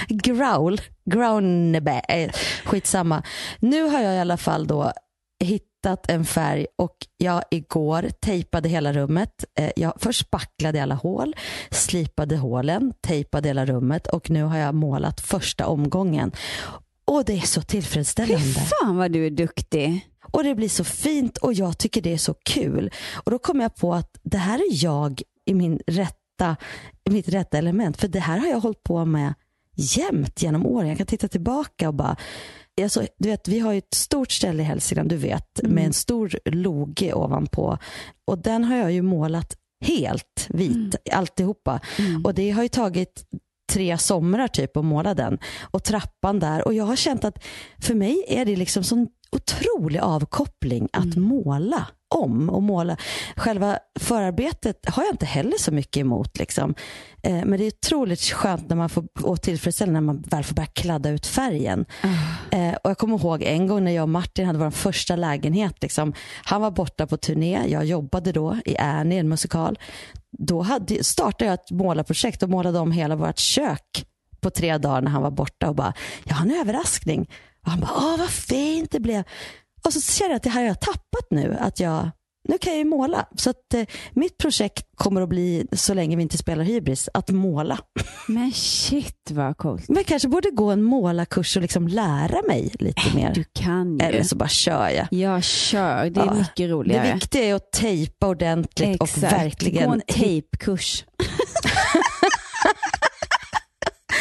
Growl. 0.09 0.81
Grounebä. 1.11 2.03
eh, 2.09 2.31
Skitsamma. 2.65 3.23
Nu 3.59 3.83
har 3.83 4.01
jag 4.01 4.15
i 4.15 4.19
alla 4.19 4.37
fall 4.37 4.67
då 4.67 4.93
hittat 5.45 6.11
en 6.11 6.25
färg 6.25 6.67
och 6.79 6.97
jag 7.17 7.43
igår 7.51 8.09
tejpade 8.21 8.69
hela 8.69 8.93
rummet. 8.93 9.45
Eh, 9.59 9.71
Jag 9.77 9.93
först 10.01 10.21
spacklade 10.21 10.83
alla 10.83 10.95
hål, 10.95 11.35
slipade 11.71 12.37
hålen, 12.37 12.93
tejpade 13.01 13.49
hela 13.49 13.67
rummet 13.67 14.07
och 14.07 14.31
nu 14.31 14.43
har 14.43 14.59
jag 14.59 14.75
målat 14.75 15.21
första 15.21 15.67
omgången. 15.67 16.33
Och 17.05 17.25
det 17.25 17.33
är 17.33 17.41
så 17.47 17.63
tillfredsställande. 17.63 18.45
Fy 18.45 18.53
fan 18.61 18.97
vad 18.97 19.13
du 19.13 19.27
är 19.27 19.31
duktig. 19.31 20.09
Och 20.35 20.45
det 20.45 20.55
blir 20.55 20.69
så 20.69 20.85
fint 20.85 21.37
och 21.39 21.53
jag 21.53 21.79
tycker 21.79 22.03
det 22.03 22.13
är 22.13 22.19
så 22.19 22.35
kul. 22.35 22.91
Och 23.25 23.31
då 23.31 23.39
kom 23.39 23.61
jag 23.61 23.75
på 23.77 23.95
att 23.95 24.19
det 24.23 24.39
här 24.39 24.59
är 24.59 24.85
jag 24.85 25.23
i 25.47 25.55
min 25.55 25.81
rätta, 25.87 26.57
i 27.05 27.11
mitt 27.11 27.29
rätta 27.29 27.59
element. 27.59 27.97
För 28.01 28.09
det 28.09 28.21
här 28.21 28.39
har 28.39 28.47
jag 28.47 28.61
hållit 28.61 28.83
på 28.83 29.05
med 29.05 29.35
jämt 29.77 30.43
genom 30.43 30.67
åren. 30.67 30.89
Jag 30.89 30.99
kan 30.99 31.07
titta 31.07 31.29
tillbaka 31.29 31.89
och 31.89 31.95
bara 31.95 32.17
Alltså, 32.83 33.07
du 33.19 33.29
vet, 33.29 33.49
vi 33.49 33.59
har 33.59 33.73
ju 33.73 33.79
ett 33.79 33.95
stort 33.95 34.33
ställe 34.33 34.63
i 34.63 34.67
Hälsingland, 34.67 35.09
du 35.11 35.17
vet, 35.17 35.61
Mm. 35.61 35.75
med 35.75 35.87
en 35.87 35.93
stor 35.93 36.39
loge 36.45 37.13
ovanpå. 37.15 37.79
Och 38.25 38.39
den 38.39 38.65
har 38.65 38.77
jag 38.77 38.93
ju 38.93 39.03
målat 39.03 39.57
helt 39.85 40.47
vit, 40.49 40.71
Mm. 40.77 40.91
alltihopa. 41.13 41.81
Och 42.25 42.35
det 42.35 42.51
har 42.51 42.63
ju 42.63 42.69
tagit 42.69 43.25
tre 43.73 43.99
somrar 43.99 44.49
typ 44.49 44.77
att 44.77 44.85
måla 44.85 45.15
den. 45.15 45.39
Och 45.63 45.85
trappan 45.85 46.39
där. 46.41 46.65
Och 46.67 46.75
jag 46.75 46.85
har 46.85 46.97
känt 46.97 47.25
att 47.25 47.45
för 47.83 47.95
mig 47.95 48.25
är 48.29 48.45
det 48.45 48.57
liksom 48.57 48.85
sån 48.85 49.09
otrolig 49.35 50.01
avkoppling 50.01 50.89
att 50.93 51.17
måla 51.17 51.87
om 52.15 52.51
och 52.51 52.63
måla. 52.63 52.97
Själva 53.37 53.79
förarbetet 54.01 54.89
har 54.89 55.03
jag 55.03 55.13
inte 55.13 55.27
heller 55.27 55.59
så 55.59 55.73
mycket 55.73 55.97
emot. 55.97 56.39
Liksom. 56.39 56.75
Eh, 57.23 57.45
men 57.45 57.59
det 57.59 57.65
är 57.65 57.73
otroligt 57.73 58.21
skönt 58.21 58.69
när 58.69 58.77
man 58.77 58.89
får, 58.89 59.05
och 59.23 59.43
tillfredsställande 59.43 60.01
när 60.01 60.07
man 60.07 60.23
väl 60.27 60.45
får 60.45 60.55
börja 60.55 60.67
kladda 60.67 61.11
ut 61.11 61.27
färgen. 61.27 61.85
Eh, 62.51 62.75
och 62.85 62.91
Jag 62.91 62.99
kommer 62.99 63.19
ihåg 63.19 63.43
en 63.43 63.67
gång 63.67 63.85
när 63.85 63.93
jag 63.93 64.03
och 64.03 64.09
Martin 64.09 64.47
hade 64.47 64.59
vår 64.59 64.71
första 64.71 65.17
lägenhet. 65.17 65.83
Liksom. 65.83 66.13
Han 66.45 66.61
var 66.61 66.71
borta 66.71 67.07
på 67.07 67.17
turné, 67.17 67.61
jag 67.69 67.85
jobbade 67.85 68.33
då 68.33 68.59
i 68.65 68.77
Annie, 68.77 69.19
en 69.19 69.29
musikal. 69.29 69.79
Då 70.39 70.63
hade, 70.63 71.05
startade 71.05 71.45
jag 71.45 71.55
ett 71.55 71.71
målarprojekt 71.71 72.43
och 72.43 72.51
målade 72.51 72.79
om 72.79 72.93
hela 72.93 73.17
vårt 73.17 73.39
kök 73.39 74.07
på 74.41 74.51
tre 74.51 74.79
dagar 74.79 75.03
när 75.03 75.11
han 75.11 75.23
var 75.23 75.31
borta 75.31 75.69
och 75.69 75.75
bara, 75.75 75.93
jag 76.25 76.35
har 76.35 76.47
en 76.47 76.61
överraskning. 76.61 77.29
Och 77.65 77.71
han 77.71 77.81
bara, 77.81 77.93
åh 77.97 78.19
vad 78.19 78.31
fint 78.31 78.91
det 78.91 79.01
blev. 79.01 79.25
Och 79.85 79.93
så 79.93 80.01
känner 80.01 80.31
jag 80.31 80.37
att 80.37 80.43
det 80.43 80.51
här 80.51 80.61
har 80.61 80.69
jag 80.69 80.81
tappat 80.81 81.27
nu, 81.31 81.57
att 81.61 81.81
jag, 81.81 82.11
nu 82.49 82.59
kan 82.59 82.73
jag 82.73 82.79
ju 82.79 82.85
måla. 82.85 83.27
Så 83.37 83.51
att 83.51 83.75
eh, 83.75 83.85
mitt 84.13 84.39
projekt 84.39 84.87
kommer 84.97 85.21
att 85.23 85.29
bli, 85.29 85.67
så 85.73 85.95
länge 85.95 86.17
vi 86.17 86.23
inte 86.23 86.39
spelar 86.39 86.65
hybris, 86.65 87.09
att 87.15 87.31
måla. 87.31 87.79
Men 88.29 88.53
shit 88.53 89.31
vad 89.31 89.57
coolt. 89.57 89.89
Men 89.89 89.97
jag 89.97 90.07
kanske 90.07 90.29
borde 90.29 90.51
gå 90.51 90.71
en 90.71 90.83
målarkurs 90.83 91.57
och 91.57 91.63
liksom 91.63 91.89
lära 91.89 92.43
mig 92.49 92.73
lite 92.79 93.15
mer. 93.15 93.35
Du 93.35 93.45
kan 93.53 93.99
ju. 93.99 94.05
Eller 94.07 94.23
så 94.23 94.37
bara 94.37 94.49
kör 94.49 94.89
jag. 94.89 95.07
Jag 95.11 95.45
kör, 95.45 96.11
det 96.11 96.21
är 96.21 96.25
Ja. 96.27 96.35
mycket 96.35 96.71
roligare. 96.71 97.07
Det 97.07 97.15
viktiga 97.15 97.45
är 97.45 97.55
att 97.55 97.73
tejpa 97.73 98.27
ordentligt 98.29 99.01
och 99.01 99.09
Exakt. 99.09 99.33
verkligen 99.33 99.87
Gå 99.89 99.93
en 99.95 100.03
tejpkurs. 100.09 101.05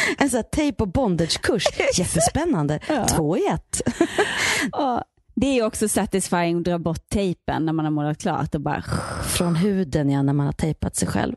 en 0.18 0.30
sån 0.30 0.36
här 0.36 0.42
tejp 0.42 0.82
och 0.82 0.88
bondagekurs. 0.88 1.66
Jättespännande. 1.98 2.80
Ja. 2.88 3.08
Två 3.08 3.36
i 3.36 3.46
ett. 3.46 3.80
Det 5.36 5.58
är 5.58 5.66
också 5.66 5.88
satisfying 5.88 6.58
att 6.58 6.64
dra 6.64 6.78
bort 6.78 7.08
tejpen 7.08 7.66
när 7.66 7.72
man 7.72 7.84
har 7.84 7.92
målat 7.92 8.18
klart 8.18 8.54
och 8.54 8.60
bara... 8.60 8.84
Från 9.24 9.56
huden 9.56 10.10
ja, 10.10 10.22
när 10.22 10.32
man 10.32 10.46
har 10.46 10.52
tejpat 10.52 10.96
sig 10.96 11.08
själv. 11.08 11.34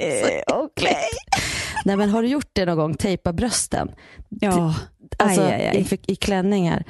Eh, 0.00 0.54
Okej. 0.54 0.96
Nej 1.84 1.96
men 1.96 2.10
har 2.10 2.22
du 2.22 2.28
gjort 2.28 2.50
det 2.52 2.64
någon 2.64 2.76
gång? 2.76 2.94
Tejpa 2.94 3.32
brösten? 3.32 3.90
Ja. 4.28 4.74
Alltså 5.18 5.42
Aj, 5.42 5.52
aj, 5.52 5.66
aj. 5.66 5.98
I, 6.06 6.12
i 6.12 6.16
klänningar. 6.16 6.84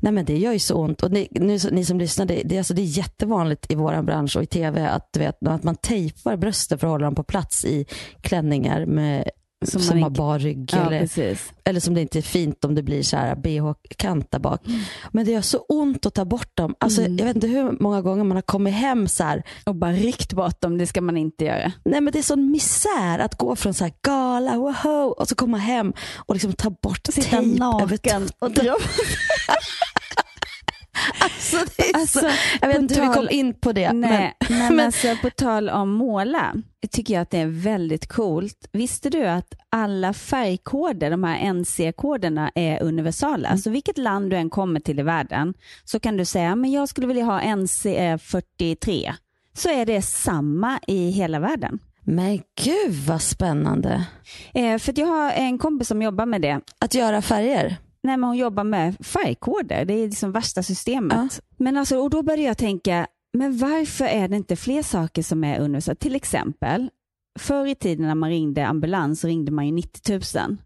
Nej 0.00 0.12
men 0.12 0.24
det 0.24 0.36
gör 0.38 0.52
ju 0.52 0.58
så 0.58 0.74
ont. 0.74 1.02
Och 1.02 1.10
ni, 1.10 1.28
nu, 1.30 1.58
ni 1.70 1.84
som 1.84 1.98
lyssnar, 1.98 2.26
det, 2.26 2.42
det, 2.44 2.58
alltså, 2.58 2.74
det 2.74 2.82
är 2.82 2.98
jättevanligt 2.98 3.72
i 3.72 3.74
vår 3.74 4.02
bransch 4.02 4.36
och 4.36 4.42
i 4.42 4.46
tv 4.46 4.88
att, 4.88 5.12
du 5.12 5.20
vet, 5.20 5.46
att 5.46 5.62
man 5.62 5.76
tejpar 5.76 6.36
brösten 6.36 6.78
för 6.78 6.86
att 6.86 6.90
hålla 6.90 7.04
dem 7.04 7.14
på 7.14 7.22
plats 7.22 7.64
i 7.64 7.86
klänningar 8.20 8.86
med, 8.86 9.30
Som 9.66 9.80
som, 9.80 10.02
har 10.02 10.10
bar 10.10 10.38
rygg. 10.38 10.70
Ja, 10.72 10.86
eller, 10.86 11.00
precis. 11.00 11.52
eller 11.64 11.80
som 11.80 11.94
det 11.94 12.00
inte 12.00 12.18
är 12.18 12.22
fint 12.22 12.64
om 12.64 12.74
det 12.74 12.82
blir 12.82 13.02
så 13.02 13.16
här 13.16 13.34
bh-kant 13.36 14.30
där 14.30 14.38
bak. 14.38 14.60
Men 15.12 15.24
det 15.24 15.32
gör 15.32 15.40
så 15.40 15.58
ont 15.58 16.06
att 16.06 16.14
ta 16.14 16.24
bort 16.24 16.56
dem. 16.56 16.74
Alltså, 16.80 17.04
Mm. 17.04 17.16
Jag 17.18 17.26
vet 17.26 17.34
inte 17.34 17.46
hur 17.46 17.82
många 17.82 18.02
gånger 18.02 18.24
man 18.24 18.36
har 18.36 18.42
kommit 18.42 18.74
hem 18.74 19.08
så 19.08 19.24
här. 19.24 19.42
Och 19.66 19.74
bara 19.74 19.92
ryckt 19.92 20.32
bort 20.32 20.60
dem, 20.60 20.78
det 20.78 20.86
ska 20.86 21.00
man 21.00 21.16
inte 21.16 21.44
göra. 21.44 21.72
Nej 21.84 22.00
men 22.00 22.12
det 22.12 22.18
är 22.18 22.22
sån 22.22 22.50
misär 22.50 23.18
att 23.18 23.38
gå 23.38 23.56
från 23.56 23.74
så 23.74 23.84
här 23.84 23.92
gala, 24.02 24.56
woho, 24.56 25.14
och 25.18 25.28
så 25.28 25.34
komma 25.34 25.58
hem 25.58 25.92
och 26.16 26.34
liksom 26.34 26.52
ta 26.52 26.70
bort 26.70 27.06
Sitta 27.12 27.28
tejp 27.30 27.58
naken 27.58 28.22
över 28.22 28.28
och 28.38 28.50
dra 28.50 28.76
Alltså, 31.20 31.56
det 31.76 31.90
är 31.90 31.94
Alltså, 31.96 32.20
så, 32.20 32.26
jag 32.60 32.68
vet 32.68 32.78
inte 32.78 32.94
hur 33.00 33.08
vi 33.08 33.14
kom 33.14 33.28
in 33.30 33.54
på 33.54 33.72
det. 33.72 33.92
Nej, 33.92 34.36
men, 34.48 34.58
men, 34.76 34.86
alltså 34.86 35.16
på 35.22 35.30
tal 35.30 35.68
om 35.68 35.90
måla, 35.90 36.54
tycker 36.90 37.14
jag 37.14 37.20
att 37.22 37.30
det 37.30 37.38
är 37.38 37.46
väldigt 37.46 38.08
coolt. 38.08 38.68
Visste 38.72 39.10
du 39.10 39.26
att 39.26 39.54
alla 39.70 40.12
färgkoder, 40.12 41.10
de 41.10 41.24
här 41.24 41.52
NC-koderna, 41.52 42.50
är 42.54 42.82
universala? 42.82 43.48
Mm. 43.48 43.58
Så 43.58 43.70
vilket 43.70 43.98
land 43.98 44.30
du 44.30 44.36
än 44.36 44.50
kommer 44.50 44.80
till 44.80 44.98
i 44.98 45.02
världen 45.02 45.54
så 45.84 46.00
kan 46.00 46.16
du 46.16 46.24
säga, 46.24 46.56
men 46.56 46.72
jag 46.72 46.88
skulle 46.88 47.06
vilja 47.06 47.24
ha 47.24 47.40
NC43. 47.40 49.12
Så 49.56 49.68
är 49.68 49.86
det 49.86 50.02
samma 50.02 50.80
i 50.86 51.10
hela 51.10 51.38
världen. 51.38 51.78
men 52.00 52.36
gud 52.64 52.94
vad 53.06 53.22
spännande. 53.22 54.06
Eh, 54.54 54.78
för 54.78 54.98
jag 54.98 55.06
har 55.06 55.30
en 55.30 55.58
kompis 55.58 55.88
som 55.88 56.02
jobbar 56.02 56.26
med 56.26 56.42
det. 56.42 56.60
Att 56.78 56.94
göra 56.94 57.22
färger. 57.22 57.76
Nej, 58.04 58.16
men 58.16 58.28
hon 58.28 58.36
jobbar 58.36 58.64
med 58.64 58.96
färgkoder. 59.06 59.84
Det 59.84 59.94
är 59.94 60.06
liksom 60.06 60.32
värsta 60.32 60.62
systemet. 60.62 61.40
Men 61.56 61.76
alltså, 61.76 61.98
och 61.98 62.10
då 62.10 62.22
började 62.22 62.42
jag 62.42 62.58
tänka, 62.58 63.06
men 63.32 63.58
varför 63.58 64.04
är 64.04 64.28
det 64.28 64.36
inte 64.36 64.56
fler 64.56 64.82
saker 64.82 65.22
som 65.22 65.44
är 65.44 65.60
universella? 65.60 65.94
Till 65.94 66.14
exempel, 66.14 66.90
förr 67.38 67.66
i 67.66 67.74
tiden 67.74 68.06
när 68.06 68.14
man 68.14 68.30
ringde 68.30 68.66
ambulans 68.66 69.20
så 69.20 69.28
ringde 69.28 69.52
man 69.52 69.66
ju 69.66 69.72
90 69.72 70.12
000. 70.12 70.56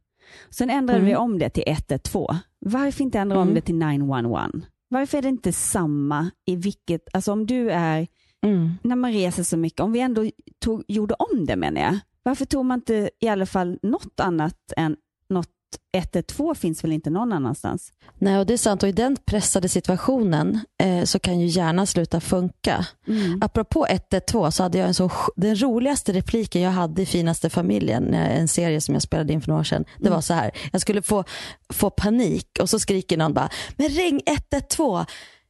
Sen 0.51 0.71
ändrade 0.71 0.99
Mm. 0.99 1.09
vi 1.11 1.17
om 1.17 1.39
det 1.39 1.51
till 1.51 1.65
112. 1.67 2.37
Varför 2.61 3.03
inte 3.05 3.19
ändra 3.19 3.37
om 3.37 3.43
Mm. 3.43 3.55
det 3.55 3.61
till 3.61 3.75
911? 3.75 4.51
Varför 4.89 5.19
är 5.19 5.23
det 5.23 5.29
inte 5.29 5.53
samma 5.53 6.31
i 6.47 6.57
vilket, 6.57 7.03
alltså 7.13 7.33
om 7.33 7.47
du 7.47 7.71
är, 7.71 8.07
Mm. 8.47 8.71
när 8.83 8.97
man 8.97 9.13
reser 9.13 9.43
så 9.43 9.57
mycket, 9.57 9.81
om 9.81 9.93
vi 9.93 10.01
ändå 10.01 10.31
tog, 10.65 10.85
gjorde 10.89 11.15
om 11.15 11.47
det 11.47 11.57
menar 11.57 11.81
jag. 11.81 11.99
Varför 12.23 12.45
tog 12.45 12.65
man 12.65 12.79
inte 12.79 13.11
i 13.21 13.29
alla 13.29 13.47
fall 13.47 13.79
något 13.83 14.21
annat 14.21 14.73
än 14.77 14.97
något 15.29 15.49
112 15.97 16.55
finns 16.55 16.85
väl 16.85 16.93
inte 16.93 17.11
någon 17.11 17.33
annanstans? 17.33 17.93
Nej, 18.19 18.39
och 18.39 18.47
det 18.47 18.53
är 18.53 18.59
sant. 18.59 18.83
Och 18.83 18.89
i 18.89 18.93
den 18.93 19.17
pressade 19.27 19.69
situationen 19.69 20.61
eh, 20.83 21.05
så 21.05 21.19
kan 21.19 21.41
ju 21.41 21.47
hjärnan 21.47 21.87
sluta 21.87 22.21
funka. 22.21 22.87
Mm. 23.09 23.41
Apropå 23.43 23.87
112 23.91 24.51
så 24.51 24.63
hade 24.63 24.79
jag 24.79 24.89
en 24.89 24.95
så, 24.95 25.11
den 25.37 25.63
roligaste 25.63 26.13
repliken 26.13 26.63
jag 26.63 26.71
hade 26.71 27.03
i 27.03 27.07
Finaste 27.07 27.51
familjen, 27.51 28.15
eh, 28.15 28.39
en 28.39 28.49
serie 28.49 28.81
som 28.81 28.95
jag 28.95 29.03
spelade 29.03 29.33
in 29.33 29.41
för 29.41 29.49
några 29.49 29.61
år 29.61 29.65
sedan. 29.65 29.85
Det 29.99 30.01
Mm. 30.07 30.13
var 30.15 30.21
så 30.21 30.35
här, 30.35 30.51
jag 30.73 30.81
skulle 30.81 31.03
få, 31.03 31.25
få 31.73 31.91
panik 31.91 32.59
och 32.61 32.71
så 32.71 32.79
skriker 32.79 33.17
någon 33.17 33.35
bara, 33.35 33.49
men 33.77 33.89
ring 33.89 34.21
112. 34.27 35.05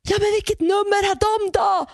Ja 0.09 0.17
men 0.21 0.33
vilket 0.35 0.61
nummer 0.61 1.09
har 1.09 1.15
de 1.15 1.51
då? 1.59 1.87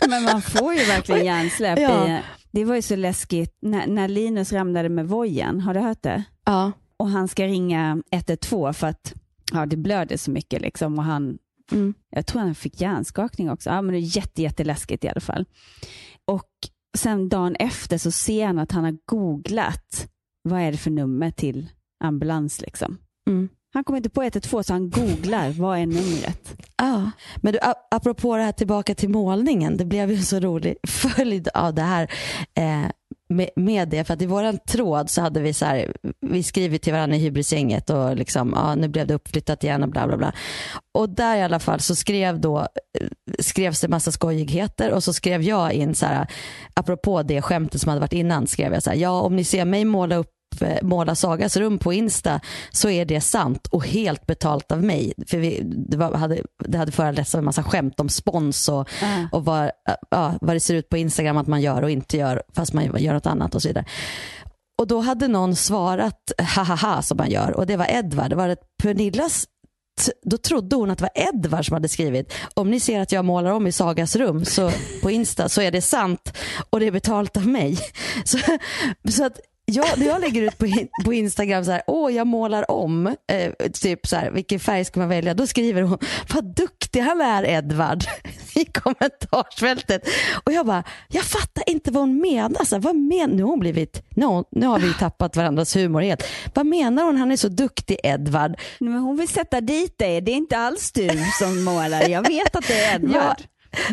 Men 0.08 0.22
man 0.22 0.42
får 0.42 0.74
ju 0.74 0.84
verkligen 0.84 1.24
hjärnsläpp 1.24 1.78
Ja. 1.78 2.08
i... 2.08 2.18
Det 2.50 2.64
var 2.64 2.74
ju 2.74 2.82
så 2.82 2.96
läskigt 2.96 3.56
när, 3.60 3.86
när 3.86 4.08
Linus 4.08 4.52
ramlade 4.52 4.88
med 4.88 5.08
vojen. 5.08 5.60
Har 5.60 5.74
du 5.74 5.80
hört 5.80 6.02
det? 6.02 6.24
Ja. 6.44 6.72
Och 6.96 7.08
han 7.08 7.28
ska 7.28 7.46
ringa 7.46 8.02
112 8.10 8.72
för 8.72 8.86
att 8.86 9.14
ja, 9.52 9.66
det 9.66 9.76
blöder 9.76 10.16
så 10.16 10.30
mycket. 10.30 10.62
Liksom, 10.62 10.98
och 10.98 11.04
han, 11.04 11.38
Mm. 11.72 11.94
Jag 12.10 12.26
tror 12.26 12.42
han 12.42 12.54
fick 12.54 12.80
hjärnskakning 12.80 13.50
också. 13.50 13.70
Ja, 13.70 13.82
men 13.82 13.92
det 13.92 13.98
är 13.98 14.16
jätte, 14.16 14.42
jätteläskigt 14.42 15.04
i 15.04 15.08
alla 15.08 15.20
fall. 15.20 15.44
Och 16.24 16.50
sen 16.96 17.28
dagen 17.28 17.56
efter 17.56 17.98
så 17.98 18.10
ser 18.10 18.46
han 18.46 18.58
att 18.58 18.72
han 18.72 18.84
har 18.84 18.96
googlat 19.04 20.08
vad 20.42 20.60
är 20.60 20.72
det 20.72 20.78
för 20.78 20.90
nummer 20.90 21.30
till 21.30 21.68
ambulans. 22.04 22.60
Liksom. 22.60 22.98
Mm. 23.28 23.48
Han 23.78 23.84
kommer 23.84 23.96
inte 23.96 24.10
på 24.10 24.22
112 24.22 24.62
så 24.62 24.72
han 24.72 24.90
googlar 24.90 25.50
vad 25.50 25.78
är 25.78 25.86
numret. 25.86 26.54
Ja, 26.76 27.10
men 27.36 27.52
du, 27.52 27.58
ap- 27.58 27.86
apropå 27.90 28.36
det 28.36 28.42
här 28.42 28.52
tillbaka 28.52 28.94
till 28.94 29.08
målningen, 29.08 29.76
det 29.76 29.84
blev 29.84 30.10
ju 30.10 30.16
en 30.16 30.22
så 30.22 30.40
rolig 30.40 30.76
följd 30.88 31.48
av 31.54 31.74
det 31.74 31.82
här 31.82 32.10
eh, 32.54 32.90
med, 33.28 33.50
med 33.56 33.88
det. 33.88 34.04
För 34.04 34.14
att 34.14 34.22
i 34.22 34.26
våran 34.26 34.58
tråd 34.68 35.10
så 35.10 35.20
hade 35.20 35.40
vi 35.40 35.52
så 35.52 35.64
här, 35.64 35.92
vi 36.20 36.42
skrivit 36.42 36.82
till 36.82 36.92
varandra 36.92 37.16
i 37.16 37.20
hybrisgänget 37.20 37.90
och 37.90 38.16
liksom, 38.16 38.52
ja, 38.56 38.74
nu 38.74 38.88
blev 38.88 39.06
det 39.06 39.14
uppflyttat 39.14 39.64
igen 39.64 39.82
och 39.82 39.88
bla 39.88 40.06
bla 40.06 40.16
bla. 40.16 40.32
Och 40.94 41.08
där 41.08 41.36
i 41.36 41.42
alla 41.42 41.58
fall 41.58 41.80
så 41.80 41.94
skrev 41.94 42.40
då, 42.40 42.58
eh, 42.58 43.06
skrevs 43.38 43.80
det 43.80 43.88
massa 43.88 44.12
skojigheter 44.12 44.92
och 44.92 45.04
så 45.04 45.12
skrev 45.12 45.42
jag 45.42 45.72
in 45.72 45.94
så 45.94 46.06
här, 46.06 46.26
apropå 46.74 47.22
det 47.22 47.42
skämtet 47.42 47.80
som 47.80 47.88
hade 47.88 48.00
varit 48.00 48.12
innan, 48.12 48.46
skrev 48.46 48.72
jag 48.72 48.82
så 48.82 48.90
här, 48.90 48.96
ja 48.96 49.20
om 49.20 49.36
ni 49.36 49.44
ser 49.44 49.64
mig 49.64 49.84
måla 49.84 50.16
upp 50.16 50.30
måla 50.82 51.14
Sagas 51.14 51.56
rum 51.56 51.78
på 51.78 51.92
Insta 51.92 52.40
så 52.70 52.90
är 52.90 53.04
det 53.04 53.20
sant 53.20 53.66
och 53.66 53.86
helt 53.86 54.26
betalt 54.26 54.72
av 54.72 54.82
mig. 54.82 55.12
För 55.26 55.38
vi, 55.38 55.60
det, 55.64 55.96
var, 55.96 56.14
hade, 56.14 56.42
det 56.64 56.78
hade 56.78 56.92
föranletts 56.92 57.34
av 57.34 57.38
en 57.38 57.44
massa 57.44 57.62
skämt 57.62 58.00
om 58.00 58.08
spons 58.08 58.68
och, 58.68 58.88
och 59.32 59.44
vad, 59.44 59.70
ja, 60.10 60.34
vad 60.40 60.56
det 60.56 60.60
ser 60.60 60.74
ut 60.74 60.88
på 60.88 60.96
Instagram 60.96 61.36
att 61.36 61.46
man 61.46 61.60
gör 61.60 61.82
och 61.82 61.90
inte 61.90 62.16
gör 62.16 62.42
fast 62.54 62.72
man 62.72 63.02
gör 63.02 63.14
något 63.14 63.26
annat 63.26 63.54
och 63.54 63.62
så 63.62 63.68
vidare. 63.68 63.84
Och 64.78 64.86
då 64.86 65.00
hade 65.00 65.28
någon 65.28 65.56
svarat 65.56 66.32
hahaha 66.38 67.02
som 67.02 67.16
man 67.16 67.30
gör 67.30 67.50
och 67.50 67.66
det 67.66 67.76
var 67.76 67.86
Edvard. 67.90 68.30
Det 68.30 68.36
var 68.36 68.48
ett 68.48 68.62
Pernillas 68.82 69.46
då 70.22 70.36
trodde 70.36 70.76
hon 70.76 70.90
att 70.90 70.98
det 70.98 71.04
var 71.14 71.28
Edvard 71.28 71.66
som 71.66 71.74
hade 71.74 71.88
skrivit 71.88 72.34
om 72.54 72.70
ni 72.70 72.80
ser 72.80 73.00
att 73.00 73.12
jag 73.12 73.24
målar 73.24 73.50
om 73.50 73.66
i 73.66 73.72
Sagas 73.72 74.16
rum 74.16 74.44
så, 74.44 74.70
på 75.02 75.10
Insta 75.10 75.48
så 75.48 75.60
är 75.60 75.70
det 75.70 75.82
sant 75.82 76.32
och 76.70 76.80
det 76.80 76.86
är 76.86 76.90
betalt 76.90 77.36
av 77.36 77.46
mig. 77.46 77.78
Så, 78.24 78.38
så 79.08 79.24
att 79.24 79.40
jag, 79.70 79.98
jag 79.98 80.20
lägger 80.20 80.42
ut 80.42 80.58
på, 80.58 80.66
in- 80.66 80.88
på 81.04 81.12
Instagram 81.14 81.64
så 81.64 81.70
här, 81.70 81.82
åh 81.86 82.12
jag 82.12 82.26
målar 82.26 82.70
om, 82.70 83.06
eh, 83.06 83.52
typ 83.72 84.06
så 84.06 84.16
här, 84.16 84.30
vilken 84.30 84.60
färg 84.60 84.84
ska 84.84 85.00
man 85.00 85.08
välja? 85.08 85.34
Då 85.34 85.46
skriver 85.46 85.82
hon, 85.82 85.98
vad 86.34 86.54
duktig 86.56 87.00
han 87.00 87.20
är 87.20 87.44
Edvard 87.44 88.04
i 88.54 88.64
kommentarsfältet. 88.64 90.02
Och 90.44 90.52
jag 90.52 90.66
bara, 90.66 90.84
jag 91.08 91.22
fattar 91.24 91.64
inte 91.70 91.90
vad 91.90 92.02
hon 92.02 92.20
menar. 92.20 92.64
Så 92.64 92.74
här, 92.74 92.82
vad 92.82 92.96
men, 92.96 93.30
nu, 93.30 93.42
har 93.42 93.50
hon 93.50 93.60
blivit, 93.60 94.02
hon- 94.16 94.44
nu 94.50 94.66
har 94.66 94.78
vi 94.78 94.94
tappat 94.94 95.36
varandras 95.36 95.76
humor 95.76 96.00
helt. 96.00 96.24
Vad 96.54 96.66
menar 96.66 97.04
hon, 97.04 97.16
han 97.16 97.32
är 97.32 97.36
så 97.36 97.48
duktig 97.48 97.98
Edvard? 98.04 98.56
Men 98.80 98.92
hon 98.98 99.16
vill 99.16 99.28
sätta 99.28 99.60
dit 99.60 99.98
dig, 99.98 100.20
det 100.20 100.32
är 100.32 100.36
inte 100.36 100.58
alls 100.58 100.92
du 100.92 101.08
som 101.38 101.64
målar. 101.64 102.08
Jag 102.08 102.26
vet 102.28 102.56
att 102.56 102.66
det 102.68 102.80
är 102.84 102.94
Edvard. 102.94 103.36
Ja. 103.38 103.44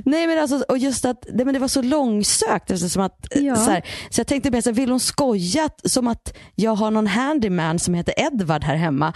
Nej 0.06 0.28
men 0.28 0.40
alltså, 0.40 0.66
och 0.70 0.78
just 0.78 1.06
att 1.06 1.26
det, 1.34 1.46
men 1.46 1.54
det 1.54 1.60
var 1.60 1.68
så 1.68 1.82
långsökt. 1.82 2.72
Alltså, 2.72 2.90
som 2.90 3.02
att, 3.02 3.28
Ja. 3.36 3.56
så, 3.56 3.72
här, 3.72 3.86
så 4.10 4.20
jag 4.20 4.28
tänkte 4.28 4.52
mer 4.52 4.62
så 4.62 4.70
här, 4.70 4.76
vill 4.76 4.90
hon 4.90 5.00
skoja 5.00 5.70
som 5.84 6.08
att 6.08 6.38
jag 6.56 6.76
har 6.76 6.92
någon 6.92 7.08
handyman 7.08 7.80
som 7.80 7.94
heter 7.94 8.14
Edvard 8.18 8.64
här 8.64 8.76
hemma. 8.76 9.14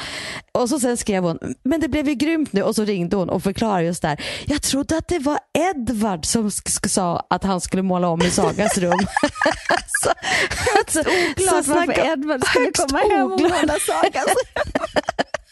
Och 0.52 0.70
så 0.70 0.80
sen 0.80 0.98
skrev 0.98 1.24
hon, 1.24 1.40
men 1.64 1.80
det 1.80 1.88
blev 1.88 2.08
ju 2.08 2.16
grymt 2.16 2.54
nu 2.54 2.64
och 2.64 2.76
så 2.76 2.84
ringde 2.84 3.16
hon 3.16 3.30
och 3.30 3.44
förklarade 3.44 3.84
just 3.84 4.02
där. 4.02 4.22
Jag 4.46 4.62
trodde 4.62 4.98
att 4.98 5.08
det 5.08 5.20
var 5.20 5.40
Edvard 5.72 6.26
som 6.26 6.52
sa 6.88 7.26
att 7.30 7.44
han 7.44 7.62
skulle 7.62 7.84
måla 7.84 8.08
om 8.08 8.22
i 8.22 8.30
Sagas 8.30 8.78
rum. 8.78 8.92
så, 10.04 10.10
så, 10.88 11.00
Oklart 11.00 11.68
varför 11.68 12.12
Edvard 12.12 12.46
skulle 12.46 12.66
högst 12.66 12.88
komma 12.88 13.00
hem 13.00 13.32
och 13.32 13.42
måla 13.42 13.76
Sagas 13.88 14.26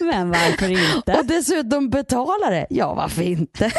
Men 0.00 0.30
varför 0.30 0.68
inte? 0.68 1.18
Och 1.18 1.26
dessutom 1.26 1.90
betala 1.90 2.50
det. 2.50 2.66
Ja, 2.70 2.94
varför 2.94 3.22
inte? 3.22 3.72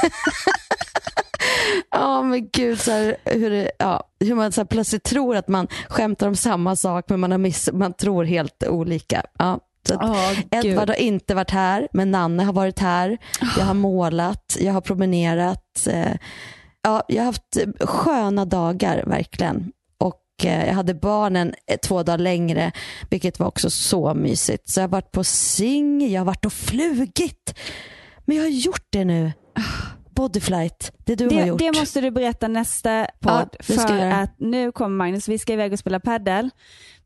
Ja 1.92 2.22
men 2.22 2.50
gud, 2.54 2.80
så 2.80 2.92
här, 2.92 3.18
hur, 3.26 3.50
det, 3.50 3.72
ja, 3.80 4.04
hur 4.20 4.36
man 4.36 4.52
så 4.52 4.62
här, 4.62 4.66
plötsligt 4.66 5.04
tror 5.04 5.36
att 5.36 5.48
man 5.48 5.68
skämtar 5.90 6.28
om 6.28 6.36
samma 6.36 6.76
sak 6.76 7.06
men 7.10 7.20
man, 7.20 7.32
har 7.32 7.38
miss, 7.38 7.70
man 7.74 7.94
tror 7.94 8.24
helt 8.24 8.64
olika. 8.64 9.24
Ja, 9.40 9.60
så 9.88 9.94
att 10.00 10.38
gud. 10.52 10.66
Edvard 10.66 10.90
har 10.90 10.96
inte 10.96 11.36
varit 11.36 11.52
här, 11.52 11.88
men 11.94 12.12
Nanne 12.12 12.44
har 12.44 12.54
varit 12.54 12.80
här. 12.80 13.18
Jag 13.58 13.66
har 13.66 13.74
målat, 13.74 14.58
jag 14.60 14.74
har 14.74 14.82
promenerat. 14.82 15.88
Eh, 15.90 16.14
ja, 16.82 17.04
jag 17.08 17.22
har 17.22 17.26
haft 17.26 17.58
sköna 17.80 18.46
dagar 18.46 19.04
verkligen. 19.08 19.72
Och 20.40 20.46
eh, 20.46 20.68
jag 20.68 20.74
hade 20.74 20.94
barnen 20.94 21.54
eh, 21.68 21.78
två 21.80 22.04
dagar 22.04 22.18
längre, 22.18 22.72
vilket 23.10 23.40
var 23.40 23.48
också 23.48 23.70
så 23.70 24.14
mysigt. 24.14 24.70
Så 24.70 24.80
jag 24.80 24.84
har 24.84 24.90
varit 24.90 25.12
på 25.12 25.24
sing, 25.24 26.12
jag 26.12 26.22
har 26.22 26.26
varit 26.26 26.46
och 26.46 26.54
flugit. 26.54 27.54
Men 28.26 28.38
jag 28.38 28.44
har 28.44 28.50
gjort 28.50 28.86
det 28.90 29.06
nu. 29.06 29.32
Bodyflight, 30.16 30.92
det 31.06 31.16
du 31.16 31.24
har 31.24 31.32
Det, 31.32 31.46
gjort. 31.46 31.60
det 31.60 31.72
måste 31.80 32.02
du 32.02 32.12
berätta 32.12 32.48
nästa 32.48 33.08
podd. 33.20 33.56
ska 33.60 33.74
för 33.74 34.12
att 34.12 34.36
nu 34.40 34.72
kommer 34.72 34.96
Magnus, 34.98 35.28
vi 35.28 35.38
ska 35.40 35.54
iväg 35.54 35.74
och 35.74 35.80
spela 35.80 36.00
paddel. 36.00 36.50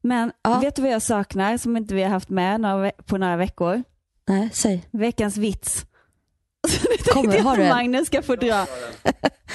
Men 0.01 0.31
vet 0.61 0.75
du 0.75 0.81
vad 0.81 0.91
jag 0.91 1.01
saknar 1.01 1.57
som 1.57 1.77
inte 1.77 1.95
vi 1.95 2.03
har 2.03 2.09
haft 2.09 2.29
med 2.29 2.61
några, 2.61 2.91
på 3.05 3.17
några 3.17 3.37
veckor? 3.37 3.83
Nej, 4.29 4.49
säg. 4.53 4.83
Veckans 4.91 5.37
vits. 5.37 5.85
Kommer, 7.13 7.27
tänkte 7.31 7.41
har 7.43 7.57
jag 7.57 7.57
du 7.57 7.63
att 7.63 7.71
en? 7.71 7.75
Magnus 7.77 8.07
ska 8.07 8.21
få 8.21 8.35
dra. 8.35 8.65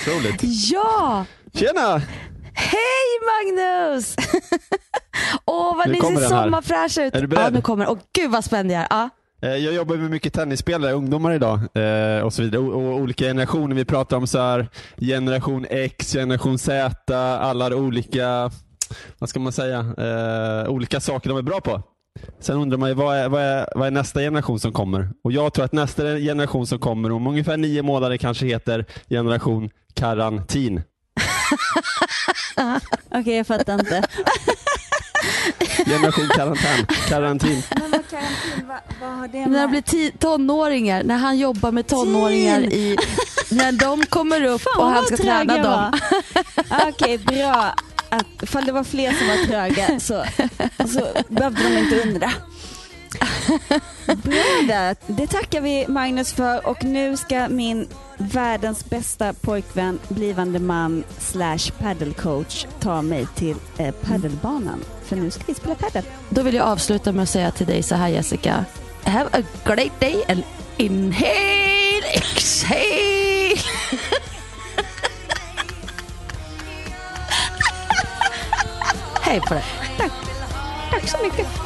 Otroligt. 0.03 0.41
Ja! 0.73 1.25
Tjena! 1.55 2.03
Hej 2.57 3.09
Magnus! 3.29 4.17
Åh 5.45 5.77
vad 5.77 5.87
Nu 5.87 5.93
ni 5.93 6.01
ser 6.01 6.29
sommarfräscha 6.29 7.05
ut. 7.05 7.15
Är 7.15 7.21
du 7.21 7.27
beredd? 7.27 7.45
Ja, 7.45 7.51
nu 7.51 7.61
kommer 7.61 7.89
Åh 7.91 7.99
gud 8.13 8.31
vad 8.31 8.45
spänd 8.45 8.71
jag 8.73 8.81
är. 8.81 8.87
Ja. 8.91 9.09
Eh, 9.43 9.57
Jag 9.57 9.75
jobbar 9.75 9.97
med 9.97 10.11
mycket 10.11 10.33
tennisspelare, 10.33 10.93
ungdomar 10.93 11.33
idag 11.33 11.59
eh, 11.75 12.23
och 12.23 12.33
så 12.33 12.43
vidare. 12.43 12.63
Och, 12.63 12.75
och 12.75 13.01
olika 13.01 13.25
generationer. 13.25 13.77
Vi 13.77 13.85
pratar 13.85 14.17
om 14.17 14.27
så 14.27 14.39
här 14.39 14.69
generation 14.99 15.67
X, 15.71 16.13
generation 16.13 16.59
Z, 16.59 16.95
alla 17.41 17.65
har 17.65 17.75
olika, 17.75 18.51
vad 19.19 19.29
ska 19.29 19.41
man 19.41 19.53
säga, 19.53 19.79
eh, 19.99 20.69
olika 20.71 21.01
saker 21.01 21.29
de 21.29 21.39
är 21.39 21.43
bra 21.43 21.61
på. 21.61 21.83
Sen 22.41 22.57
undrar 22.57 22.79
man 22.79 22.89
ju 22.89 22.95
vad 22.95 23.17
är, 23.17 23.29
vad, 23.29 23.43
är, 23.43 23.67
vad 23.75 23.87
är 23.87 23.91
nästa 23.91 24.21
generation 24.21 24.61
som 24.61 24.73
kommer? 24.73 25.09
Och 25.25 25.33
jag 25.33 25.53
tror 25.53 25.65
att 25.65 25.73
nästa 25.73 26.03
generation 26.03 26.67
som 26.67 26.79
kommer 26.79 27.13
om 27.13 27.27
ungefär 27.27 27.57
nio 27.57 27.83
månader 27.83 28.17
kanske 28.17 28.47
heter 28.47 28.85
generation 29.09 29.71
karantin. 29.95 30.83
Okej, 33.11 33.37
jag 33.37 33.47
fattar 33.47 33.75
inte. 33.75 34.03
Generation 35.87 36.29
karantän. 36.37 36.87
Karantin. 37.09 37.63
Men 37.71 37.91
vad 37.91 38.11
karantin, 38.11 38.69
vad, 38.69 38.79
vad 39.01 39.19
har 39.19 39.29
det 39.29 39.47
När 39.47 39.63
de 39.63 39.71
blir 39.71 40.11
tonåringar, 40.19 41.03
när 41.03 41.17
han 41.17 41.39
jobbar 41.39 41.73
med 41.73 41.87
tonåringar 41.87 42.61
i, 42.61 42.97
när 43.51 43.73
de 43.73 44.07
kommer 44.07 44.45
upp 44.45 44.63
Fan, 44.63 44.83
och 44.83 44.91
han 44.91 45.07
ska 45.07 45.17
träna 45.17 45.63
dem. 45.63 45.93
Okej, 46.89 47.19
bra. 47.19 47.75
Att, 48.09 48.43
ifall 48.43 48.65
det 48.65 48.73
var 48.73 48.85
fler 48.85 49.13
som 49.13 49.29
var 49.29 49.47
tröga 49.47 50.01
så, 50.01 50.25
så 50.89 51.09
behövde 51.29 51.63
de 51.63 51.79
inte 51.79 52.03
undra. 52.03 52.33
Bra 54.07 54.63
där. 54.69 54.97
Det 55.07 55.27
tackar 55.27 55.61
vi 55.61 55.87
Magnus 55.89 56.33
för 56.33 56.67
och 56.67 56.85
nu 56.85 57.17
ska 57.17 57.49
min 57.49 57.89
världens 58.19 58.85
bästa 58.91 59.33
pojkvän, 59.33 59.99
blivande 60.09 60.59
man 60.59 61.05
slash 61.19 61.71
paddelcoach 61.79 62.67
ta 62.81 63.03
mig 63.03 63.27
till 63.35 63.57
eh, 63.79 63.95
paddelbanan. 63.95 64.85
För 65.05 65.17
nu 65.17 65.31
ska 65.31 65.43
vi 65.47 65.55
spela 65.55 65.75
paddel. 65.75 66.05
Då 66.29 66.43
vill 66.43 66.55
jag 66.55 66.67
avsluta 66.67 67.13
med 67.13 67.23
att 67.23 67.29
säga 67.29 67.51
till 67.51 67.67
dig 67.67 67.83
så 67.83 67.95
här 67.95 68.09
Jessica. 68.09 68.65
Have 69.05 69.29
a 69.33 69.43
great 69.65 70.01
day 70.01 70.25
and 70.29 70.43
inhale, 70.77 72.07
exhale. 72.15 73.57
Hej 79.23 79.41
på 79.41 79.55
dig. 79.55 79.65
Tack. 79.99 80.13
Tack 80.91 81.09
så 81.09 81.19
mycket. 81.23 81.66